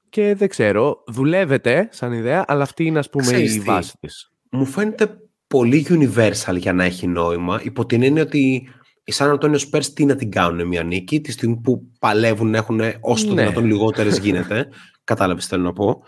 και 0.10 0.36
δεν 0.36 0.48
ξέρω, 0.48 1.04
δουλεύεται 1.08 1.90
σαν 1.92 2.14
ιδέα, 2.14 2.46
αλλά 2.48 2.64
αυτή 2.64 2.86
είναι 2.86 3.00
ας 3.00 3.10
πούμε 3.10 3.38
η 3.38 3.60
βάση 3.60 3.94
της. 4.00 4.32
Μου 4.52 4.66
φαίνεται 4.66 5.18
πολύ 5.48 5.86
universal 5.90 6.58
για 6.58 6.74
να 6.74 6.84
έχει 6.84 7.08
νόημα, 7.08 7.62
υπό 7.64 7.86
την 7.86 8.04
έννοια 8.04 8.22
ότι 8.22 8.70
οι 9.04 9.12
Σαν 9.12 9.30
Αντώνιο 9.30 9.60
Spurs 9.72 9.86
τι 9.86 10.06
να 10.06 10.16
την 10.16 10.32
κάνουν 10.32 10.68
μια 10.68 10.84
νίκη, 10.84 11.22
τη 11.22 11.32
στιγμή 11.32 11.58
που 11.58 11.92
παλεύουν 12.00 12.50
να 12.50 12.58
έχουν 12.58 12.82
όσο 13.00 13.28
το 13.28 13.34
ναι. 13.34 13.42
δυνατόν 13.42 13.66
λιγότερες 13.66 14.18
γίνεται, 14.24 14.68
κατάλαβες 15.04 15.46
θέλω 15.46 15.64
να 15.64 15.74
πω. 15.74 16.04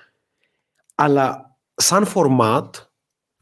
Αλλά 0.96 1.58
σαν 1.74 2.08
format, 2.14 2.70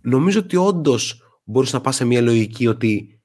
νομίζω 0.02 0.40
ότι 0.40 0.56
όντως 0.56 1.24
μπορείς 1.44 1.74
να 1.74 1.82
πας 1.82 1.96
σε 1.96 2.06
μια 2.06 2.22
λογική 2.22 2.68
ότι 2.68 3.22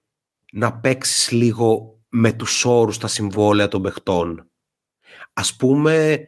να 0.53 0.78
παίξεις 0.78 1.30
λίγο 1.30 1.94
με 2.17 2.33
τους 2.33 2.65
όρους 2.65 2.99
τα 2.99 3.07
συμβόλαια 3.07 3.69
των 3.69 3.83
παιχτών. 3.83 4.51
Ας 5.33 5.57
πούμε, 5.57 6.25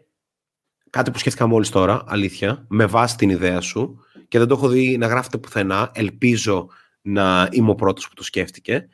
κάτι 0.91 1.11
που 1.11 1.18
σκέφτηκα 1.18 1.47
μόλις 1.47 1.70
τώρα, 1.70 2.05
αλήθεια, 2.07 2.66
με 2.68 2.87
βάση 2.87 3.16
την 3.16 3.30
ιδέα 3.30 3.61
σου 3.61 3.99
και 4.28 4.39
δεν 4.39 4.49
το 4.49 4.55
έχω 4.55 4.68
δει 4.68 4.99
να 4.99 5.07
γράφετε 5.07 5.39
πουθενά, 5.39 5.91
ελπίζω 5.95 6.68
να 7.01 7.49
είμαι 7.53 7.70
ο 7.70 7.74
πρώτος 7.74 8.09
που 8.09 8.14
το 8.14 8.22
σκέφτηκε, 8.22 8.89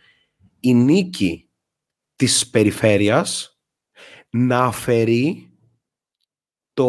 η 0.61 0.75
νίκη 0.75 1.49
της 2.17 2.51
περιφέρειας 2.51 3.59
να 4.31 4.65
αφαιρεί 4.65 5.51
το 6.73 6.87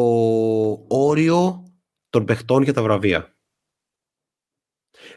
όριο 0.88 1.64
των 2.10 2.26
παιχτών 2.26 2.64
για 2.64 2.74
τα 2.74 2.84
βραβεία. 2.84 3.38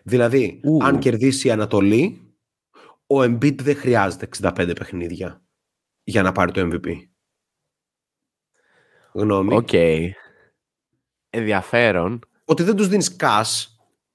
Δηλαδή, 0.02 0.60
αν 0.80 0.98
κερδίσει 0.98 1.48
η 1.48 1.50
Ανατολή, 1.50 2.25
ο 3.06 3.20
Embiid 3.20 3.62
δεν 3.62 3.76
χρειάζεται 3.76 4.28
65 4.42 4.72
παιχνίδια 4.78 5.42
για 6.02 6.22
να 6.22 6.32
πάρει 6.32 6.52
το 6.52 6.60
MVP. 6.72 6.94
Γνώμη. 9.12 9.54
Οκ. 9.54 9.68
Okay. 9.72 10.10
Ενδιαφέρον. 11.30 12.20
Ότι 12.44 12.62
δεν 12.62 12.76
τους 12.76 12.88
δίνεις 12.88 13.16
cash 13.20 13.64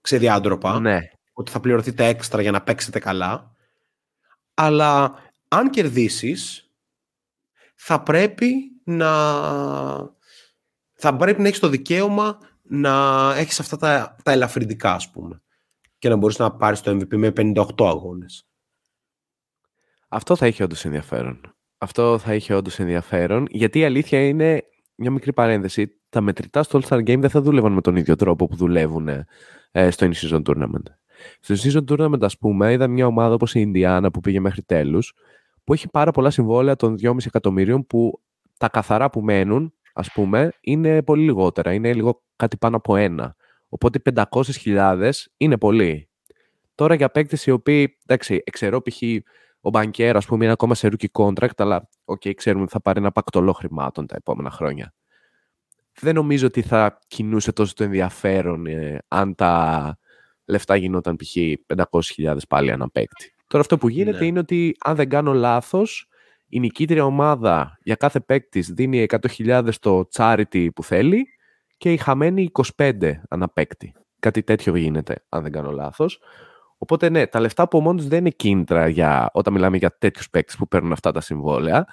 ξεδιάντροπα. 0.01 0.79
Ναι. 0.79 0.99
Ότι 1.33 1.51
θα 1.51 1.59
πληρωθείτε 1.59 2.05
έξτρα 2.05 2.41
για 2.41 2.51
να 2.51 2.61
παίξετε 2.61 2.99
καλά. 2.99 3.55
Αλλά 4.53 5.15
αν 5.47 5.69
κερδίσεις 5.69 6.71
θα 7.75 8.03
πρέπει 8.03 8.53
να 8.83 9.11
θα 10.93 11.15
πρέπει 11.17 11.41
να 11.41 11.47
έχεις 11.47 11.59
το 11.59 11.69
δικαίωμα 11.69 12.37
να 12.61 12.93
έχεις 13.35 13.59
αυτά 13.59 13.77
τα, 13.77 14.15
τα 14.23 14.31
ελαφρυντικά 14.31 14.93
ας 14.93 15.11
πούμε 15.11 15.41
και 15.97 16.09
να 16.09 16.15
μπορείς 16.15 16.37
να 16.37 16.51
πάρεις 16.55 16.81
το 16.81 16.91
MVP 16.91 17.15
με 17.15 17.33
58 17.35 17.65
αγώνες. 17.77 18.50
Αυτό 20.13 20.35
θα 20.35 20.47
είχε 20.47 20.63
όντως 20.63 20.85
ενδιαφέρον. 20.85 21.55
Αυτό 21.77 22.17
θα 22.17 22.33
είχε 22.33 22.53
όντως 22.53 22.79
ενδιαφέρον, 22.79 23.47
γιατί 23.49 23.79
η 23.79 23.85
αλήθεια 23.85 24.27
είναι, 24.27 24.63
μια 24.95 25.11
μικρή 25.11 25.33
παρένθεση, 25.33 25.99
τα 26.09 26.21
μετρητά 26.21 26.63
στο 26.63 26.79
All-Star 26.79 26.97
Game 26.97 27.19
δεν 27.19 27.29
θα 27.29 27.41
δούλευαν 27.41 27.71
με 27.71 27.81
τον 27.81 27.95
ίδιο 27.95 28.15
τρόπο 28.15 28.47
που 28.47 28.55
δουλεύουν 28.55 29.07
ε, 29.71 29.91
στο 29.91 30.09
In-Season 30.09 30.41
Tournament. 30.43 30.83
Στο 31.39 31.55
In-Season 31.55 31.83
Tournament, 31.87 32.21
ας 32.21 32.37
πούμε, 32.37 32.71
είδα 32.71 32.87
μια 32.87 33.05
ομάδα 33.05 33.33
όπως 33.33 33.55
η 33.55 33.59
Ινδιάνα 33.59 34.11
που 34.11 34.19
πήγε 34.19 34.39
μέχρι 34.39 34.61
τέλους, 34.61 35.13
που 35.63 35.73
έχει 35.73 35.89
πάρα 35.89 36.11
πολλά 36.11 36.29
συμβόλαια 36.29 36.75
των 36.75 36.95
2,5 37.01 37.15
εκατομμύριων 37.25 37.87
που 37.87 38.21
τα 38.57 38.69
καθαρά 38.69 39.09
που 39.09 39.21
μένουν, 39.21 39.73
ας 39.93 40.11
πούμε, 40.11 40.51
είναι 40.61 41.01
πολύ 41.01 41.23
λιγότερα. 41.23 41.73
Είναι 41.73 41.93
λίγο 41.93 42.23
κάτι 42.35 42.57
πάνω 42.57 42.75
από 42.75 42.95
ένα. 42.95 43.35
Οπότε 43.69 43.99
500.000 44.15 45.11
είναι 45.37 45.57
πολύ. 45.57 46.09
Τώρα 46.75 46.95
για 46.95 47.09
παίκτες 47.09 47.45
οι 47.45 47.51
οποίοι, 47.51 47.97
εντάξει, 48.05 48.41
εξαιρώ 48.45 48.81
π.χ 48.81 49.01
ο 49.61 49.69
Μπανκέρ, 49.69 50.15
ας 50.15 50.25
πούμε, 50.25 50.43
είναι 50.43 50.53
ακόμα 50.53 50.75
σε 50.75 50.89
rookie 50.91 51.23
contract, 51.23 51.57
αλλά 51.57 51.89
okay, 52.05 52.33
ξέρουμε 52.33 52.63
ότι 52.63 52.71
θα 52.71 52.81
πάρει 52.81 52.99
ένα 52.99 53.11
πακτολό 53.11 53.53
χρημάτων 53.53 54.07
τα 54.07 54.15
επόμενα 54.15 54.51
χρόνια. 54.51 54.93
Δεν 55.99 56.15
νομίζω 56.15 56.47
ότι 56.47 56.61
θα 56.61 56.99
κινούσε 57.07 57.51
τόσο 57.51 57.73
το 57.73 57.83
ενδιαφέρον 57.83 58.65
ε, 58.65 58.97
αν 59.07 59.35
τα 59.35 59.97
λεφτά 60.45 60.75
γινόταν 60.75 61.15
π.χ. 61.15 61.35
500.000 62.21 62.37
πάλι 62.49 62.69
ένα 62.69 62.89
παίκτη. 62.89 63.33
Τώρα 63.47 63.63
αυτό 63.63 63.77
που 63.77 63.89
γίνεται 63.89 64.19
ναι. 64.19 64.25
είναι 64.25 64.39
ότι 64.39 64.75
αν 64.79 64.95
δεν 64.95 65.09
κάνω 65.09 65.33
λάθος, 65.33 66.07
η 66.47 66.59
νικήτρια 66.59 67.05
ομάδα 67.05 67.77
για 67.83 67.95
κάθε 67.95 68.19
παίκτη 68.19 68.59
δίνει 68.59 69.05
100.000 69.37 69.67
στο 69.71 70.07
charity 70.13 70.67
που 70.75 70.83
θέλει 70.83 71.27
και 71.77 71.91
η 71.93 71.97
χαμένη 71.97 72.51
25 72.77 73.11
ανά 73.29 73.49
παίκτη. 73.49 73.93
Κάτι 74.19 74.43
τέτοιο 74.43 74.75
γίνεται, 74.75 75.25
αν 75.29 75.43
δεν 75.43 75.51
κάνω 75.51 75.71
λάθος. 75.71 76.19
Οπότε 76.83 77.09
ναι, 77.09 77.27
τα 77.27 77.39
λεφτά 77.39 77.63
από 77.63 77.81
μόνος 77.81 78.07
δεν 78.07 78.19
είναι 78.19 78.29
κίνητρα 78.29 78.87
για, 78.87 79.29
όταν 79.33 79.53
μιλάμε 79.53 79.77
για 79.77 79.97
τέτοιους 79.97 80.29
παίκτες 80.29 80.55
που 80.55 80.67
παίρνουν 80.67 80.91
αυτά 80.91 81.11
τα 81.11 81.21
συμβόλαια. 81.21 81.87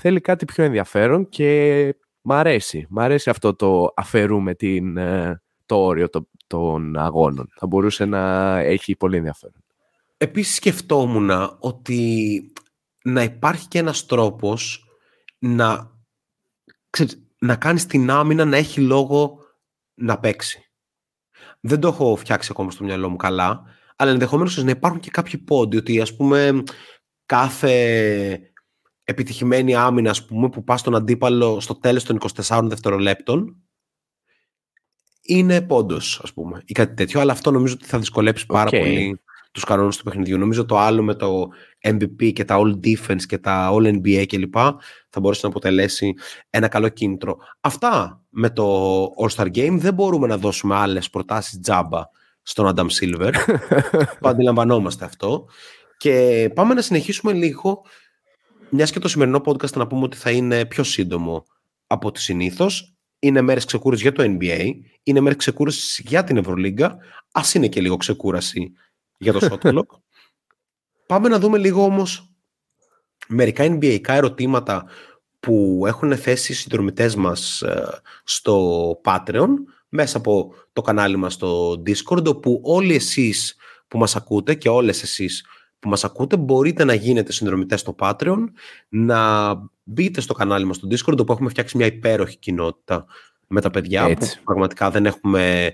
Θέλει 0.00 0.20
κάτι 0.20 0.44
πιο 0.44 0.64
ενδιαφέρον 0.64 1.28
και 1.28 1.94
μ' 2.20 2.32
αρέσει. 2.32 2.86
Μ' 2.88 2.98
αρέσει 2.98 3.30
αυτό 3.30 3.54
το 3.54 3.92
αφαιρούμε 3.96 4.54
την, 4.54 4.96
ε, 4.96 5.42
το 5.66 5.76
όριο 5.76 6.08
των 6.46 6.96
αγώνων. 6.96 7.48
Θα 7.54 7.66
μπορούσε 7.66 8.04
να 8.04 8.58
έχει 8.58 8.96
πολύ 8.96 9.16
ενδιαφέρον. 9.16 9.64
Επίσης 10.16 10.54
σκεφτόμουν 10.54 11.30
ότι 11.58 12.52
να 13.04 13.22
υπάρχει 13.22 13.68
και 13.68 13.78
ένας 13.78 14.06
τρόπος 14.06 14.84
να, 15.38 15.90
ξέρεις, 16.90 17.22
να 17.38 17.56
κάνεις 17.56 17.86
την 17.86 18.10
άμυνα 18.10 18.44
να 18.44 18.56
έχει 18.56 18.80
λόγο 18.80 19.38
να 19.94 20.18
παίξει. 20.18 20.70
Δεν 21.60 21.80
το 21.80 21.88
έχω 21.88 22.16
φτιάξει 22.16 22.48
ακόμα 22.52 22.70
στο 22.70 22.84
μυαλό 22.84 23.08
μου 23.08 23.16
καλά, 23.16 23.80
αλλά 24.02 24.10
ενδεχομένως 24.10 24.64
να 24.64 24.70
υπάρχουν 24.70 25.00
και 25.00 25.10
κάποιοι 25.10 25.38
πόντοι 25.38 25.76
ότι 25.76 26.00
ας 26.00 26.16
πούμε 26.16 26.62
κάθε 27.26 28.40
επιτυχημένη 29.04 29.74
άμυνα 29.74 30.10
ας 30.10 30.24
πούμε, 30.24 30.48
που 30.48 30.64
πας 30.64 30.80
στον 30.80 30.94
αντίπαλο 30.94 31.60
στο 31.60 31.74
τέλος 31.74 32.04
των 32.04 32.18
24 32.46 32.60
δευτερολέπτων 32.64 33.56
είναι 35.22 35.62
πόντος, 35.62 36.20
ας 36.22 36.32
πούμε, 36.32 36.62
ή 36.64 36.72
κάτι 36.72 36.94
τέτοιο. 36.94 37.20
Αλλά 37.20 37.32
αυτό 37.32 37.50
νομίζω 37.50 37.74
ότι 37.74 37.86
θα 37.86 37.98
δυσκολέψει 37.98 38.46
πάρα 38.46 38.70
πολύ 38.70 39.20
τους 39.52 39.64
κανόνες 39.64 39.96
του 39.96 40.04
παιχνιδιού. 40.04 40.38
Νομίζω 40.38 40.64
το 40.64 40.78
άλλο 40.78 41.02
με 41.02 41.14
το 41.14 41.48
MVP 41.88 42.32
και 42.32 42.44
τα 42.44 42.58
All 42.58 42.86
Defense 42.86 43.22
και 43.26 43.38
τα 43.38 43.70
All 43.72 43.86
NBA 43.86 44.24
κλπ. 44.26 44.54
θα 45.08 45.20
μπορούσε 45.20 45.40
να 45.42 45.48
αποτελέσει 45.48 46.14
ένα 46.50 46.68
καλό 46.68 46.88
κίνητρο. 46.88 47.36
Αυτά 47.60 48.22
με 48.28 48.50
το 48.50 49.04
All 49.04 49.28
Star 49.36 49.46
Game. 49.46 49.76
Δεν 49.78 49.94
μπορούμε 49.94 50.26
να 50.26 50.36
δώσουμε 50.36 50.74
άλλες 50.74 51.10
προτάσεις 51.10 51.60
τζάμπα 51.60 52.02
στον 52.42 52.72
Adam 52.74 52.86
Silver. 52.86 53.32
το 54.20 54.28
αντιλαμβανόμαστε 54.28 55.04
αυτό. 55.04 55.48
Και 55.96 56.50
πάμε 56.54 56.74
να 56.74 56.82
συνεχίσουμε 56.82 57.32
λίγο, 57.32 57.84
μιας 58.68 58.90
και 58.90 58.98
το 58.98 59.08
σημερινό 59.08 59.40
podcast 59.44 59.72
να 59.72 59.86
πούμε 59.86 60.02
ότι 60.02 60.16
θα 60.16 60.30
είναι 60.30 60.64
πιο 60.64 60.84
σύντομο 60.84 61.44
από 61.86 62.08
ό,τι 62.08 62.20
συνήθως. 62.20 62.94
Είναι 63.18 63.40
μέρες 63.40 63.64
ξεκούρασης 63.64 64.02
για 64.02 64.12
το 64.12 64.22
NBA, 64.22 64.70
είναι 65.02 65.20
μέρες 65.20 65.38
ξεκούρασης 65.38 66.02
για 66.06 66.24
την 66.24 66.36
Ευρωλίγκα. 66.36 66.96
Α 67.32 67.40
είναι 67.54 67.68
και 67.68 67.80
λίγο 67.80 67.96
ξεκούραση 67.96 68.72
για 69.18 69.32
το 69.32 69.38
shot 69.50 69.68
clock. 69.68 69.86
Πάμε 71.06 71.28
να 71.28 71.38
δούμε 71.38 71.58
λίγο 71.58 71.84
όμως 71.84 72.32
μερικά 73.28 73.78
NBA 73.80 74.00
ερωτήματα 74.08 74.86
που 75.40 75.84
έχουν 75.86 76.16
θέσει 76.16 76.52
οι 76.52 76.54
συνδρομητές 76.54 77.14
μας 77.14 77.62
ε, 77.62 78.00
στο 78.24 79.00
Patreon 79.04 79.48
μέσα 79.94 80.16
από 80.16 80.54
το 80.72 80.82
κανάλι 80.82 81.16
μας 81.16 81.32
στο 81.32 81.82
Discord 81.86 82.26
όπου 82.26 82.60
όλοι 82.64 82.94
εσείς 82.94 83.56
που 83.88 83.98
μας 83.98 84.16
ακούτε 84.16 84.54
και 84.54 84.68
όλες 84.68 85.02
εσείς 85.02 85.46
που 85.78 85.88
μας 85.88 86.04
ακούτε 86.04 86.36
μπορείτε 86.36 86.84
να 86.84 86.94
γίνετε 86.94 87.32
συνδρομητές 87.32 87.80
στο 87.80 87.94
Patreon 87.98 88.44
να 88.88 89.52
μπείτε 89.82 90.20
στο 90.20 90.34
κανάλι 90.34 90.64
μας 90.64 90.76
στο 90.76 90.88
Discord 90.90 91.18
όπου 91.18 91.32
έχουμε 91.32 91.48
φτιάξει 91.48 91.76
μια 91.76 91.86
υπέροχη 91.86 92.36
κοινότητα 92.36 93.06
με 93.46 93.60
τα 93.60 93.70
παιδιά 93.70 94.04
Έτσι. 94.04 94.36
που 94.36 94.42
πραγματικά 94.44 94.90
δεν 94.90 95.06
έχουμε 95.06 95.72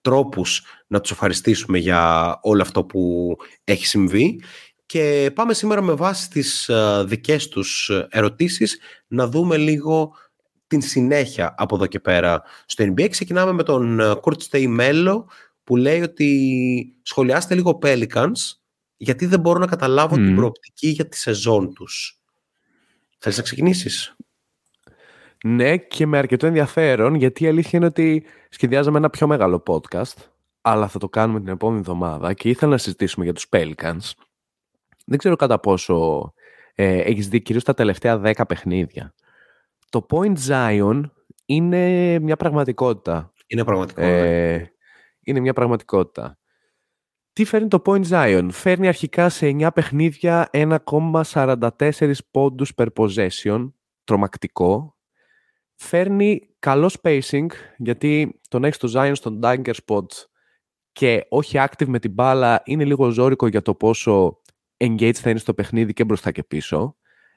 τρόπους 0.00 0.62
να 0.86 1.00
τους 1.00 1.10
ευχαριστήσουμε 1.10 1.78
για 1.78 2.38
όλο 2.42 2.62
αυτό 2.62 2.84
που 2.84 3.36
έχει 3.64 3.86
συμβεί 3.86 4.42
και 4.86 5.30
πάμε 5.34 5.54
σήμερα 5.54 5.82
με 5.82 5.92
βάση 5.94 6.30
τις 6.30 6.70
uh, 6.72 7.04
δικές 7.06 7.48
τους 7.48 7.90
ερωτήσεις 8.08 8.78
να 9.06 9.26
δούμε 9.26 9.56
λίγο 9.56 10.12
την 10.78 10.88
συνέχεια 10.88 11.54
από 11.56 11.74
εδώ 11.74 11.86
και 11.86 12.00
πέρα 12.00 12.42
στο 12.66 12.84
NBA. 12.84 13.08
Ξεκινάμε 13.10 13.52
με 13.52 13.62
τον 13.62 14.00
Kurt 14.00 14.36
Stay 14.50 14.80
Mello 14.80 15.24
που 15.64 15.76
λέει 15.76 16.00
ότι 16.00 16.92
σχολιάστε 17.02 17.54
λίγο 17.54 17.78
Pelicans 17.82 18.56
γιατί 18.96 19.26
δεν 19.26 19.40
μπορώ 19.40 19.58
να 19.58 19.66
καταλάβω 19.66 20.14
την 20.14 20.34
προοπτική 20.34 20.88
για 20.88 21.08
τη 21.08 21.18
σεζόν 21.18 21.74
τους. 21.74 22.20
Θέλεις 23.18 23.38
να 23.38 23.44
ξεκινήσεις; 23.44 24.16
Ναι, 25.44 25.76
και 25.76 26.06
με 26.06 26.18
αρκετό 26.18 26.46
ενδιαφέρον, 26.46 27.14
γιατί 27.14 27.44
η 27.44 27.48
αλήθεια 27.48 27.78
είναι 27.78 27.86
ότι 27.86 28.24
σχεδιάζαμε 28.48 28.98
ένα 28.98 29.10
πιο 29.10 29.26
μεγάλο 29.26 29.62
podcast, 29.66 30.16
αλλά 30.60 30.88
θα 30.88 30.98
το 30.98 31.08
κάνουμε 31.08 31.40
την 31.40 31.48
επόμενη 31.48 31.80
εβδομάδα 31.80 32.32
και 32.32 32.48
ήθελα 32.48 32.70
να 32.70 32.78
συζητήσουμε 32.78 33.24
για 33.24 33.34
τους 33.34 33.46
Pelicans. 33.50 34.10
Δεν 35.06 35.18
ξέρω 35.18 35.36
κατά 35.36 35.60
πόσο 35.60 36.32
ε, 36.74 36.98
έχεις 36.98 37.28
δει 37.28 37.40
κυρίως 37.40 37.64
τα 37.64 37.74
τελευταία 37.74 38.20
10 38.24 38.32
παιχνίδια. 38.48 39.14
Το 39.94 40.06
Point 40.10 40.34
Zion 40.48 41.00
είναι 41.44 42.18
μια 42.18 42.36
πραγματικότητα. 42.36 43.32
Είναι 43.46 43.64
πραγματικότητα. 43.64 44.06
Ναι. 44.06 44.52
Ε, 44.52 44.72
είναι 45.20 45.40
μια 45.40 45.52
πραγματικότητα. 45.52 46.38
Τι 47.32 47.44
φέρνει 47.44 47.68
το 47.68 47.82
Point 47.86 48.04
Zion; 48.08 48.48
Φέρνει 48.50 48.88
αρχικά 48.88 49.28
σε 49.28 49.46
9 49.46 49.68
παιχνίδια 49.74 50.48
1,44 50.52 52.12
πόντους 52.30 52.72
per 52.76 52.86
possession. 52.96 53.72
Τρομακτικό 54.04 54.96
φέρνει 55.74 56.40
καλός 56.58 56.96
spacing, 57.02 57.46
γιατί 57.76 58.40
τον 58.48 58.64
έχεις 58.64 58.78
το 58.78 58.92
Zion 58.94 59.12
στον 59.14 59.40
dagger 59.42 59.74
spot 59.86 60.06
και 60.92 61.26
όχι 61.28 61.56
active 61.58 61.86
με 61.86 61.98
την 61.98 62.12
μπάλα 62.12 62.62
είναι 62.64 62.84
λίγο 62.84 63.10
ζώρικο 63.10 63.46
για 63.46 63.62
το 63.62 63.74
πόσο 63.74 64.40
engage 64.76 65.14
θα 65.14 65.30
είναι 65.30 65.38
στο 65.38 65.54
παιχνίδι 65.54 65.92
και 65.92 66.04
μπροστά 66.04 66.30
και 66.30 66.44
πίσω. 66.44 66.96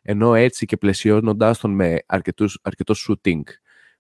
Ενώ 0.10 0.36
έτσι 0.36 0.66
και 0.66 0.78
πλαισιώνοντάς 0.78 1.60
τον 1.60 1.72
με 1.72 1.98
αρκετούς, 2.06 2.60
αρκετός 2.64 3.10
shooting, 3.10 3.42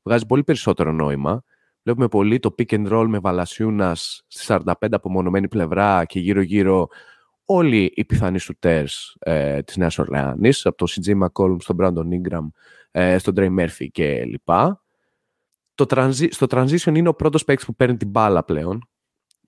βγάζει 0.04 0.26
πολύ 0.26 0.44
περισσότερο 0.44 0.92
νόημα. 0.92 1.44
Βλέπουμε 1.84 2.08
πολύ 2.08 2.40
το 2.40 2.56
pick 2.58 2.74
and 2.74 2.92
roll 2.92 3.06
με 3.08 3.20
Βαλασιούνας 3.20 4.24
στη 4.28 4.46
45 4.48 4.72
απομονωμένη 4.92 5.48
πλευρά 5.48 6.06
και 6.06 6.20
γύρω-γύρω 6.20 6.88
όλοι 7.46 7.92
οι 7.96 8.06
πιθανοί 8.06 8.40
shooters 8.42 8.86
ε, 9.20 9.62
της 9.62 9.78
Νέας 9.78 9.98
Ορλεάνης, 9.98 10.66
από 10.66 10.78
το 10.78 10.86
CJ 10.90 11.24
McCollum 11.24 11.58
στον 11.60 11.78
Brandon 11.80 12.08
Ingram 12.22 12.48
ε, 12.92 13.18
στον 13.18 13.34
Trey 13.38 13.60
Murphy 13.60 13.88
και 13.92 14.26
λοιπά. 14.26 14.84
Το 15.76 15.86
transi- 15.90 16.32
στο 16.32 16.46
transition 16.50 16.96
είναι 16.96 17.10
ο 17.10 17.14
πρώτος 17.14 17.44
παίκτης 17.44 17.66
που 17.66 17.76
παίρνει 17.76 17.98
την 17.98 18.10
μπάλα 18.10 18.44
πλέον. 18.44 18.90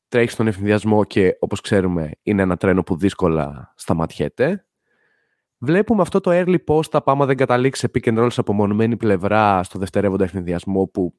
Τρέχει 0.08 0.32
στον 0.32 0.48
ευθυνδιασμό 0.48 1.04
και 1.04 1.38
όπως 1.40 1.62
ξέρουμε 1.62 2.12
είναι 2.22 2.42
ένα 2.42 2.58
τρένο 2.58 2.84
που 2.84 2.98
δύσκολα 2.98 3.74
σταματιέται. 3.76 4.64
Βλέπουμε 5.62 6.02
αυτό 6.02 6.20
το 6.20 6.32
early 6.34 6.58
post 6.68 7.02
άμα 7.06 7.26
δεν 7.26 7.38
καταλήξει 7.38 7.82
σε 7.82 7.92
pick 7.94 8.14
and 8.14 8.24
roll 8.24 8.32
σε 8.32 8.40
απομονωμένη 8.40 8.98
πλευρά 8.98 9.64
στο 9.64 9.80
δευτερεύοντα 9.80 10.24
ευθυνδιασμό 10.24 10.86
που 10.86 11.14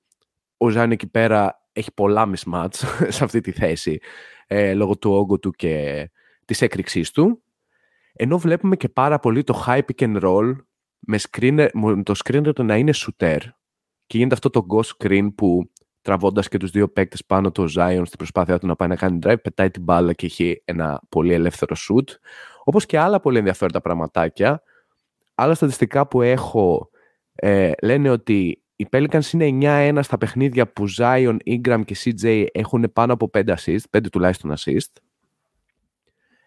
ο 0.56 0.68
Ζάνι 0.68 0.92
εκεί 0.92 1.06
πέρα 1.06 1.66
έχει 1.72 1.92
πολλά 1.94 2.30
mismatch 2.30 2.74
σε 3.08 3.24
αυτή 3.24 3.40
τη 3.40 3.52
θέση 3.52 3.98
ε, 4.46 4.74
λόγω 4.74 4.98
του 4.98 5.12
όγκου 5.12 5.38
του 5.38 5.50
και 5.50 6.10
της 6.44 6.62
έκρηξής 6.62 7.10
του. 7.10 7.42
Ενώ 8.12 8.38
βλέπουμε 8.38 8.76
και 8.76 8.88
πάρα 8.88 9.18
πολύ 9.18 9.44
το 9.44 9.64
high 9.66 9.80
pick 9.80 10.04
and 10.04 10.22
roll 10.22 10.56
με, 10.98 11.18
screener, 11.30 11.68
με 11.72 12.02
το 12.02 12.14
screener 12.24 12.64
να 12.64 12.76
είναι 12.76 12.92
shooter 12.94 13.38
και 14.06 14.16
γίνεται 14.16 14.34
αυτό 14.34 14.50
το 14.50 14.66
ghost 14.70 14.90
screen 14.98 15.28
που 15.34 15.70
τραβώντας 16.02 16.48
και 16.48 16.58
τους 16.58 16.70
δύο 16.70 16.88
παίκτες 16.88 17.24
πάνω 17.26 17.50
το 17.50 17.62
Zion 17.62 18.02
στην 18.04 18.18
προσπάθειά 18.18 18.58
του 18.58 18.66
να 18.66 18.76
πάει 18.76 18.88
να 18.88 18.96
κάνει 18.96 19.18
drive, 19.22 19.42
πετάει 19.42 19.70
την 19.70 19.82
μπάλα 19.82 20.12
και 20.12 20.26
έχει 20.26 20.62
ένα 20.64 21.02
πολύ 21.08 21.32
ελεύθερο 21.32 21.76
shoot. 21.76 22.14
Όπως 22.64 22.86
και 22.86 22.98
άλλα 22.98 23.20
πολύ 23.20 23.38
ενδιαφέροντα 23.38 23.80
πραγματάκια. 23.80 24.62
Άλλα 25.34 25.54
στατιστικά 25.54 26.06
που 26.06 26.22
έχω 26.22 26.90
ε, 27.34 27.72
λένε 27.82 28.10
ότι 28.10 28.62
οι 28.76 28.86
Pelicans 28.92 29.32
είναι 29.32 29.58
9-1 29.98 29.98
στα 30.02 30.18
παιχνίδια 30.18 30.72
που 30.72 30.84
Zion, 30.98 31.36
Ingram 31.46 31.80
και 31.84 31.96
CJ 32.04 32.46
έχουν 32.52 32.90
πάνω 32.92 33.12
από 33.12 33.30
5 33.32 33.54
assist, 33.54 33.78
5 33.96 34.00
τουλάχιστον 34.12 34.54
assist. 34.56 34.92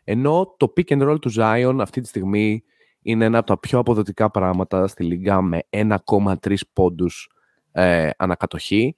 Ενώ 0.03 0.55
το 0.57 0.73
pick 0.77 0.97
and 0.97 1.09
roll 1.09 1.21
του 1.21 1.31
Zion 1.37 1.77
αυτή 1.79 2.01
τη 2.01 2.07
στιγμή 2.07 2.63
είναι 3.01 3.25
ένα 3.25 3.37
από 3.37 3.47
τα 3.47 3.59
πιο 3.59 3.79
αποδοτικά 3.79 4.31
πράγματα 4.31 4.87
στη 4.87 5.03
Λίγκα 5.03 5.41
με 5.41 5.59
1,3 5.69 6.55
πόντους 6.73 7.29
ε, 7.71 8.09
ανακατοχή. 8.17 8.95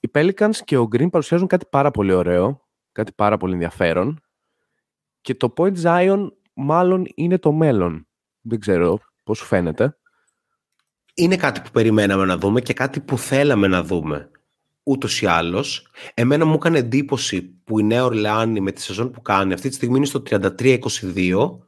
Οι 0.00 0.10
Pelicans 0.14 0.56
και 0.64 0.76
ο 0.76 0.88
Green 0.92 1.10
παρουσιάζουν 1.10 1.46
κάτι 1.46 1.66
πάρα 1.70 1.90
πολύ 1.90 2.12
ωραίο, 2.12 2.66
κάτι 2.92 3.12
πάρα 3.12 3.36
πολύ 3.36 3.52
ενδιαφέρον 3.52 4.22
και 5.20 5.34
το 5.34 5.52
Point 5.56 5.82
Zion 5.82 6.28
μάλλον 6.54 7.06
είναι 7.14 7.38
το 7.38 7.52
μέλλον. 7.52 8.06
Δεν 8.40 8.60
ξέρω 8.60 8.98
πώς 9.24 9.38
σου 9.38 9.44
φαίνεται. 9.44 9.98
Είναι 11.14 11.36
κάτι 11.36 11.60
που 11.60 11.70
περιμέναμε 11.70 12.24
να 12.24 12.36
δούμε 12.36 12.60
και 12.60 12.72
κάτι 12.72 13.00
που 13.00 13.18
θέλαμε 13.18 13.66
να 13.66 13.82
δούμε 13.82 14.30
ούτως 14.82 15.22
ή 15.22 15.26
άλλως. 15.26 15.86
Εμένα 16.14 16.44
μου 16.44 16.54
έκανε 16.54 16.78
εντύπωση 16.78 17.42
που 17.42 17.78
η 17.78 17.82
Νέα 17.82 18.04
Ορλεάνη 18.04 18.60
με 18.60 18.72
τη 18.72 18.82
σεζόν 18.82 19.10
που 19.10 19.22
κάνει 19.22 19.52
αυτή 19.52 19.68
τη 19.68 19.74
στιγμή 19.74 19.96
είναι 19.96 20.06
στο 20.06 20.22
33-22 20.30 21.58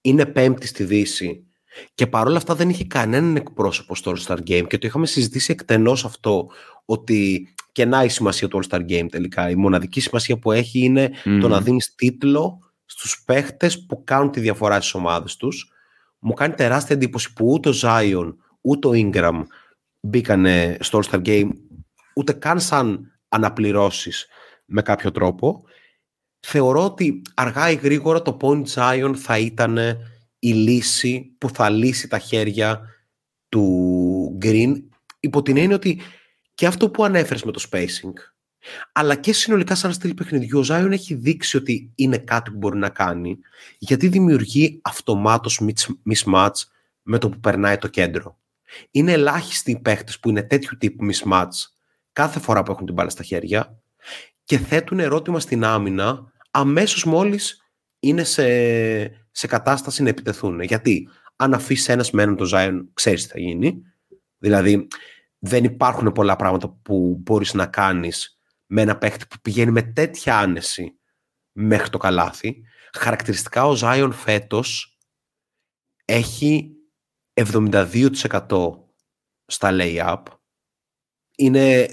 είναι 0.00 0.26
πέμπτη 0.26 0.66
στη 0.66 0.84
Δύση 0.84 1.46
και 1.94 2.06
παρόλα 2.06 2.36
αυτά 2.36 2.54
δεν 2.54 2.68
είχε 2.68 2.84
κανέναν 2.84 3.36
εκπρόσωπο 3.36 3.94
στο 3.94 4.12
All-Star 4.16 4.36
Game 4.36 4.66
και 4.66 4.78
το 4.78 4.86
είχαμε 4.86 5.06
συζητήσει 5.06 5.52
εκτενώς 5.52 6.04
αυτό 6.04 6.50
ότι 6.84 7.48
και 7.72 7.84
να 7.84 8.04
η 8.04 8.08
σημασία 8.08 8.48
του 8.48 8.60
All-Star 8.62 8.80
Game 8.80 9.06
τελικά. 9.10 9.50
Η 9.50 9.54
μοναδική 9.54 10.00
σημασία 10.00 10.38
που 10.38 10.52
έχει 10.52 10.78
είναι 10.78 11.10
το 11.40 11.48
να 11.48 11.60
δίνεις 11.60 11.94
τίτλο 11.94 12.58
στους 12.96 13.22
παίχτες 13.24 13.86
που 13.86 14.04
κάνουν 14.04 14.30
τη 14.30 14.40
διαφορά 14.40 14.80
στις 14.80 14.94
ομάδες 14.94 15.36
τους. 15.36 15.72
Μου 16.18 16.32
κάνει 16.32 16.54
τεράστια 16.54 16.96
εντύπωση 16.96 17.32
που 17.32 17.46
ούτε 17.46 17.68
ο 17.68 17.72
Zion 17.82 18.34
ούτε 18.60 18.88
ο 18.88 18.90
Ingram 18.94 19.42
μπήκανε 20.00 20.76
στο 20.80 21.00
All-Star 21.02 21.22
Game 21.26 21.48
ούτε 22.14 22.32
καν 22.32 22.60
σαν 22.60 23.12
αναπληρώσεις 23.28 24.26
με 24.64 24.82
κάποιο 24.82 25.10
τρόπο 25.10 25.64
θεωρώ 26.40 26.84
ότι 26.84 27.22
αργά 27.34 27.70
ή 27.70 27.74
γρήγορα 27.74 28.22
το 28.22 28.36
Point 28.40 28.64
Zion 28.64 29.12
θα 29.16 29.38
ήταν 29.38 29.78
η 30.38 30.52
λύση 30.52 31.34
που 31.38 31.48
θα 31.50 31.70
λύσει 31.70 32.08
τα 32.08 32.18
χέρια 32.18 32.80
του 33.48 34.38
Green 34.42 34.72
υπό 35.20 35.42
την 35.42 35.56
έννοια 35.56 35.76
ότι 35.76 36.00
και 36.54 36.66
αυτό 36.66 36.90
που 36.90 37.04
ανέφερες 37.04 37.42
με 37.42 37.52
το 37.52 37.64
spacing 37.70 38.12
αλλά 38.92 39.14
και 39.14 39.32
συνολικά 39.32 39.74
σαν 39.74 39.92
στυλ 39.92 40.14
παιχνιδιού 40.14 40.58
ο 40.58 40.64
Zion 40.68 40.88
έχει 40.90 41.14
δείξει 41.14 41.56
ότι 41.56 41.92
είναι 41.94 42.18
κάτι 42.18 42.50
που 42.50 42.56
μπορεί 42.56 42.78
να 42.78 42.88
κάνει 42.88 43.38
γιατί 43.78 44.08
δημιουργεί 44.08 44.78
αυτομάτως 44.82 45.60
mismatch 46.10 46.50
με 47.02 47.18
το 47.18 47.28
που 47.28 47.40
περνάει 47.40 47.78
το 47.78 47.88
κέντρο. 47.88 48.38
Είναι 48.90 49.12
ελάχιστοι 49.12 49.70
οι 49.70 49.78
παίχτες 49.78 50.18
που 50.18 50.28
είναι 50.28 50.42
τέτοιου 50.42 50.76
τύπου 50.78 51.06
mismatch 51.12 51.48
κάθε 52.12 52.40
φορά 52.40 52.62
που 52.62 52.72
έχουν 52.72 52.84
την 52.84 52.94
μπάλα 52.94 53.10
στα 53.10 53.22
χέρια 53.22 53.78
και 54.44 54.58
θέτουν 54.58 54.98
ερώτημα 55.00 55.40
στην 55.40 55.64
άμυνα 55.64 56.32
αμέσως 56.50 57.04
μόλις 57.04 57.64
είναι 58.00 58.24
σε, 58.24 58.46
σε 59.30 59.46
κατάσταση 59.46 60.02
να 60.02 60.08
επιτεθούν. 60.08 60.60
Γιατί 60.60 61.08
αν 61.36 61.54
αφήσει 61.54 61.92
ένας 61.92 62.10
με 62.10 62.22
έναν 62.22 62.36
το 62.36 62.50
Zion, 62.52 62.84
ξέρεις 62.92 63.22
τι 63.22 63.28
θα 63.28 63.40
γίνει. 63.40 63.82
Δηλαδή, 64.38 64.88
δεν 65.38 65.64
υπάρχουν 65.64 66.12
πολλά 66.12 66.36
πράγματα 66.36 66.76
που 66.82 67.20
μπορείς 67.22 67.54
να 67.54 67.66
κάνεις 67.66 68.33
με 68.66 68.82
ένα 68.82 68.98
παίχτη 68.98 69.26
που 69.26 69.36
πηγαίνει 69.42 69.70
με 69.70 69.82
τέτοια 69.82 70.38
άνεση 70.38 70.98
μέχρι 71.52 71.90
το 71.90 71.98
καλάθι. 71.98 72.62
Χαρακτηριστικά 72.92 73.66
ο 73.66 73.74
Ζάιον 73.74 74.12
φέτος 74.12 74.98
έχει 76.04 76.70
72% 77.34 78.70
στα 79.46 79.70
lay-up. 79.72 80.22
Είναι 81.36 81.86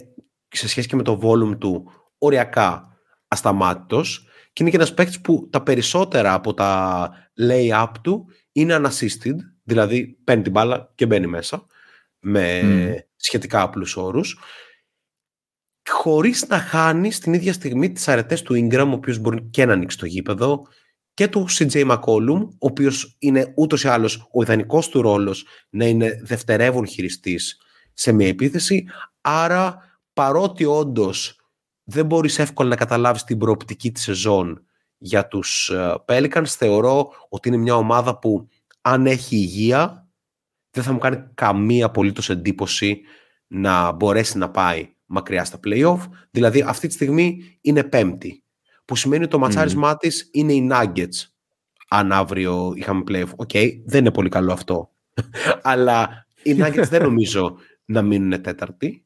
σε 0.48 0.68
σχέση 0.68 0.88
και 0.88 0.96
με 0.96 1.04
το 1.04 1.20
volume 1.24 1.58
του 1.60 1.92
οριακά 2.18 2.98
ασταμάτητος 3.28 4.26
και 4.54 4.62
είναι 4.62 4.70
και 4.70 4.76
ένας 4.78 4.94
παίκτης 4.94 5.22
που 5.22 5.50
τα 5.52 5.64
περισσότερα 5.64 6.34
από 6.34 6.54
τα 6.54 7.12
lay-up 7.40 7.92
του 8.02 8.28
είναι 8.52 8.76
unassisted, 8.82 9.36
δηλαδή 9.64 10.08
παίρνει 10.24 10.44
την 10.44 10.52
μπάλα 10.52 10.92
και 10.96 11.06
μπαίνει 11.06 11.28
μέσα 11.28 11.66
με 12.20 12.62
σχετικά 13.16 13.62
απλούς 13.62 13.96
όρους 13.96 14.40
χωρίς 16.02 16.48
να 16.48 16.60
χάνει 16.60 17.10
την 17.10 17.34
ίδια 17.34 17.54
στιγμή 17.54 17.92
τις 17.92 18.08
αρετές 18.08 18.42
του 18.42 18.54
Ingram, 18.54 18.88
ο 18.88 18.92
οποίος 18.92 19.18
μπορεί 19.18 19.42
και 19.42 19.66
να 19.66 19.74
ανοίξει 19.74 19.98
το 19.98 20.06
γήπεδο 20.06 20.68
και 21.14 21.28
του 21.28 21.46
CJ 21.50 21.92
McCollum, 21.92 22.42
ο 22.42 22.56
οποίος 22.60 23.16
είναι 23.20 23.54
ούτως 23.56 23.84
ή 23.84 23.88
άλλως 23.88 24.28
ο 24.32 24.42
ιδανικός 24.42 24.90
του 24.90 25.02
ρόλος 25.02 25.46
να 25.70 25.86
είναι 25.86 26.22
δευτερεύον 26.24 26.88
χειριστής 26.88 27.62
σε 27.94 28.12
μια 28.12 28.28
επίθεση, 28.28 28.86
άρα 29.22 30.00
παρότι 30.14 30.66
όντως 30.66 31.40
δεν 31.84 32.06
μπορείς 32.06 32.40
εύκολα 32.40 32.70
να 32.70 32.76
καταλάβεις 32.76 33.24
την 33.24 33.38
προοπτική 33.38 33.92
της 33.92 34.04
σεζόν 34.04 34.66
για 34.98 35.28
τους 35.28 35.70
ε, 35.70 35.94
Pelicans, 36.08 36.46
θεωρώ 36.46 37.12
ότι 37.30 37.48
είναι 37.48 37.58
μια 37.58 37.76
ομάδα 37.76 38.20
που 38.20 38.48
αν 38.82 39.06
έχει 39.06 39.36
υγεία 39.36 40.10
δεν 40.72 40.84
θα 40.84 40.92
μου 40.92 41.00
κάνει 41.00 41.24
καμία 41.34 41.86
απολύτως 41.86 42.30
εντύπωση 42.30 43.02
να 43.48 43.92
μπορέσει 43.92 44.38
να 44.38 44.50
πάει 44.50 44.90
μακριά 45.12 45.46
στα 45.46 45.60
play-off. 45.68 46.00
Δηλαδή 46.32 46.62
αυτή 46.68 46.88
τη 46.88 46.94
στιγμή 46.94 47.58
είναι 47.62 47.84
πέμπτη. 47.84 48.44
Που 48.86 48.96
σημαίνει 48.96 49.22
ότι 49.22 49.32
το 49.32 49.40
ματσάρισμά 49.40 49.98
mm. 49.98 50.10
είναι 50.32 50.54
οι 50.54 50.70
Nuggets. 50.72 51.28
Αν 51.90 52.12
αύριο 52.12 52.74
είχαμε 52.76 53.04
play-off. 53.08 53.36
Οκ, 53.36 53.50
okay, 53.54 53.82
δεν 53.86 54.00
είναι 54.00 54.12
πολύ 54.12 54.30
καλό 54.30 54.54
αυτό. 54.54 54.92
Αλλά 55.62 56.28
οι 56.44 56.56
Nuggets 56.60 56.88
δεν 56.90 57.04
νομίζω 57.10 57.58
να 57.86 58.02
μείνουν 58.02 58.42
τέταρτη. 58.42 59.06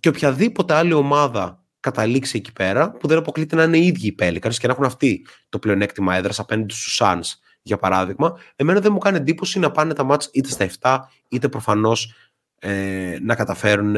Και 0.00 0.08
οποιαδήποτε 0.08 0.74
άλλη 0.74 0.92
ομάδα 0.92 1.64
καταλήξει 1.80 2.36
εκεί 2.36 2.52
πέρα, 2.52 2.90
που 2.90 3.08
δεν 3.08 3.18
αποκλείται 3.18 3.56
να 3.56 3.62
είναι 3.62 3.78
οι 3.78 3.86
ίδιοι 3.86 4.06
οι 4.06 4.14
Pelicans 4.18 4.54
και 4.54 4.66
να 4.66 4.72
έχουν 4.72 4.84
αυτοί 4.84 5.26
το 5.48 5.58
πλεονέκτημα 5.58 6.14
έδρας 6.16 6.38
απέναντι 6.38 6.74
στους 6.74 7.00
Suns, 7.02 7.38
για 7.62 7.76
παράδειγμα, 7.76 8.38
εμένα 8.56 8.80
δεν 8.80 8.92
μου 8.92 8.98
κάνει 8.98 9.16
εντύπωση 9.16 9.58
να 9.58 9.70
πάνε 9.70 9.94
τα 9.94 10.04
μάτς 10.04 10.30
είτε 10.32 10.48
στα 10.48 10.68
7, 10.80 10.98
είτε 11.28 11.48
προφανώς 11.48 12.14
ε, 12.58 13.18
να 13.22 13.34
καταφέρουν 13.34 13.96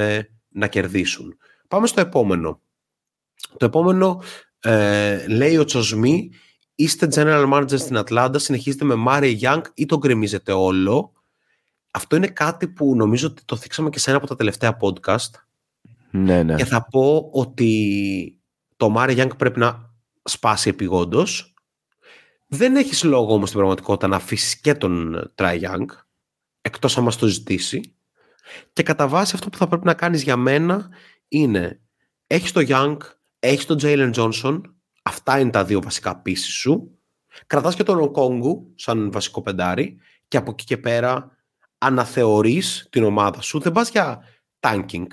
να 0.55 0.67
κερδίσουν. 0.67 1.37
Πάμε 1.69 1.87
στο 1.87 2.01
επόμενο. 2.01 2.61
Το 3.57 3.65
επόμενο 3.65 4.23
ε, 4.61 5.27
λέει 5.29 5.57
ο 5.57 5.65
Τσοσμή, 5.65 6.31
είστε 6.75 7.09
general 7.15 7.53
manager 7.53 7.79
στην 7.79 7.97
Ατλάντα, 7.97 8.39
συνεχίζετε 8.39 8.85
με 8.85 8.95
Μάρεϊ-Young 8.95 9.63
ή 9.75 9.87
το 9.87 9.99
γκρεμίζετε 9.99 10.53
όλο. 10.53 11.13
Αυτό 11.91 12.17
είναι 12.17 12.27
κάτι 12.27 12.69
που 12.69 12.97
νομίζω 12.97 13.27
ότι 13.27 13.43
το 13.45 13.57
θίξαμε 13.57 13.91
και 13.91 13.99
σε 13.99 14.11
ένα 14.11 14.19
από 14.19 14.29
τα 14.29 14.37
τελευταία 14.37 14.77
podcast. 14.81 15.31
Ναι, 16.11 16.43
ναι. 16.43 16.55
Και 16.55 16.65
θα 16.65 16.87
πω 16.91 17.29
ότι 17.33 18.39
το 18.77 18.89
Μάρεϊ-Young 18.89 19.37
πρέπει 19.37 19.59
να 19.59 19.91
σπάσει 20.25 20.69
επειγόντως. 20.69 21.55
Δεν 22.47 22.77
έχεις 22.77 23.05
λόγο 23.05 23.33
όμως 23.33 23.49
στην 23.49 23.59
πραγματικότητα 23.59 24.09
να 24.09 24.17
αφήσεις 24.17 24.61
και 24.61 24.75
τον 24.75 25.31
Trae 25.35 25.61
Young, 25.63 25.87
εκτός 26.61 26.99
αν 26.99 27.05
μας 27.05 27.17
το 27.17 27.27
ζητήσει. 27.27 27.94
Και 28.73 28.83
κατά 28.83 29.09
βάση 29.09 29.33
αυτό 29.35 29.49
που 29.49 29.57
θα 29.59 29.69
πρέπει 29.69 29.87
να 29.87 29.95
κάνεις 29.95 30.23
για 30.23 30.37
μένα 30.37 30.89
είναι 31.29 31.81
έχεις 32.27 32.53
το 32.53 32.61
Young, 32.69 32.97
έχεις 33.39 33.67
τον 33.67 33.79
Jalen 33.81 34.13
Johnson, 34.15 34.61
αυτά 35.03 35.39
είναι 35.39 35.51
τα 35.51 35.65
δύο 35.65 35.81
βασικά 35.81 36.17
πίσει 36.21 36.51
σου. 36.51 36.99
Κρατάς 37.47 37.75
και 37.75 37.83
τον 37.83 38.01
Οκόγκου 38.01 38.73
σαν 38.75 39.11
βασικό 39.13 39.43
πεντάρι 39.43 40.01
και 40.29 40.37
από 40.37 40.51
εκεί 40.51 40.65
και 40.65 40.79
πέρα 40.79 41.37
αναθεωρείς 41.79 42.89
την 42.91 43.05
ομάδα 43.05 43.41
σου. 43.41 43.59
Δεν 43.59 43.73
πας 43.73 43.91
για 43.91 44.23
tanking, 44.61 45.07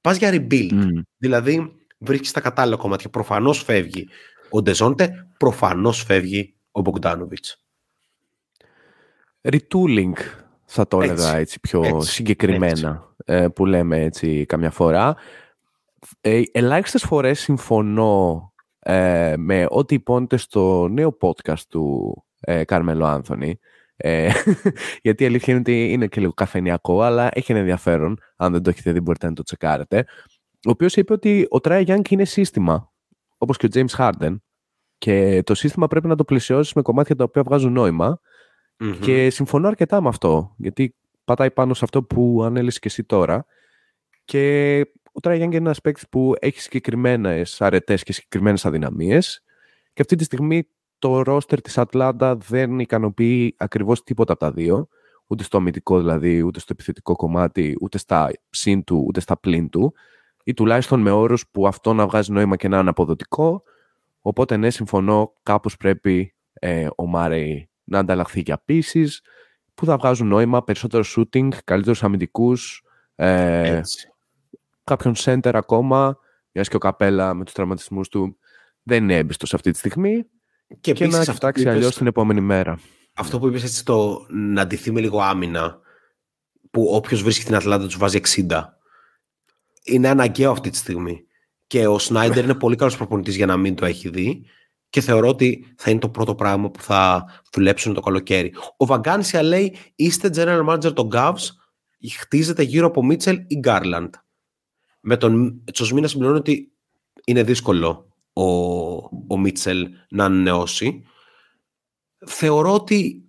πας 0.00 0.16
για 0.16 0.30
rebuild. 0.32 0.88
Δηλαδή 1.16 1.76
βρίσκεις 1.98 2.32
τα 2.32 2.40
κατάλληλα 2.40 2.76
κομμάτια. 2.76 3.10
Προφανώς 3.10 3.62
φεύγει 3.62 4.08
ο 4.50 4.62
Ντεζόντε, 4.62 5.28
προφανώς 5.38 6.02
φεύγει 6.02 6.54
ο 6.70 6.80
Μπογκδάνοβιτς. 6.80 7.64
Retooling 9.40 10.12
θα 10.74 10.88
το 10.88 11.00
έλεγα 11.00 11.36
έτσι, 11.36 11.60
πιο 11.60 12.00
συγκεκριμένα 12.00 13.14
ε, 13.24 13.48
που 13.48 13.66
λέμε 13.66 14.02
έτσι 14.02 14.46
καμιά 14.46 14.70
φορά. 14.70 15.16
Ε, 16.20 16.42
ελάχιστες 16.52 17.02
φορές 17.02 17.40
συμφωνώ 17.40 18.52
ε, 18.78 19.34
με 19.36 19.66
ό,τι 19.68 19.94
υπόνεται 19.94 20.36
στο 20.36 20.88
νέο 20.88 21.16
podcast 21.20 21.60
του 21.68 22.24
ε, 22.40 22.64
Κάρμελο 22.64 23.06
Άνθονη. 23.06 23.58
Ε, 23.96 24.30
γιατί 25.02 25.22
η 25.22 25.26
αλήθεια 25.26 25.52
είναι 25.52 25.62
ότι 25.62 25.92
είναι 25.92 26.06
και 26.06 26.20
λίγο 26.20 26.32
καφενιακό, 26.32 27.02
αλλά 27.02 27.28
έχει 27.32 27.52
ένα 27.52 27.60
ενδιαφέρον. 27.60 28.18
Αν 28.36 28.52
δεν 28.52 28.62
το 28.62 28.70
έχετε 28.70 28.92
δει, 28.92 29.00
μπορείτε 29.00 29.26
να 29.26 29.32
το 29.32 29.42
τσεκάρετε. 29.42 30.04
Ο 30.66 30.70
οποίος 30.70 30.96
είπε 30.96 31.12
ότι 31.12 31.46
ο 31.50 31.60
Τράι 31.60 31.84
Young 31.86 32.10
είναι 32.10 32.24
σύστημα, 32.24 32.92
όπως 33.38 33.56
και 33.56 33.66
ο 33.66 33.68
James 33.72 33.96
Harden. 33.98 34.36
Και 34.98 35.42
το 35.42 35.54
σύστημα 35.54 35.86
πρέπει 35.86 36.06
να 36.06 36.16
το 36.16 36.24
πλησιώσεις 36.24 36.72
με 36.72 36.82
κομμάτια 36.82 37.16
τα 37.16 37.24
οποία 37.24 37.42
βγάζουν 37.42 37.76
Και 39.00 39.30
συμφωνώ 39.30 39.68
αρκετά 39.68 40.00
με 40.00 40.08
αυτό. 40.08 40.54
Γιατί 40.56 40.94
πατάει 41.24 41.50
πάνω 41.50 41.74
σε 41.74 41.84
αυτό 41.84 42.02
που 42.02 42.42
ανέλυσες 42.44 42.78
και 42.78 42.88
εσύ 42.88 43.04
τώρα. 43.04 43.46
Και 44.24 44.80
ο 45.12 45.20
Trae 45.20 45.38
Young 45.38 45.42
είναι 45.42 45.56
ένας 45.56 45.80
παίκτης 45.80 46.08
που 46.08 46.34
έχει 46.38 46.60
συγκεκριμένες 46.60 47.60
αρετές 47.60 48.02
και 48.02 48.12
συγκεκριμένες 48.12 48.66
αδυναμίες. 48.66 49.42
Και 49.92 50.02
αυτή 50.02 50.16
τη 50.16 50.24
στιγμή 50.24 50.68
το 50.98 51.22
ρόστερ 51.22 51.60
της 51.60 51.78
Ατλάντα 51.78 52.36
δεν 52.36 52.78
ικανοποιεί 52.78 53.54
ακριβώς 53.58 54.02
τίποτα 54.02 54.32
από 54.32 54.44
τα 54.44 54.52
δύο, 54.52 54.88
ούτε 55.26 55.42
στο 55.42 55.56
αμυντικό 55.56 55.98
δηλαδή, 55.98 56.42
ούτε 56.42 56.60
στο 56.60 56.68
επιθετικό 56.72 57.16
κομμάτι, 57.16 57.76
ούτε 57.80 57.98
στα 57.98 58.30
συν 58.50 58.84
του, 58.84 59.04
ούτε 59.06 59.20
στα 59.20 59.38
πλήν 59.38 59.68
του, 59.68 59.94
ή 60.44 60.54
τουλάχιστον 60.54 61.00
με 61.00 61.10
όρους 61.10 61.48
που 61.50 61.66
αυτό 61.66 61.92
να 61.92 62.06
βγάζει 62.06 62.32
νόημα 62.32 62.56
και 62.56 62.68
να 62.68 62.78
είναι 62.78 62.88
αποδοτικό. 62.88 63.62
Οπότε 64.20 64.56
ναι, 64.56 64.70
συμφωνώ, 64.70 65.32
κάπως 65.42 65.76
πρέπει 65.76 66.34
ε, 66.52 66.88
ο 66.96 67.06
Μάρεϊ 67.06 67.68
να 67.84 67.98
ανταλλαχθεί 67.98 68.40
για 68.40 68.62
pieces 68.64 69.08
που 69.74 69.86
θα 69.86 69.96
βγάζουν 69.96 70.26
νόημα, 70.26 70.64
περισσότερο 70.64 71.04
shooting, 71.16 71.48
καλύτερους 71.64 72.02
αμυντικούς, 72.02 72.82
ε, 73.14 73.80
κάποιον 74.84 75.14
center 75.16 75.50
ακόμα, 75.54 76.18
μιας 76.52 76.68
και 76.68 76.76
ο 76.76 76.78
Καπέλα 76.78 77.34
με 77.34 77.44
τους 77.44 77.54
τραυματισμούς 77.54 78.08
του 78.08 78.38
δεν 78.82 79.02
είναι 79.02 79.16
έμπιστος 79.16 79.54
αυτή 79.54 79.70
τη 79.70 79.78
στιγμή. 79.78 80.24
Και, 80.80 80.92
και 80.92 81.06
να 81.06 81.24
κοιτάξει 81.24 81.68
αλλιώς 81.68 81.96
την 81.96 82.06
επόμενη 82.06 82.40
μέρα. 82.40 82.78
Αυτό 83.14 83.38
που 83.38 83.46
είπες 83.46 83.64
έτσι 83.64 83.84
το 83.84 84.26
να 84.28 84.62
ντυθεί 84.62 84.92
με 84.92 85.00
λίγο 85.00 85.20
άμυνα, 85.20 85.80
που 86.70 86.88
όποιος 86.90 87.22
βρίσκει 87.22 87.44
την 87.44 87.54
Ατλάντα 87.54 87.84
τους 87.84 87.96
βάζει 87.96 88.20
60. 88.48 88.62
Είναι 89.84 90.08
αναγκαίο 90.08 90.50
αυτή 90.50 90.70
τη 90.70 90.76
στιγμή. 90.76 91.26
Και 91.66 91.86
ο 91.86 91.98
Σνάιντερ 91.98 92.44
είναι 92.44 92.54
πολύ 92.54 92.76
καλός 92.76 92.96
προπονητής 92.96 93.36
για 93.36 93.46
να 93.46 93.56
μην 93.56 93.74
το 93.74 93.86
έχει 93.86 94.08
δει. 94.08 94.46
Και 94.94 95.00
θεωρώ 95.00 95.28
ότι 95.28 95.74
θα 95.76 95.90
είναι 95.90 96.00
το 96.00 96.08
πρώτο 96.08 96.34
πράγμα 96.34 96.70
που 96.70 96.82
θα 96.82 97.24
δουλέψουν 97.52 97.94
το 97.94 98.00
καλοκαίρι. 98.00 98.54
Ο 98.76 98.86
Βαγκάνσια 98.86 99.42
λέει: 99.42 99.76
Είστε 99.94 100.30
general 100.34 100.68
manager 100.68 100.94
των 100.94 101.08
Gavs, 101.12 101.42
χτίζετε 102.18 102.62
γύρω 102.62 102.86
από 102.86 103.04
Μίτσελ 103.04 103.44
ή 103.46 103.58
Γκάρλαντ. 103.58 104.14
Με 105.00 105.16
τον 105.16 105.62
Τσοσμίνα 105.72 106.08
συμπληρώνει 106.08 106.38
ότι 106.38 106.72
είναι 107.24 107.42
δύσκολο 107.42 108.08
ο, 108.32 108.44
ο 109.26 109.38
Μίτσελ 109.38 109.88
να 110.10 110.24
ανανεώσει. 110.24 111.04
Θεωρώ 112.26 112.74
ότι 112.74 113.24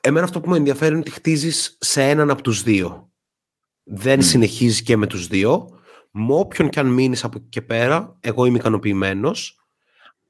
εμένα 0.00 0.24
αυτό 0.24 0.40
που 0.40 0.50
με 0.50 0.56
ενδιαφέρει 0.56 0.90
είναι 0.90 1.00
ότι 1.00 1.10
χτίζεις 1.10 1.76
σε 1.80 2.02
έναν 2.02 2.30
από 2.30 2.42
τους 2.42 2.62
δύο. 2.62 3.10
Δεν 3.82 4.20
mm. 4.20 4.24
συνεχίζεις 4.24 4.82
και 4.82 4.96
με 4.96 5.06
τους 5.06 5.26
δύο. 5.26 5.68
Με 6.10 6.34
όποιον 6.34 6.68
και 6.68 6.80
αν 6.80 6.86
μείνεις 6.86 7.24
από 7.24 7.38
εκεί 7.38 7.48
και 7.48 7.62
πέρα, 7.62 8.16
εγώ 8.20 8.44
είμαι 8.44 8.58
ικανοποιημένος. 8.58 9.60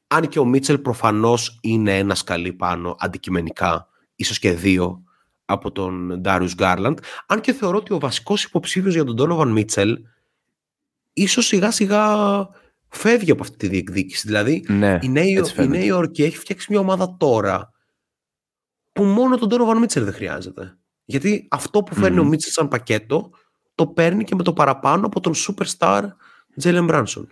Αν 0.07 0.29
και 0.29 0.39
ο 0.39 0.45
Μίτσελ 0.45 0.79
προφανώς 0.79 1.59
είναι 1.63 1.99
ένα 1.99 2.15
σκαλί 2.15 2.53
πάνω 2.53 2.97
αντικειμενικά, 2.99 3.89
ίσως 4.17 4.39
και 4.39 4.53
δύο 4.53 5.03
από 5.45 5.73
τον 5.73 6.21
Ντάριους 6.21 6.55
Γκάρλαντ. 6.55 6.99
Αν 7.27 7.41
και 7.41 7.53
θεωρώ 7.53 7.77
ότι 7.77 7.93
ο 7.93 7.99
βασικός 7.99 8.45
υποψήφιος 8.45 8.95
για 8.95 9.05
τον 9.05 9.17
Donovan 9.19 9.49
Μίτσελ 9.49 9.99
ίσως 11.13 11.47
σιγά 11.47 11.71
σιγά 11.71 12.05
φεύγει 12.89 13.31
από 13.31 13.43
αυτή 13.43 13.57
τη 13.57 13.69
διεκδίκηση. 13.69 14.27
Δηλαδή 14.27 14.65
ναι, 14.69 14.99
η, 15.03 15.09
Νέα, 15.09 15.85
Υόρκη 15.85 16.23
έχει 16.23 16.37
φτιάξει 16.37 16.67
μια 16.71 16.81
ομάδα 16.81 17.17
τώρα 17.17 17.73
που 18.93 19.05
μόνο 19.05 19.39
τον 19.39 19.49
Donovan 19.53 19.79
Μίτσελ 19.81 20.05
δεν 20.05 20.15
χρειάζεται. 20.15 20.77
Γιατί 21.05 21.49
αυτό 21.51 21.83
που 21.83 21.95
φέρνει 21.95 22.19
ο 22.19 22.25
Μίτσελ 22.25 22.53
σαν 22.53 22.69
πακέτο 22.69 23.31
το 23.75 23.87
παίρνει 23.87 24.25
και 24.25 24.35
με 24.35 24.43
το 24.43 24.53
παραπάνω 24.53 25.07
από 25.07 25.21
τον 25.21 25.33
superstar 25.35 26.03
Jalen 26.63 26.91
Branson. 26.91 27.25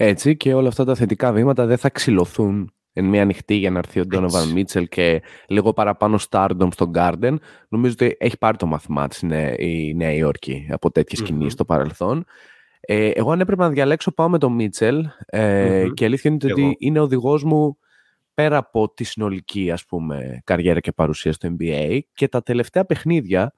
Έτσι 0.00 0.36
και 0.36 0.54
όλα 0.54 0.68
αυτά 0.68 0.84
τα 0.84 0.94
θετικά 0.94 1.32
βήματα 1.32 1.66
δεν 1.66 1.76
θα 1.76 1.90
ξυλωθούν 1.90 2.72
εν 2.92 3.04
μία 3.04 3.22
ανοιχτή 3.22 3.54
για 3.54 3.70
να 3.70 3.78
έρθει 3.78 4.00
ο 4.00 4.04
Donovan 4.12 4.56
Mitchell 4.56 4.88
και 4.88 5.22
λίγο 5.48 5.72
παραπάνω 5.72 6.18
stardom 6.30 6.68
στο 6.70 6.90
Garden. 6.94 7.36
Νομίζω 7.68 7.92
ότι 7.92 8.16
έχει 8.18 8.38
πάρει 8.38 8.56
το 8.56 8.66
μαθημά 8.66 9.08
της 9.08 9.22
η 9.56 9.94
Νέα 9.96 10.12
Υόρκη 10.12 10.68
από 10.70 10.90
τέτοιες 10.90 11.20
mm-hmm. 11.20 11.24
κινήσεις 11.24 11.52
στο 11.52 11.64
παρελθόν. 11.64 12.24
Ε, 12.80 13.08
εγώ 13.08 13.30
αν 13.32 13.40
έπρεπε 13.40 13.62
να 13.62 13.70
διαλέξω 13.70 14.12
πάω 14.12 14.28
με 14.28 14.38
τον 14.38 14.52
Μίτσελ 14.52 15.06
ε, 15.26 15.86
και 15.94 16.04
αλήθεια 16.04 16.30
είναι 16.30 16.52
ότι 16.52 16.76
είναι 16.78 16.98
ο 16.98 17.02
οδηγός 17.02 17.44
μου 17.44 17.78
πέρα 18.34 18.56
από 18.56 18.92
τη 18.94 19.04
συνολική 19.04 19.70
ας 19.70 19.84
πούμε, 19.84 20.40
καριέρα 20.44 20.80
και 20.80 20.92
παρουσία 20.92 21.32
στο 21.32 21.56
NBA 21.58 21.98
και 22.12 22.28
τα 22.28 22.42
τελευταία 22.42 22.84
παιχνίδια 22.84 23.52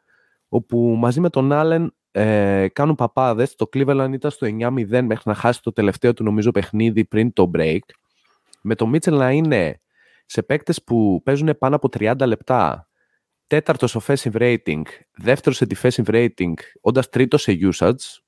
όπου 0.49 0.97
μαζί 0.99 1.21
με 1.21 1.31
τον 1.31 1.53
Άλεν 1.53 1.95
ε, 2.11 2.69
κάνουν 2.73 2.95
παπάδες. 2.95 3.55
Το 3.55 3.69
Cleveland 3.73 4.11
ήταν 4.13 4.31
στο 4.31 4.47
9-0 4.47 4.71
μέχρι 4.87 5.23
να 5.25 5.35
χάσει 5.35 5.63
το 5.63 5.73
τελευταίο 5.73 6.13
του 6.13 6.25
νομίζω 6.25 6.51
παιχνίδι 6.51 7.05
πριν 7.05 7.33
το 7.33 7.51
break. 7.55 7.79
Με 8.63 8.75
τον 8.75 8.89
Μίτσελ 8.89 9.17
να 9.17 9.31
είναι 9.31 9.81
σε 10.27 10.43
παίκτες 10.43 10.85
που 10.85 11.21
παίζουν 11.25 11.59
πάνω 11.59 11.77
από 11.77 11.89
30 11.99 12.15
λεπτά, 12.27 12.89
τέταρτος 13.47 13.91
σε 13.91 13.99
offensive 14.03 14.33
rating, 14.33 14.83
δεύτερος 15.17 15.57
σε 15.57 15.67
defensive 15.75 16.05
rating, 16.05 16.55
όντας 16.81 17.09
τρίτος 17.09 17.43
σε 17.43 17.59
usage, 17.73 18.19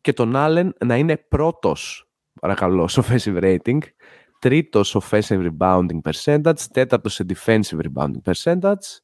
και 0.00 0.12
τον 0.12 0.32
Allen 0.36 0.68
να 0.84 0.96
είναι 0.96 1.16
πρώτος, 1.16 2.08
παρακαλώ, 2.40 2.88
σε 2.88 3.02
offensive 3.04 3.42
rating, 3.42 3.78
τρίτος 4.38 4.96
offensive 5.00 5.50
rebounding 5.50 6.00
percentage, 6.10 6.60
τέταρτος 6.72 7.14
σε 7.14 7.26
defensive 7.28 7.78
rebounding 7.82 8.32
percentage 8.32 9.00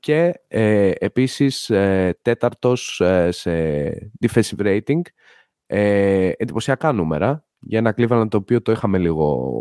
και 0.00 0.40
ε, 0.48 0.90
επίσης 0.98 1.70
ε, 1.70 2.18
τέταρτος 2.22 3.00
ε, 3.00 3.30
σε 3.30 3.52
defensive 4.26 4.58
rating. 4.58 5.00
Ε, 5.66 6.32
εντυπωσιακά 6.36 6.92
νούμερα 6.92 7.46
για 7.58 7.78
ένα 7.78 7.94
Cleveland 7.96 8.26
το 8.30 8.36
οποίο 8.36 8.62
το 8.62 8.72
είχαμε 8.72 8.98
λίγο 8.98 9.60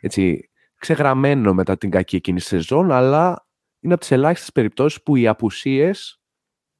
έτσι, 0.00 0.50
ξεγραμμένο 0.78 1.54
μετά 1.54 1.78
την 1.78 1.90
κακή 1.90 2.16
εκείνη 2.16 2.40
σεζόν, 2.40 2.92
αλλά 2.92 3.46
είναι 3.80 3.92
από 3.92 4.02
τις 4.02 4.10
ελάχιστες 4.10 4.52
περιπτώσεις 4.52 5.02
που 5.02 5.16
οι 5.16 5.26
απουσίες 5.26 6.20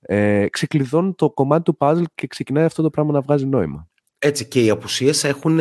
ε, 0.01 0.49
ξεκλειδώνουν 0.49 1.15
το 1.15 1.31
κομμάτι 1.31 1.63
του 1.63 1.77
puzzle 1.81 2.05
και 2.15 2.27
ξεκινάει 2.27 2.65
αυτό 2.65 2.83
το 2.83 2.91
πράγμα 2.91 3.13
να 3.13 3.21
βγάζει 3.21 3.47
νόημα. 3.47 3.89
Έτσι 4.19 4.49
και 4.49 4.65
οι 4.65 4.71
απουσίες 4.71 5.25
έχουν 5.25 5.61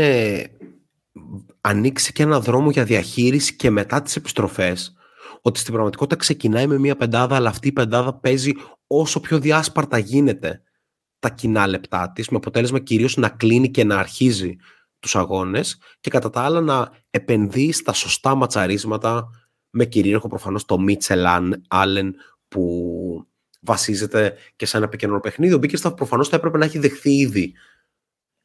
ανοίξει 1.62 2.14
και 2.14 2.24
ένα 2.24 2.40
δρόμο 2.40 2.70
για 2.70 2.84
διαχείριση 2.84 3.56
και 3.56 3.70
μετά 3.70 4.02
τις 4.02 4.16
επιστροφές 4.16 4.97
ότι 5.42 5.60
στην 5.60 5.72
πραγματικότητα 5.74 6.16
ξεκινάει 6.16 6.68
με 6.68 6.78
μια 6.78 6.96
πεντάδα 6.96 7.36
αλλά 7.36 7.50
αυτή 7.50 7.68
η 7.68 7.72
πεντάδα 7.72 8.14
παίζει 8.14 8.52
όσο 8.88 9.20
πιο 9.20 9.40
διάσπαρτα 9.40 9.98
γίνεται 9.98 10.62
τα 11.20 11.30
κοινά 11.30 11.68
λεπτά 11.68 12.12
της, 12.16 12.30
με 12.30 12.38
αποτέλεσμα 12.38 12.80
κυρίως 12.80 13.18
να 13.18 13.30
κλείνει 13.30 13.72
και 13.72 13.84
να 13.84 13.98
αρχίζει 13.98 14.56
τους 15.00 15.16
αγώνες 15.16 15.78
και 16.00 16.10
κατά 16.10 16.30
τα 16.30 16.42
άλλα 16.42 16.62
να 16.62 16.90
επενδύει 17.10 17.72
στα 17.72 17.94
σωστά 17.94 18.36
ματσαρίσματα 18.36 19.30
με 19.70 19.86
κυρίαρχο 19.86 20.28
προφανώς 20.28 20.66
το 20.66 20.80
Μίτσελ 20.80 21.26
Άλεν 21.68 22.16
που 22.48 23.28
βασίζεται 23.60 24.36
και 24.56 24.66
σε 24.66 24.78
ένα 24.78 24.86
επικοινωνικό 24.86 25.24
παιχνίδι. 25.24 25.54
Ο 25.54 25.58
Μπίκερσταφ 25.58 25.94
προφανώς 25.94 26.30
θα 26.30 26.36
έπρεπε 26.36 26.58
να 26.58 26.66
έχει 26.66 26.80
δεχθεί 26.80 27.18
ήδη 27.18 27.54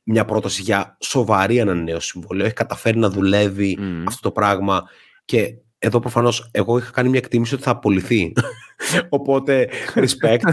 μια 0.03 0.25
πρόταση 0.25 0.63
για 0.63 0.97
σοβαρή 1.01 1.61
ανανέωση 1.61 2.09
συμβολέου. 2.09 2.45
Έχει 2.45 2.55
καταφέρει 2.55 2.99
να 2.99 3.11
δουλεύει 3.11 3.79
αυτό 4.07 4.21
το 4.23 4.31
πράγμα 4.31 4.83
και 5.25 5.57
εδώ 5.85 6.01
προφανώς 6.01 6.49
εγώ 6.51 6.79
είχα 6.79 6.91
κάνει 6.91 7.09
μια 7.09 7.19
εκτίμηση 7.19 7.55
ότι 7.55 7.63
θα 7.63 7.71
απολυθεί. 7.71 8.33
Οπότε, 9.09 9.69
respect. 9.95 10.51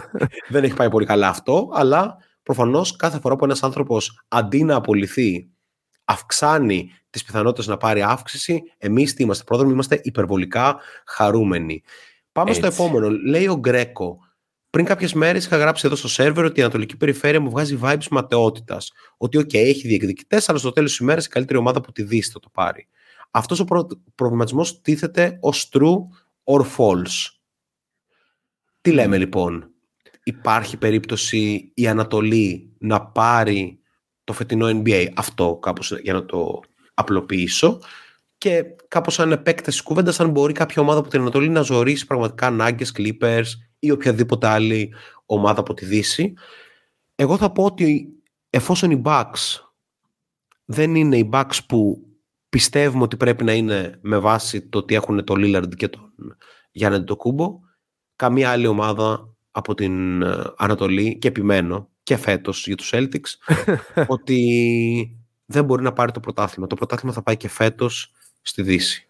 δεν 0.49 0.63
έχει 0.63 0.73
πάει 0.73 0.89
πολύ 0.89 1.05
καλά 1.05 1.27
αυτό, 1.27 1.69
αλλά 1.73 2.17
προφανώς 2.43 2.95
κάθε 2.95 3.19
φορά 3.19 3.35
που 3.35 3.45
ένας 3.45 3.63
άνθρωπος 3.63 4.23
αντί 4.27 4.63
να 4.63 4.75
απολυθεί 4.75 5.49
αυξάνει 6.05 6.91
τις 7.09 7.23
πιθανότητες 7.23 7.67
να 7.67 7.77
πάρει 7.77 8.01
αύξηση, 8.01 8.61
εμείς 8.77 9.13
τι 9.13 9.23
είμαστε 9.23 9.43
πρόδρομοι, 9.43 9.71
είμαστε 9.73 9.99
υπερβολικά 10.03 10.79
χαρούμενοι. 11.05 11.83
Πάμε 12.31 12.53
στο 12.53 12.65
επόμενο. 12.65 13.09
Λέει 13.09 13.47
ο 13.47 13.57
Γκρέκο, 13.57 14.19
πριν 14.69 14.85
κάποιες 14.85 15.13
μέρες 15.13 15.45
είχα 15.45 15.57
γράψει 15.57 15.87
εδώ 15.87 15.95
στο 15.95 16.07
σερβερ 16.07 16.45
ότι 16.45 16.59
η 16.59 16.63
Ανατολική 16.63 16.97
Περιφέρεια 16.97 17.39
μου 17.39 17.49
βγάζει 17.49 17.79
vibes 17.81 18.07
ματαιότητας. 18.11 18.91
Ότι, 19.17 19.37
OK, 19.37 19.53
έχει 19.53 19.87
διεκδικητές, 19.87 20.49
αλλά 20.49 20.57
στο 20.57 20.71
τέλος 20.71 20.89
της 20.89 20.99
ημέρας 20.99 21.25
η 21.25 21.29
καλύτερη 21.29 21.59
ομάδα 21.59 21.81
που 21.81 21.91
τη 21.91 22.03
Δύση 22.03 22.31
θα 22.31 22.39
το 22.39 22.49
πάρει. 22.53 22.87
Αυτός 23.31 23.59
ο 23.59 23.63
προ... 23.63 23.87
προβληματισμός 24.15 24.81
τίθεται 24.81 25.37
ως 25.41 25.69
true 25.73 25.97
or 26.43 26.61
false. 26.77 27.33
Τι 28.81 28.91
λέμε 28.91 29.17
λοιπόν, 29.17 29.69
υπάρχει 30.23 30.77
περίπτωση 30.77 31.71
η 31.73 31.87
Ανατολή 31.87 32.73
να 32.77 33.01
πάρει 33.01 33.79
το 34.23 34.33
φετινό 34.33 34.67
NBA, 34.67 35.07
αυτό 35.15 35.57
κάπως 35.61 35.91
για 36.01 36.13
να 36.13 36.25
το 36.25 36.59
απλοποιήσω, 36.93 37.79
και 38.37 38.63
κάπως 38.87 39.13
σαν 39.13 39.31
επέκταση 39.31 39.83
κουβέντας 39.83 40.19
αν 40.19 40.29
μπορεί 40.29 40.53
κάποια 40.53 40.81
ομάδα 40.81 40.99
από 40.99 41.09
την 41.09 41.21
Ανατολή 41.21 41.49
να 41.49 41.61
ζωρίσει 41.61 42.05
πραγματικά 42.05 42.57
Nuggets, 42.59 42.91
Clippers, 42.97 43.45
ή 43.79 43.91
οποιαδήποτε 43.91 44.47
άλλη 44.47 44.93
ομάδα 45.25 45.59
από 45.59 45.73
τη 45.73 45.85
Δύση. 45.85 46.33
Εγώ 47.15 47.37
θα 47.37 47.51
πω 47.51 47.63
ότι 47.63 48.09
εφόσον 48.49 48.91
οι 48.91 49.01
Bucks 49.05 49.59
δεν 50.65 50.95
είναι 50.95 51.17
οι 51.17 51.29
Bucks 51.33 51.57
που 51.67 52.08
πιστεύουμε 52.49 53.03
ότι 53.03 53.17
πρέπει 53.17 53.43
να 53.43 53.53
είναι 53.53 53.99
με 54.01 54.17
βάση 54.17 54.61
το 54.61 54.77
ότι 54.77 54.95
έχουν 54.95 55.23
το 55.23 55.33
Lillard 55.37 55.75
και 55.75 55.87
τον 55.87 56.13
Γιάννη 56.71 57.15
Κούμπο, 57.15 57.59
καμία 58.15 58.51
άλλη 58.51 58.67
ομάδα 58.67 59.33
από 59.51 59.73
την 59.73 60.21
ε, 60.21 60.53
Ανατολή 60.57 61.17
και 61.17 61.27
επιμένω 61.27 61.89
και 62.03 62.17
φέτος 62.17 62.67
για 62.67 62.75
τους 62.75 62.91
Celtics 62.93 63.55
ότι 64.07 64.39
δεν 65.45 65.65
μπορεί 65.65 65.83
να 65.83 65.93
πάρει 65.93 66.11
το 66.11 66.19
πρωτάθλημα. 66.19 66.67
Το 66.67 66.75
πρωτάθλημα 66.75 67.13
θα 67.13 67.23
πάει 67.23 67.37
και 67.37 67.49
φέτος 67.49 68.11
στη 68.41 68.61
Δύση. 68.61 69.03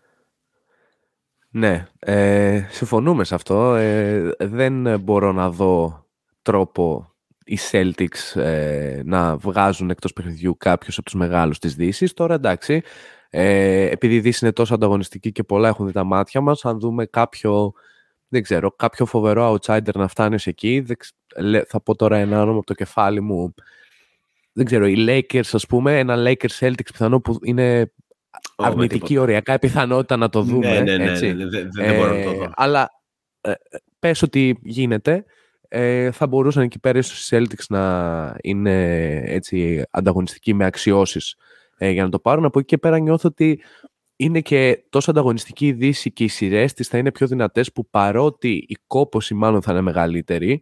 Ναι, 1.51 1.87
ε, 1.99 2.67
συμφωνούμε 2.69 3.23
σε 3.23 3.35
αυτό. 3.35 3.75
Ε, 3.75 4.31
δεν 4.39 4.99
μπορώ 4.99 5.31
να 5.31 5.49
δω 5.49 6.05
τρόπο 6.41 7.13
οι 7.45 7.57
Celtics 7.71 8.41
ε, 8.41 9.01
να 9.05 9.37
βγάζουν 9.37 9.89
εκτός 9.89 10.13
παιχνιδιού 10.13 10.57
κάποιους 10.57 10.97
από 10.97 11.05
τους 11.05 11.19
μεγάλους 11.19 11.59
της 11.59 11.75
Δύσης. 11.75 12.13
Τώρα 12.13 12.33
εντάξει, 12.33 12.81
ε, 13.29 13.89
επειδή 13.89 14.15
η 14.15 14.19
Δύση 14.19 14.39
είναι 14.41 14.53
τόσο 14.53 14.73
ανταγωνιστική 14.73 15.31
και 15.31 15.43
πολλά 15.43 15.67
έχουν 15.67 15.85
δει 15.85 15.91
τα 15.91 16.03
μάτια 16.03 16.41
μας, 16.41 16.65
αν 16.65 16.79
δούμε 16.79 17.05
κάποιο, 17.05 17.73
δεν 18.27 18.43
ξέρω, 18.43 18.71
κάποιο 18.71 19.05
φοβερό 19.05 19.53
outsider 19.53 19.93
να 19.93 20.07
φτάνει 20.07 20.35
ως 20.35 20.47
εκεί, 20.47 20.85
θα 21.67 21.81
πω 21.81 21.95
τώρα 21.95 22.17
ένα 22.17 22.41
όνομα 22.41 22.57
από 22.57 22.65
το 22.65 22.73
κεφάλι 22.73 23.21
μου, 23.21 23.53
δεν 24.53 24.65
ξέρω, 24.65 24.87
οι 24.87 25.05
Lakers 25.07 25.49
ας 25.51 25.65
πούμε, 25.65 25.99
ένα 25.99 26.15
Lakers 26.17 26.59
Celtics 26.59 26.91
πιθανό 26.91 27.21
που 27.21 27.39
είναι 27.43 27.91
αρνητική 28.55 29.17
οριακά 29.17 29.59
πιθανότητα 29.59 30.17
να 30.17 30.29
το 30.29 30.41
δούμε. 30.41 30.69
Ναι, 30.69 30.79
ναι, 30.79 30.97
ναι, 30.97 31.11
έτσι. 31.11 31.33
ναι, 31.33 31.45
δεν, 31.45 31.69
δεν 31.71 31.95
μπορώ 31.95 32.17
να 32.17 32.23
το 32.23 32.33
δω. 32.33 32.51
Αλλά 32.55 32.89
ε, 33.41 33.53
πες 33.99 34.21
ότι 34.21 34.59
γίνεται, 34.61 35.25
ε, 35.67 36.11
θα 36.11 36.27
μπορούσαν 36.27 36.63
εκεί 36.63 36.79
πέρα 36.79 36.99
οι 36.99 37.03
Celtics 37.29 37.65
να 37.69 38.35
είναι 38.41 39.15
έτσι 39.25 39.83
ανταγωνιστικοί 39.91 40.53
με 40.53 40.65
αξιώσεις 40.65 41.35
ε, 41.79 41.89
για 41.89 42.03
να 42.03 42.09
το 42.09 42.19
πάρουν. 42.19 42.45
Από 42.45 42.59
εκεί 42.59 42.67
και 42.67 42.77
πέρα 42.77 42.99
νιώθω 42.99 43.29
ότι 43.29 43.61
είναι 44.15 44.41
και 44.41 44.83
τόσο 44.89 45.11
ανταγωνιστική 45.11 45.67
η 45.67 45.73
Δύση 45.73 46.11
και 46.11 46.23
οι 46.23 46.27
σειρές 46.27 46.73
της 46.73 46.87
θα 46.87 46.97
είναι 46.97 47.11
πιο 47.11 47.27
δυνατές 47.27 47.71
που 47.71 47.89
παρότι 47.89 48.65
η 48.67 48.77
κόποση 48.87 49.33
μάλλον 49.33 49.61
θα 49.61 49.71
είναι 49.71 49.81
μεγαλύτερη, 49.81 50.61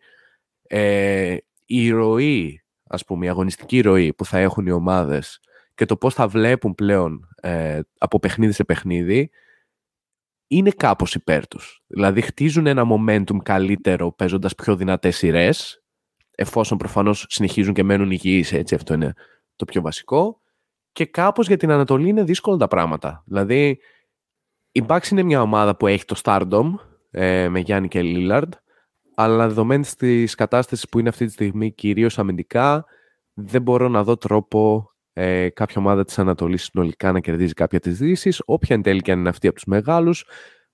ε, 0.68 1.38
η 1.66 1.90
ροή, 1.90 2.64
ας 2.84 3.06
πούμε, 3.06 3.26
η 3.26 3.30
αγωνιστική 3.30 3.82
ροή 3.82 4.14
που 4.14 4.26
θα 4.26 4.38
έχουν 4.38 4.66
οι 4.66 4.72
ομάδες 4.72 5.40
και 5.76 5.86
το 5.86 5.98
πώς 5.98 6.14
θα 6.14 6.28
βλέπουν 6.28 6.76
πλέον 6.76 7.28
ε, 7.42 7.80
από 7.98 8.20
παιχνίδι 8.20 8.54
σε 8.54 8.64
παιχνίδι 8.64 9.30
είναι 10.48 10.72
κάπως 10.72 11.16
υπέρ 11.16 11.48
τους. 11.48 11.84
Δηλαδή 11.88 12.22
χτίζουν 12.22 12.68
ένα 12.68 12.84
momentum 12.90 13.38
καλύτερο 13.44 14.12
παίζοντας 14.12 14.56
πιο 14.56 14.76
δυνατές 14.76 15.18
σειρές, 15.18 15.84
εφόσον 16.36 16.78
προφανώς 16.78 17.26
συνεχίζουν 17.30 17.74
και 17.74 17.84
μένουν 17.84 18.12
υγιείς, 18.12 18.54
έτσι 18.54 18.76
αυτό 18.76 18.94
είναι 18.94 19.14
το 19.56 19.66
πιο 19.66 19.82
βασικό 19.82 20.42
και 20.98 21.06
κάπως 21.06 21.48
για 21.48 21.58
την 21.58 21.72
Ανατολή 21.72 22.10
είναι 22.10 22.24
δύσκολα 22.24 22.58
τα 22.58 22.68
πράγματα. 22.68 23.24
Δηλαδή 23.26 23.80
η 24.72 24.84
Bucks 24.88 25.08
είναι 25.12 25.24
μια 25.24 25.42
ομάδα 25.42 25.78
που 25.78 25.88
έχει 25.88 26.06
το 26.06 26.22
Stardom 26.24 26.74
ε, 27.12 27.50
με 27.50 27.60
Γιάννη 27.60 27.88
και 27.88 28.02
Lillard 28.04 28.50
αλλά 29.16 29.48
δεδομένης 29.48 29.96
της 29.96 30.36
κατάστασης 30.36 30.90
που 30.90 31.00
είναι 31.00 31.10
αυτή 31.10 31.26
τη 31.26 31.32
στιγμή 31.32 31.72
κυρίως 31.72 32.20
αμυντικά 32.20 32.86
δεν 33.34 33.62
μπορώ 33.62 33.88
να 33.88 34.04
δω 34.04 34.18
τρόπο 34.18 34.92
ε, 35.14 35.50
κάποια 35.50 35.76
ομάδα 35.82 36.06
της 36.06 36.20
Ανατολής 36.20 36.64
συνολικά 36.64 37.12
να 37.12 37.20
κερδίζει 37.20 37.54
κάποια 37.54 37.80
της 37.80 37.98
Δύσης, 37.98 38.42
όποια 38.46 38.76
εν 38.76 38.82
τέλει 38.82 39.02
και 39.02 39.12
αν 39.12 39.20
είναι 39.20 39.30
αυτή 39.30 39.48
από 39.48 39.56
τους 39.56 39.66
μεγάλους, 39.66 40.26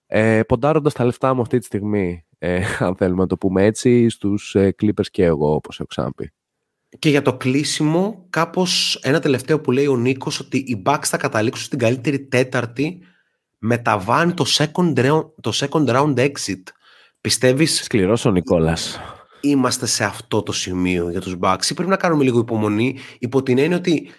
ε, 0.05 0.41
ποντάροντας 0.43 0.93
τα 0.93 1.05
λεφτά 1.05 1.33
μου 1.33 1.41
αυτή 1.41 1.57
τη 1.57 1.65
στιγμή, 1.65 2.25
ε, 2.37 2.63
αν 2.79 2.95
θέλουμε 2.95 3.21
να 3.21 3.27
το 3.27 3.37
πούμε 3.37 3.65
έτσι, 3.65 4.09
στους 4.09 4.55
ε, 4.55 4.75
Clippers 4.81 5.07
και 5.11 5.23
εγώ, 5.23 5.53
όπως 5.53 5.79
έχω 5.79 5.87
ξαναπεί. 5.87 6.33
Και 6.99 7.09
για 7.09 7.21
το 7.21 7.37
κλείσιμο, 7.37 8.25
κάπως 8.29 8.99
ένα 9.01 9.19
τελευταίο 9.19 9.59
που 9.59 9.71
λέει 9.71 9.87
ο 9.87 9.95
Νίκος, 9.95 10.39
ότι 10.39 10.57
οι 10.57 10.83
Bucks 10.85 11.03
θα 11.03 11.17
καταλήξουν 11.17 11.65
στην 11.65 11.79
καλύτερη 11.79 12.19
τέταρτη, 12.19 12.99
μεταβάνει 13.57 14.33
το 14.33 14.45
second 14.47 14.93
round, 14.95 15.25
το 15.41 15.51
second 15.53 15.87
round 15.87 16.17
exit. 16.17 16.63
Πιστεύεις... 17.21 17.83
Σκληρός 17.83 18.25
ο 18.25 18.31
Νικόλας. 18.31 18.99
Είμαστε 19.41 19.85
σε 19.85 20.03
αυτό 20.03 20.43
το 20.43 20.51
σημείο 20.51 21.09
για 21.09 21.21
τους 21.21 21.35
Bucks 21.41 21.65
ή 21.69 21.73
πρέπει 21.73 21.89
να 21.89 21.97
κάνουμε 21.97 22.23
λίγο 22.23 22.39
υπομονή 22.39 22.97
υπό 23.19 23.43
την 23.43 23.57
έννοια 23.57 23.77
ότι 23.77 24.11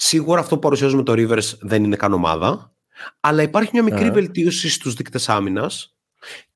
Σίγουρα 0.00 0.40
αυτό 0.40 0.54
που 0.54 0.60
παρουσιάζουμε 0.60 1.02
το 1.02 1.12
Rivers 1.16 1.58
δεν 1.60 1.84
είναι 1.84 1.96
καν 1.96 2.12
ομάδα. 2.12 2.72
Αλλά 3.20 3.42
υπάρχει 3.42 3.70
μια 3.72 3.82
μικρή 3.82 4.10
βελτίωση 4.10 4.68
στους 4.70 4.94
δείκτες 4.94 5.28
άμυνας 5.28 5.96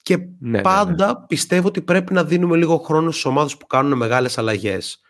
και 0.02 0.16
ναι, 0.16 0.26
ναι, 0.38 0.50
ναι. 0.50 0.60
πάντα 0.62 1.24
πιστεύω 1.26 1.68
ότι 1.68 1.80
πρέπει 1.82 2.12
να 2.12 2.24
δίνουμε 2.24 2.56
λίγο 2.56 2.78
χρόνο 2.78 3.10
στις 3.10 3.24
ομάδες 3.24 3.56
που 3.56 3.66
κάνουν 3.66 3.98
μεγάλες 3.98 4.38
αλλαγές. 4.38 5.00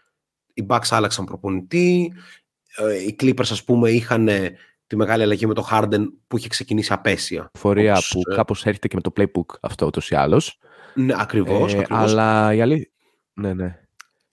Οι 0.54 0.66
Bucks 0.68 0.86
άλλαξαν 0.90 1.24
προπονητή, 1.24 2.12
ε, 2.76 3.02
οι 3.02 3.16
Clippers 3.20 3.50
ας 3.50 3.64
πούμε 3.64 3.90
είχαν 3.90 4.28
τη 4.86 4.98
μεγάλη 4.98 5.22
αλλαγή 5.22 5.46
με 5.46 5.54
το 5.54 5.68
Harden 5.70 6.04
που 6.26 6.36
είχε 6.36 6.48
ξεκινήσει 6.48 6.92
απέσια. 6.92 7.50
Φορεία 7.58 7.92
όπως, 7.92 8.08
που 8.08 8.20
ε... 8.30 8.34
κάπως 8.34 8.66
έρχεται 8.66 8.88
και 8.88 8.96
με 8.96 9.00
το 9.00 9.12
playbook 9.16 9.54
αυτό 9.60 9.86
ούτως 9.86 10.10
ή 10.10 10.14
άλλως. 10.14 10.58
Ναι, 10.94 11.14
ακριβώς, 11.16 11.74
ε, 11.74 11.78
ακριβώς. 11.78 12.12
Αλλά 12.12 12.54
η, 12.54 12.60
αλή... 12.60 12.92
ναι, 13.34 13.54
ναι. 13.54 13.78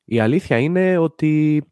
η 0.06 0.20
αλήθεια 0.20 0.58
είναι 0.58 0.98
ότι 0.98 1.64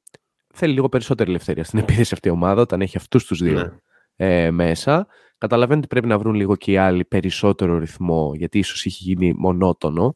θέλει 0.53 0.73
λίγο 0.73 0.89
περισσότερη 0.89 1.29
ελευθερία 1.29 1.63
στην 1.63 1.79
επίθεση 1.79 2.13
αυτή 2.13 2.27
η 2.27 2.31
ομάδα 2.31 2.61
όταν 2.61 2.81
έχει 2.81 2.97
αυτούς 2.97 3.25
τους 3.25 3.41
δύο 3.41 3.53
ναι. 3.53 3.71
ε, 4.15 4.51
μέσα. 4.51 5.07
Καταλαβαίνω 5.37 5.79
ότι 5.79 5.87
πρέπει 5.87 6.07
να 6.07 6.17
βρουν 6.17 6.33
λίγο 6.33 6.55
και 6.55 6.71
οι 6.71 6.77
άλλοι 6.77 7.05
περισσότερο 7.05 7.77
ρυθμό 7.77 8.31
γιατί 8.35 8.57
ίσως 8.57 8.85
είχε 8.85 9.03
γίνει 9.03 9.33
μονότονο 9.37 10.15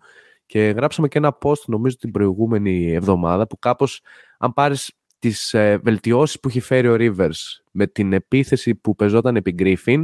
και 0.51 0.59
γράψαμε 0.59 1.07
και 1.07 1.17
ένα 1.17 1.37
post 1.41 1.65
νομίζω 1.65 1.95
την 1.95 2.11
προηγούμενη 2.11 2.91
εβδομάδα 2.91 3.47
που 3.47 3.59
κάπως 3.59 4.01
αν 4.37 4.53
πάρεις 4.53 4.91
τις 5.19 5.53
ε, 5.53 5.79
βελτιώσεις 5.83 6.39
που 6.39 6.47
έχει 6.47 6.59
φέρει 6.59 6.87
ο 6.87 6.95
Rivers 6.99 7.61
με 7.71 7.87
την 7.87 8.13
επίθεση 8.13 8.75
που 8.75 8.95
πεζόταν 8.95 9.35
επί 9.35 9.55
Griffin 9.59 10.03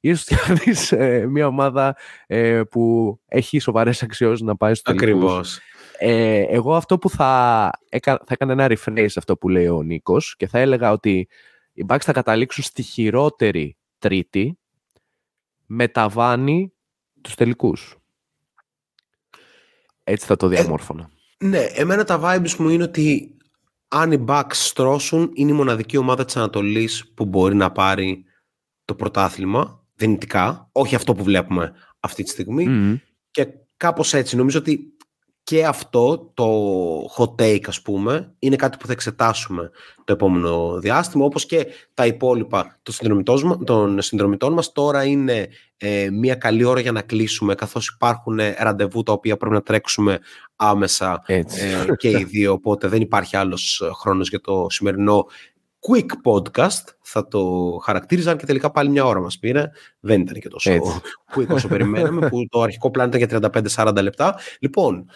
ίσως 0.00 0.22
φτιάχνεις 0.24 0.92
ε, 0.92 1.26
μια 1.26 1.46
ομάδα 1.46 1.96
ε, 2.26 2.62
που 2.70 3.14
έχει 3.28 3.58
σοβαρές 3.58 4.02
αξιώσεις 4.02 4.40
να 4.46 4.56
πάει 4.56 4.74
στο 4.74 4.92
Ακριβώς. 4.92 5.60
Ε, 5.98 6.42
εγώ 6.48 6.74
αυτό 6.74 6.98
που 6.98 7.10
θα, 7.10 7.70
έκα, 7.88 8.16
θα 8.16 8.34
έκανα 8.38 8.52
ένα 8.52 8.66
rephrase 8.68 9.16
αυτό 9.16 9.36
που 9.36 9.48
λέει 9.48 9.68
ο 9.68 9.82
Νίκος 9.82 10.36
και 10.36 10.46
θα 10.46 10.58
έλεγα 10.58 10.92
ότι 10.92 11.28
οι 11.72 11.84
Bucks 11.88 12.02
θα 12.02 12.12
καταλήξουν 12.12 12.64
στη 12.64 12.82
χειρότερη 12.82 13.76
τρίτη 13.98 14.58
με 15.66 15.88
ταβάνι 15.88 16.72
τους 17.20 17.34
τελικούς. 17.34 17.98
Έτσι 20.08 20.26
θα 20.26 20.36
το 20.36 20.46
ε, 20.46 20.48
διαμόρφωνα. 20.48 21.10
ναι, 21.38 21.58
εμένα 21.58 22.04
τα 22.04 22.20
vibes 22.22 22.54
μου 22.54 22.68
είναι 22.68 22.82
ότι 22.82 23.36
αν 23.88 24.12
οι 24.12 24.24
Bucks 24.28 24.52
στρώσουν 24.52 25.30
είναι 25.34 25.50
η 25.50 25.54
μοναδική 25.54 25.96
ομάδα 25.96 26.24
της 26.24 26.36
Ανατολής 26.36 27.12
που 27.14 27.24
μπορεί 27.24 27.54
να 27.54 27.72
πάρει 27.72 28.24
το 28.84 28.94
πρωτάθλημα 28.94 29.84
δυνητικά, 29.94 30.68
όχι 30.72 30.94
αυτό 30.94 31.14
που 31.14 31.22
βλέπουμε 31.22 31.72
αυτή 32.00 32.22
τη 32.22 32.30
στιγμή. 32.30 32.64
Και 33.30 33.46
κάπως 33.76 34.14
έτσι. 34.14 34.36
Νομίζω 34.36 34.58
ότι 34.58 34.96
και 35.48 35.64
αυτό 35.64 36.30
το 36.34 36.46
hot 37.16 37.42
take 37.42 37.66
ας 37.66 37.82
πούμε 37.82 38.34
είναι 38.38 38.56
κάτι 38.56 38.76
που 38.76 38.86
θα 38.86 38.92
εξετάσουμε 38.92 39.70
το 40.04 40.12
επόμενο 40.12 40.78
διάστημα 40.78 41.24
όπως 41.24 41.46
και 41.46 41.66
τα 41.94 42.06
υπόλοιπα 42.06 42.78
των 43.64 44.02
συνδρομητών, 44.02 44.52
μας. 44.52 44.72
Τώρα 44.72 45.04
είναι 45.04 45.48
ε, 45.76 46.08
μια 46.10 46.34
καλή 46.34 46.64
ώρα 46.64 46.80
για 46.80 46.92
να 46.92 47.02
κλείσουμε 47.02 47.54
καθώς 47.54 47.88
υπάρχουν 47.88 48.38
ραντεβού 48.58 49.02
τα 49.02 49.12
οποία 49.12 49.36
πρέπει 49.36 49.54
να 49.54 49.62
τρέξουμε 49.62 50.18
άμεσα 50.56 51.22
ε, 51.26 51.42
και 51.96 52.08
οι 52.08 52.24
δύο. 52.24 52.52
Οπότε 52.52 52.88
δεν 52.88 53.00
υπάρχει 53.00 53.36
άλλος 53.36 53.82
χρόνος 54.00 54.28
για 54.28 54.40
το 54.40 54.66
σημερινό 54.68 55.26
quick 55.80 56.32
podcast. 56.32 56.84
Θα 57.00 57.28
το 57.28 57.70
χαρακτήριζαν 57.82 58.36
και 58.36 58.46
τελικά 58.46 58.70
πάλι 58.70 58.90
μια 58.90 59.04
ώρα 59.04 59.20
μας 59.20 59.38
πήρε. 59.38 59.70
Δεν 60.00 60.20
ήταν 60.20 60.40
και 60.40 60.48
τόσο 60.48 60.72
Έτσι. 60.72 61.00
quick 61.34 61.46
όσο 61.48 61.68
περιμέναμε 61.68 62.28
που 62.30 62.46
το 62.48 62.60
αρχικό 62.60 62.90
πλάνο 62.90 63.12
ήταν 63.16 63.40
για 63.40 63.62
35-40 63.74 64.02
λεπτά. 64.02 64.38
Λοιπόν 64.60 65.06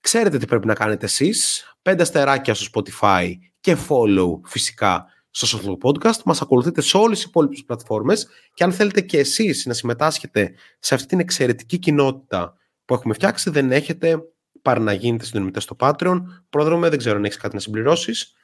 Ξέρετε 0.00 0.38
τι 0.38 0.46
πρέπει 0.46 0.66
να 0.66 0.74
κάνετε 0.74 1.04
εσείς. 1.04 1.64
Πέντε 1.82 2.02
αστεράκια 2.02 2.54
στο 2.54 2.66
Spotify 2.74 3.32
και 3.60 3.76
follow 3.88 4.40
φυσικά 4.44 5.06
στο 5.30 5.58
Social 5.58 5.88
Podcast. 5.88 6.22
Μας 6.24 6.42
ακολουθείτε 6.42 6.80
σε 6.80 6.96
όλες 6.96 7.18
τις 7.18 7.26
υπόλοιπες 7.26 7.64
πλατφόρμες 7.64 8.28
και 8.54 8.64
αν 8.64 8.72
θέλετε 8.72 9.00
και 9.00 9.18
εσείς 9.18 9.66
να 9.66 9.72
συμμετάσχετε 9.72 10.54
σε 10.78 10.94
αυτή 10.94 11.06
την 11.06 11.20
εξαιρετική 11.20 11.78
κοινότητα 11.78 12.56
που 12.84 12.94
έχουμε 12.94 13.14
φτιάξει, 13.14 13.50
δεν 13.50 13.72
έχετε 13.72 14.18
πάρει 14.62 14.80
να 14.80 14.92
γίνετε 14.92 15.24
συνδρομητές 15.24 15.62
στο 15.62 15.76
Patreon. 15.78 16.22
Πρόδρομε, 16.50 16.88
δεν 16.88 16.98
ξέρω 16.98 17.16
αν 17.16 17.24
έχεις 17.24 17.36
κάτι 17.36 17.54
να 17.54 17.60
συμπληρώσεις. 17.60 18.34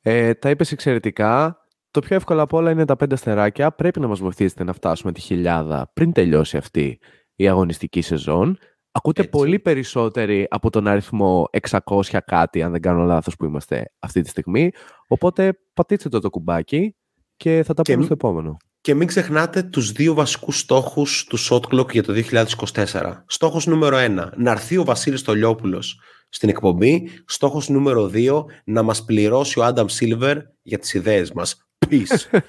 Ε, 0.00 0.34
τα 0.34 0.50
είπες 0.50 0.72
εξαιρετικά. 0.72 1.64
Το 1.90 2.00
πιο 2.00 2.16
εύκολο 2.16 2.42
από 2.42 2.56
όλα 2.56 2.70
είναι 2.70 2.84
τα 2.84 2.96
πέντε 2.96 3.14
αστεράκια. 3.14 3.72
Πρέπει 3.72 4.00
να 4.00 4.06
μας 4.06 4.18
βοηθήσετε 4.18 4.64
να 4.64 4.72
φτάσουμε 4.72 5.12
τη 5.12 5.20
χιλιάδα 5.20 5.90
πριν 5.94 6.12
τελειώσει 6.12 6.56
αυτή 6.56 6.98
η 7.34 7.48
αγωνιστική 7.48 8.00
σεζόν. 8.00 8.58
Ακούτε 8.92 9.24
πολύ 9.24 9.58
περισσότεροι 9.58 10.46
από 10.50 10.70
τον 10.70 10.86
αριθμό 10.86 11.48
600 11.84 12.18
κάτι, 12.26 12.62
αν 12.62 12.72
δεν 12.72 12.80
κάνω 12.80 13.04
λάθος 13.04 13.36
που 13.36 13.44
είμαστε 13.44 13.92
αυτή 13.98 14.20
τη 14.20 14.28
στιγμή. 14.28 14.70
Οπότε 15.06 15.58
πατήστε 15.74 16.08
το 16.08 16.20
το 16.20 16.30
κουμπάκι 16.30 16.96
και 17.36 17.62
θα 17.66 17.74
τα 17.74 17.82
πούμε 17.82 18.04
στο 18.04 18.12
επόμενο. 18.12 18.56
Και 18.80 18.94
μην 18.94 19.06
ξεχνάτε 19.06 19.62
τους 19.62 19.92
δύο 19.92 20.14
βασικούς 20.14 20.58
στόχους 20.58 21.24
του 21.24 21.38
Shot 21.38 21.60
Clock 21.60 21.92
για 21.92 22.02
το 22.02 22.12
2024. 22.12 23.24
Στόχος 23.26 23.66
νούμερο 23.66 23.96
1, 23.96 24.28
να 24.36 24.50
έρθει 24.50 24.76
ο 24.76 24.84
Βασίλης 24.84 25.22
Τολιόπουλος 25.22 26.00
στην 26.28 26.48
εκπομπή. 26.48 27.08
Στόχος 27.26 27.68
νούμερο 27.68 28.10
2, 28.14 28.44
να 28.64 28.82
μας 28.82 29.04
πληρώσει 29.04 29.58
ο 29.58 29.64
Άνταμ 29.64 29.86
Σίλβερ 29.86 30.38
για 30.62 30.78
τις 30.78 30.94
ιδέες 30.94 31.32
μας. 31.32 31.68
Peace. 31.86 32.40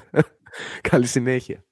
Καλή 0.90 1.06
συνέχεια. 1.06 1.64